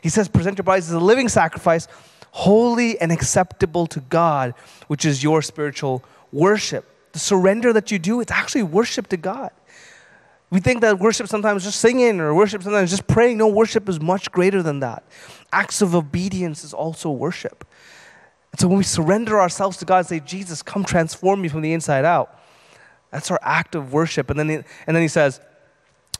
He 0.02 0.08
says, 0.08 0.28
present 0.28 0.58
your 0.58 0.64
bodies 0.64 0.88
as 0.88 0.94
a 0.94 1.00
living 1.00 1.28
sacrifice, 1.28 1.88
holy 2.32 3.00
and 3.00 3.10
acceptable 3.12 3.86
to 3.88 4.00
God, 4.00 4.54
which 4.88 5.04
is 5.04 5.22
your 5.22 5.42
spiritual 5.42 6.04
worship. 6.32 6.86
The 7.12 7.18
surrender 7.18 7.72
that 7.72 7.90
you 7.90 7.98
do, 7.98 8.20
it's 8.20 8.32
actually 8.32 8.62
worship 8.62 9.08
to 9.08 9.16
God. 9.16 9.50
We 10.50 10.58
think 10.60 10.80
that 10.80 10.98
worship 10.98 11.28
sometimes 11.28 11.62
just 11.64 11.80
singing 11.80 12.20
or 12.20 12.34
worship 12.34 12.62
sometimes 12.62 12.90
just 12.90 13.06
praying. 13.06 13.38
No, 13.38 13.46
worship 13.46 13.88
is 13.88 14.00
much 14.00 14.32
greater 14.32 14.62
than 14.62 14.80
that. 14.80 15.04
Acts 15.52 15.80
of 15.80 15.94
obedience 15.94 16.64
is 16.64 16.74
also 16.74 17.10
worship. 17.10 17.64
And 18.52 18.60
so 18.60 18.66
when 18.66 18.78
we 18.78 18.84
surrender 18.84 19.40
ourselves 19.40 19.76
to 19.78 19.84
God 19.84 19.98
and 19.98 20.06
say, 20.06 20.20
Jesus, 20.20 20.62
come 20.62 20.84
transform 20.84 21.40
me 21.40 21.48
from 21.48 21.60
the 21.60 21.72
inside 21.72 22.04
out, 22.04 22.36
that's 23.12 23.30
our 23.30 23.38
act 23.42 23.74
of 23.76 23.92
worship. 23.92 24.30
And 24.30 24.38
then 24.38 24.48
he, 24.48 24.54
and 24.54 24.96
then 24.96 25.02
he 25.02 25.08
says, 25.08 25.40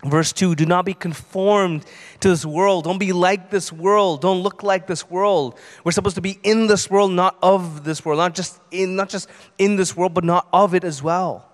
Verse 0.05 0.33
2 0.33 0.55
Do 0.55 0.65
not 0.67 0.85
be 0.85 0.95
conformed 0.95 1.85
to 2.21 2.29
this 2.29 2.45
world. 2.45 2.85
Don't 2.85 2.99
be 2.99 3.13
like 3.13 3.51
this 3.51 3.73
world. 3.73 4.23
Don't 4.23 4.43
look 4.43 4.63
like 4.63 4.87
this 4.87 5.11
world. 5.11 5.59
We're 5.85 5.93
supposed 5.93 6.17
to 6.17 6.23
be 6.23 6.39
in 6.43 6.67
this 6.67 6.91
world, 6.91 7.13
not 7.13 7.37
of 7.43 7.85
this 7.85 8.05
world. 8.05 8.19
Not 8.19 8.35
just 8.35 8.61
in, 8.71 8.97
not 8.97 9.11
just 9.11 9.29
in 9.59 9.77
this 9.77 9.97
world, 9.97 10.15
but 10.15 10.25
not 10.25 10.49
of 10.53 10.75
it 10.75 10.85
as 10.85 11.03
well. 11.03 11.47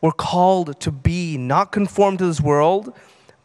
We're 0.00 0.12
called 0.12 0.80
to 0.80 0.90
be 0.90 1.36
not 1.36 1.72
conformed 1.72 2.20
to 2.20 2.26
this 2.26 2.40
world, 2.40 2.94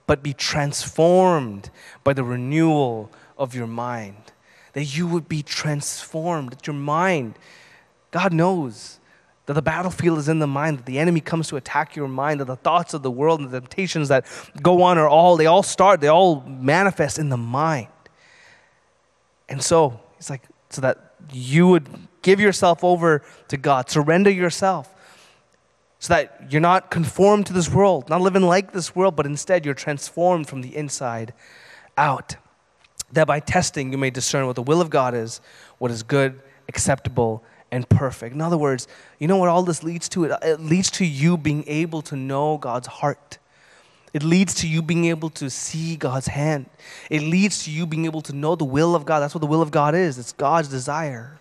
but 0.08 0.24
be 0.24 0.34
transformed 0.34 1.70
by 2.04 2.14
the 2.14 2.24
renewal 2.24 3.12
of 3.38 3.56
your 3.56 3.68
mind. 3.68 4.32
That 4.72 4.96
you 4.96 5.08
would 5.08 5.28
be 5.28 5.44
transformed, 5.44 6.52
that 6.52 6.68
your 6.68 6.76
mind, 6.76 7.38
God 8.12 8.32
knows 8.32 9.00
that 9.46 9.54
the 9.54 9.62
battlefield 9.62 10.18
is 10.18 10.28
in 10.28 10.40
the 10.40 10.48
mind, 10.48 10.80
that 10.80 10.86
the 10.86 10.98
enemy 10.98 11.20
comes 11.20 11.48
to 11.50 11.56
attack 11.56 11.96
your 11.96 12.08
mind, 12.08 12.40
that 12.40 12.46
the 12.46 12.56
thoughts 12.56 12.94
of 12.94 13.04
the 13.04 13.12
world 13.12 13.40
and 13.40 13.50
the 13.50 13.60
temptations 13.60 14.08
that 14.08 14.26
go 14.62 14.82
on 14.82 14.98
are 14.98 15.08
all, 15.08 15.38
they 15.38 15.46
all 15.46 15.64
start, 15.64 16.02
they 16.02 16.08
all 16.08 16.42
manifest 16.42 17.20
in 17.20 17.30
the 17.30 17.38
mind. 17.38 17.88
And 19.48 19.62
so, 19.62 20.00
it's 20.18 20.30
like, 20.30 20.42
so 20.70 20.82
that 20.82 21.14
you 21.32 21.68
would 21.68 21.88
give 22.24 22.40
yourself 22.40 22.84
over 22.84 23.22
to 23.50 23.58
God, 23.58 23.90
surrender 23.90 24.32
yourself, 24.32 24.92
so 26.00 26.14
that 26.16 26.52
you're 26.52 26.62
not 26.62 26.90
conformed 26.90 27.46
to 27.48 27.54
this 27.54 27.70
world, 27.70 28.10
not 28.10 28.22
living 28.22 28.42
like 28.42 28.74
this 28.74 28.96
world, 28.96 29.16
but 29.16 29.28
instead 29.28 29.64
you're 29.64 29.76
transformed 29.76 30.48
from 30.48 30.62
the 30.62 30.76
inside 30.76 31.34
out. 31.98 32.36
That 33.12 33.28
by 33.28 33.40
testing 33.40 33.92
you 33.92 33.98
may 34.00 34.10
discern 34.10 34.48
what 34.48 34.56
the 34.56 34.64
will 34.64 34.82
of 34.82 34.90
God 34.90 35.14
is, 35.14 35.40
what 35.78 35.92
is 35.92 36.02
good, 36.02 36.42
acceptable, 36.68 37.44
and 37.76 37.88
perfect. 37.90 38.34
In 38.34 38.40
other 38.40 38.58
words, 38.58 38.88
you 39.20 39.28
know 39.28 39.36
what 39.36 39.50
all 39.50 39.62
this 39.62 39.84
leads 39.84 40.08
to? 40.10 40.24
It, 40.24 40.40
it 40.42 40.62
leads 40.62 40.90
to 40.92 41.06
you 41.06 41.36
being 41.36 41.66
able 41.68 42.02
to 42.04 42.16
know 42.16 42.58
God's 42.58 42.88
heart. 42.88 43.38
It 44.14 44.24
leads 44.24 44.54
to 44.56 44.68
you 44.68 44.82
being 44.82 45.06
able 45.06 45.30
to 45.32 45.50
see 45.50 45.98
God's 45.98 46.28
hand. 46.28 46.68
It 47.10 47.22
leads 47.22 47.66
to 47.66 47.72
you 47.72 47.86
being 47.86 48.06
able 48.06 48.22
to 48.22 48.34
know 48.34 48.56
the 48.56 48.64
will 48.64 48.96
of 48.96 49.06
God. 49.06 49.20
That's 49.20 49.36
what 49.36 49.42
the 49.42 49.48
will 49.48 49.62
of 49.62 49.72
God 49.72 49.94
is 49.94 50.18
it's 50.18 50.32
God's 50.32 50.70
desire. 50.70 51.38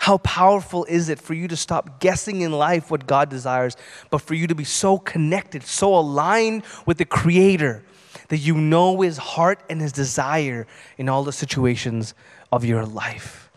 How 0.00 0.18
powerful 0.18 0.84
is 0.84 1.08
it 1.08 1.18
for 1.18 1.32
you 1.32 1.48
to 1.48 1.56
stop 1.56 1.98
guessing 1.98 2.42
in 2.42 2.52
life 2.52 2.90
what 2.90 3.06
God 3.06 3.30
desires, 3.30 3.74
but 4.10 4.18
for 4.18 4.34
you 4.34 4.46
to 4.46 4.54
be 4.54 4.64
so 4.64 4.98
connected, 4.98 5.62
so 5.62 5.94
aligned 5.96 6.64
with 6.84 6.98
the 6.98 7.06
Creator 7.06 7.82
that 8.28 8.36
you 8.36 8.54
know 8.54 9.00
His 9.00 9.16
heart 9.16 9.60
and 9.70 9.80
His 9.80 9.92
desire 9.92 10.66
in 10.98 11.08
all 11.08 11.24
the 11.24 11.32
situations 11.32 12.12
of 12.52 12.66
your 12.66 12.84
life? 12.84 13.50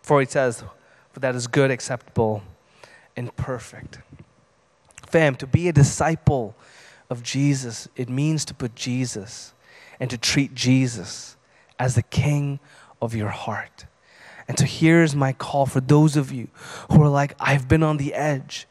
For 0.00 0.20
He 0.20 0.26
says, 0.26 0.64
for 1.12 1.20
that 1.20 1.34
is 1.34 1.46
good, 1.46 1.70
acceptable, 1.70 2.42
and 3.16 3.34
perfect. 3.36 3.98
Fam, 5.06 5.34
to 5.36 5.46
be 5.46 5.68
a 5.68 5.72
disciple 5.72 6.54
of 7.08 7.22
Jesus, 7.22 7.88
it 7.96 8.08
means 8.08 8.44
to 8.44 8.54
put 8.54 8.74
Jesus 8.74 9.52
and 9.98 10.08
to 10.10 10.16
treat 10.16 10.54
Jesus 10.54 11.36
as 11.78 11.94
the 11.94 12.02
king 12.02 12.60
of 13.02 13.14
your 13.14 13.30
heart. 13.30 13.86
And 14.46 14.58
so 14.58 14.64
here's 14.64 15.14
my 15.14 15.32
call 15.32 15.66
for 15.66 15.80
those 15.80 16.16
of 16.16 16.32
you 16.32 16.48
who 16.90 17.02
are 17.02 17.08
like, 17.08 17.34
I've 17.38 17.68
been 17.68 17.82
on 17.82 17.96
the 17.96 18.14
edge. 18.14 18.66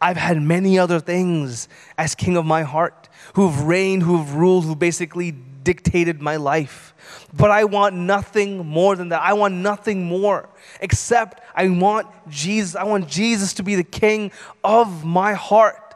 I've 0.00 0.16
had 0.16 0.40
many 0.40 0.78
other 0.78 1.00
things 1.00 1.68
as 1.96 2.14
king 2.14 2.36
of 2.36 2.46
my 2.46 2.62
heart, 2.62 3.08
who 3.34 3.48
have 3.48 3.62
reigned, 3.62 4.04
who 4.04 4.16
have 4.18 4.34
ruled, 4.34 4.64
who 4.64 4.76
basically 4.76 5.34
dictated 5.62 6.20
my 6.20 6.36
life. 6.36 6.94
But 7.34 7.50
I 7.50 7.64
want 7.64 7.94
nothing 7.94 8.66
more 8.66 8.96
than 8.96 9.10
that. 9.10 9.22
I 9.22 9.32
want 9.32 9.54
nothing 9.54 10.04
more 10.04 10.48
except 10.80 11.42
I 11.54 11.68
want 11.68 12.06
Jesus. 12.28 12.76
I 12.76 12.84
want 12.84 13.08
Jesus 13.08 13.54
to 13.54 13.62
be 13.62 13.74
the 13.74 13.84
king 13.84 14.32
of 14.62 15.04
my 15.04 15.34
heart. 15.34 15.94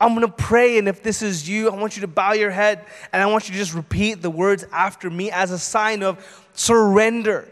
I'm 0.00 0.14
going 0.14 0.26
to 0.26 0.32
pray, 0.32 0.78
and 0.78 0.88
if 0.88 1.02
this 1.02 1.22
is 1.22 1.48
you, 1.48 1.70
I 1.70 1.76
want 1.76 1.96
you 1.96 2.02
to 2.02 2.08
bow 2.08 2.32
your 2.32 2.50
head 2.50 2.84
and 3.12 3.22
I 3.22 3.26
want 3.26 3.48
you 3.48 3.52
to 3.52 3.58
just 3.58 3.74
repeat 3.74 4.22
the 4.22 4.30
words 4.30 4.64
after 4.72 5.08
me 5.08 5.30
as 5.30 5.50
a 5.50 5.58
sign 5.58 6.02
of 6.02 6.46
surrender. 6.52 7.48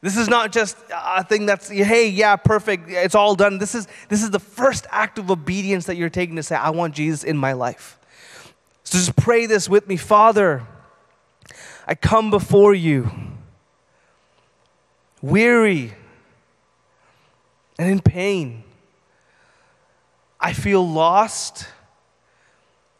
This 0.00 0.16
is 0.16 0.28
not 0.28 0.52
just 0.52 0.76
a 0.92 1.24
thing 1.24 1.46
that's, 1.46 1.68
hey, 1.68 2.08
yeah, 2.08 2.36
perfect, 2.36 2.88
it's 2.88 3.14
all 3.14 3.34
done. 3.34 3.58
This 3.58 3.74
is, 3.74 3.88
this 4.08 4.22
is 4.22 4.30
the 4.30 4.38
first 4.38 4.86
act 4.90 5.18
of 5.18 5.30
obedience 5.30 5.86
that 5.86 5.96
you're 5.96 6.10
taking 6.10 6.36
to 6.36 6.42
say, 6.42 6.56
I 6.56 6.70
want 6.70 6.94
Jesus 6.94 7.24
in 7.24 7.36
my 7.36 7.52
life. 7.52 7.98
So 8.84 8.98
just 8.98 9.16
pray 9.16 9.46
this 9.46 9.68
with 9.68 9.88
me 9.88 9.96
Father, 9.96 10.66
I 11.88 11.94
come 11.94 12.30
before 12.30 12.74
you, 12.74 13.10
weary 15.22 15.94
and 17.78 17.90
in 17.90 18.00
pain. 18.00 18.62
I 20.38 20.52
feel 20.52 20.86
lost 20.86 21.66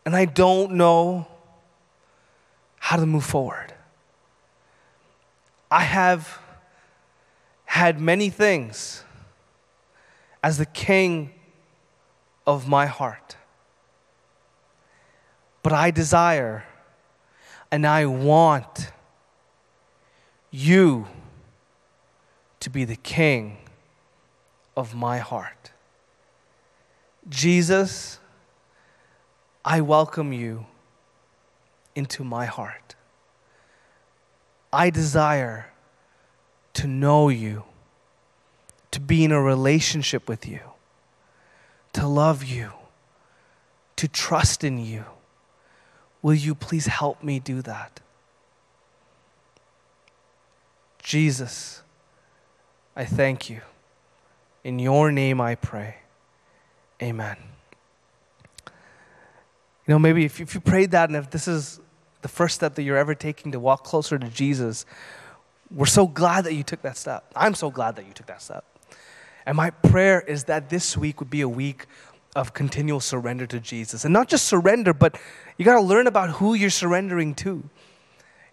and 0.07 0.16
I 0.16 0.24
don't 0.24 0.72
know 0.72 1.28
how 2.78 2.97
to 2.97 3.05
move 3.05 3.26
forward. 3.26 3.74
I 5.70 5.82
have 5.82 6.41
had 7.66 8.01
many 8.01 8.30
things 8.30 9.05
as 10.43 10.57
the 10.57 10.64
king 10.64 11.34
of 12.47 12.66
my 12.66 12.86
heart. 12.86 13.36
But 15.62 15.74
I 15.74 15.91
desire 15.91 16.64
and 17.70 17.86
I 17.86 18.06
want 18.06 18.92
you 20.50 21.06
to 22.60 22.70
be 22.70 22.84
the 22.84 22.96
king 22.96 23.58
of 24.76 24.94
my 24.94 25.18
heart. 25.18 25.72
Jesus, 27.28 28.18
I 29.64 29.80
welcome 29.80 30.32
you 30.32 30.66
into 31.94 32.24
my 32.24 32.46
heart. 32.46 32.94
I 34.72 34.90
desire 34.90 35.72
to 36.74 36.86
know 36.86 37.28
you, 37.28 37.64
to 38.92 39.00
be 39.00 39.24
in 39.24 39.32
a 39.32 39.42
relationship 39.42 40.28
with 40.28 40.46
you, 40.46 40.60
to 41.92 42.06
love 42.06 42.44
you, 42.44 42.72
to 43.96 44.08
trust 44.08 44.62
in 44.62 44.78
you. 44.78 45.04
Will 46.22 46.34
you 46.34 46.54
please 46.54 46.86
help 46.86 47.22
me 47.22 47.38
do 47.38 47.62
that? 47.62 48.00
Jesus, 51.02 51.82
I 52.96 53.04
thank 53.04 53.48
you. 53.48 53.60
In 54.64 54.78
your 54.78 55.10
name 55.12 55.40
I 55.40 55.54
pray. 55.54 55.96
Amen. 57.02 57.36
You 58.66 59.94
know, 59.94 59.98
maybe 59.98 60.24
if, 60.24 60.40
if 60.40 60.54
you 60.54 60.60
prayed 60.60 60.90
that 60.90 61.08
and 61.08 61.16
if 61.16 61.30
this 61.30 61.48
is 61.48 61.80
the 62.20 62.28
first 62.28 62.56
step 62.56 62.74
that 62.74 62.82
you're 62.82 62.96
ever 62.96 63.14
taking 63.14 63.52
to 63.52 63.60
walk 63.60 63.84
closer 63.84 64.18
to 64.18 64.28
Jesus, 64.28 64.84
we're 65.70 65.86
so 65.86 66.06
glad 66.06 66.44
that 66.44 66.54
you 66.54 66.62
took 66.62 66.82
that 66.82 66.96
step. 66.96 67.24
I'm 67.36 67.54
so 67.54 67.70
glad 67.70 67.96
that 67.96 68.06
you 68.06 68.12
took 68.12 68.26
that 68.26 68.42
step. 68.42 68.64
And 69.46 69.56
my 69.56 69.70
prayer 69.70 70.20
is 70.20 70.44
that 70.44 70.68
this 70.68 70.96
week 70.96 71.20
would 71.20 71.30
be 71.30 71.40
a 71.40 71.48
week 71.48 71.86
of 72.36 72.52
continual 72.52 73.00
surrender 73.00 73.46
to 73.46 73.60
Jesus. 73.60 74.04
And 74.04 74.12
not 74.12 74.28
just 74.28 74.44
surrender, 74.44 74.92
but 74.92 75.18
you 75.59 75.64
got 75.64 75.74
to 75.74 75.82
learn 75.82 76.06
about 76.06 76.30
who 76.30 76.54
you're 76.54 76.70
surrendering 76.70 77.34
to. 77.36 77.68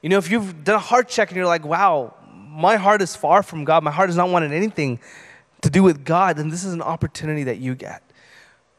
You 0.02 0.10
know, 0.10 0.18
if 0.18 0.30
you've 0.30 0.64
done 0.64 0.76
a 0.76 0.80
heart 0.80 1.08
check 1.08 1.30
and 1.30 1.38
you're 1.38 1.46
like, 1.46 1.66
wow, 1.66 2.14
my 2.50 2.76
heart 2.76 3.02
is 3.02 3.16
far 3.16 3.44
from 3.44 3.64
God, 3.64 3.84
my 3.84 3.92
heart 3.92 4.10
is 4.10 4.18
not 4.18 4.30
wanting 4.30 4.52
anything 4.52 5.00
to 5.62 5.70
do 5.70 5.84
with 5.84 6.04
God, 6.04 6.38
then 6.38 6.50
this 6.50 6.64
is 6.64 6.74
an 6.74 6.82
opportunity 6.82 7.44
that 7.44 7.58
you 7.58 7.76
get 7.76 8.04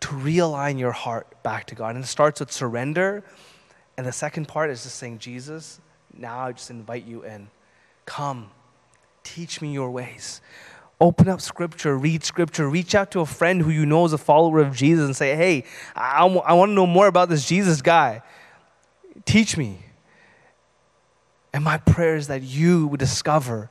to 0.01 0.09
realign 0.09 0.79
your 0.79 0.93
heart 0.93 1.43
back 1.43 1.67
to 1.67 1.75
God. 1.75 1.95
And 1.95 2.05
it 2.05 2.09
starts 2.09 2.41
with 2.41 2.53
surrender. 2.53 3.25
And 3.97 4.07
the 4.07 4.13
second 4.13 4.47
part 4.47 4.71
is 4.71 4.83
just 4.83 4.97
saying, 4.97 5.19
Jesus, 5.19 5.81
now 6.17 6.41
I 6.41 6.53
just 6.53 6.71
invite 6.71 7.07
you 7.07 7.25
in. 7.25 7.49
Come, 8.05 8.51
teach 9.25 9.61
me 9.61 9.73
your 9.73 9.91
ways. 9.91 10.41
Open 11.01 11.29
up 11.29 11.43
scripture, 11.43 11.97
read 11.97 12.25
scripture, 12.25 12.69
reach 12.69 12.95
out 12.95 13.11
to 13.11 13.21
a 13.21 13.27
friend 13.27 13.61
who 13.61 13.71
you 13.71 13.85
know 13.85 14.05
is 14.07 14.15
a 14.15 14.19
follower 14.19 14.61
of 14.61 14.75
Jesus 14.75 15.05
and 15.05 15.15
say, 15.15 15.37
hey, 15.37 15.65
I, 15.95 16.25
I 16.27 16.55
want 16.55 16.71
to 16.71 16.75
know 16.75 16.87
more 16.87 17.07
about 17.07 17.29
this 17.29 17.47
Jesus 17.47 17.83
guy. 17.83 18.23
Teach 19.27 19.57
me. 19.57 19.79
And 21.53 21.63
my 21.63 21.79
prayer 21.79 22.17
is 22.17 22.29
that 22.29 22.43
you 22.43 22.87
would 22.89 23.01
discover 23.01 23.71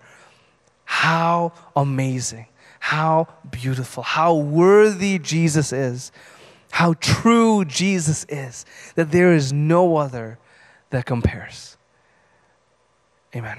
how 0.86 1.53
amazing, 1.76 2.45
how 2.80 3.28
beautiful, 3.49 4.03
how 4.03 4.36
worthy 4.36 5.17
Jesus 5.17 5.73
is, 5.73 6.11
how 6.71 6.93
true 6.99 7.65
Jesus 7.65 8.26
is, 8.30 8.65
that 8.95 9.11
there 9.11 9.34
is 9.34 9.51
no 9.51 9.97
other 9.97 10.38
that 10.91 11.05
compares. 11.05 11.78
Amen. 13.36 13.57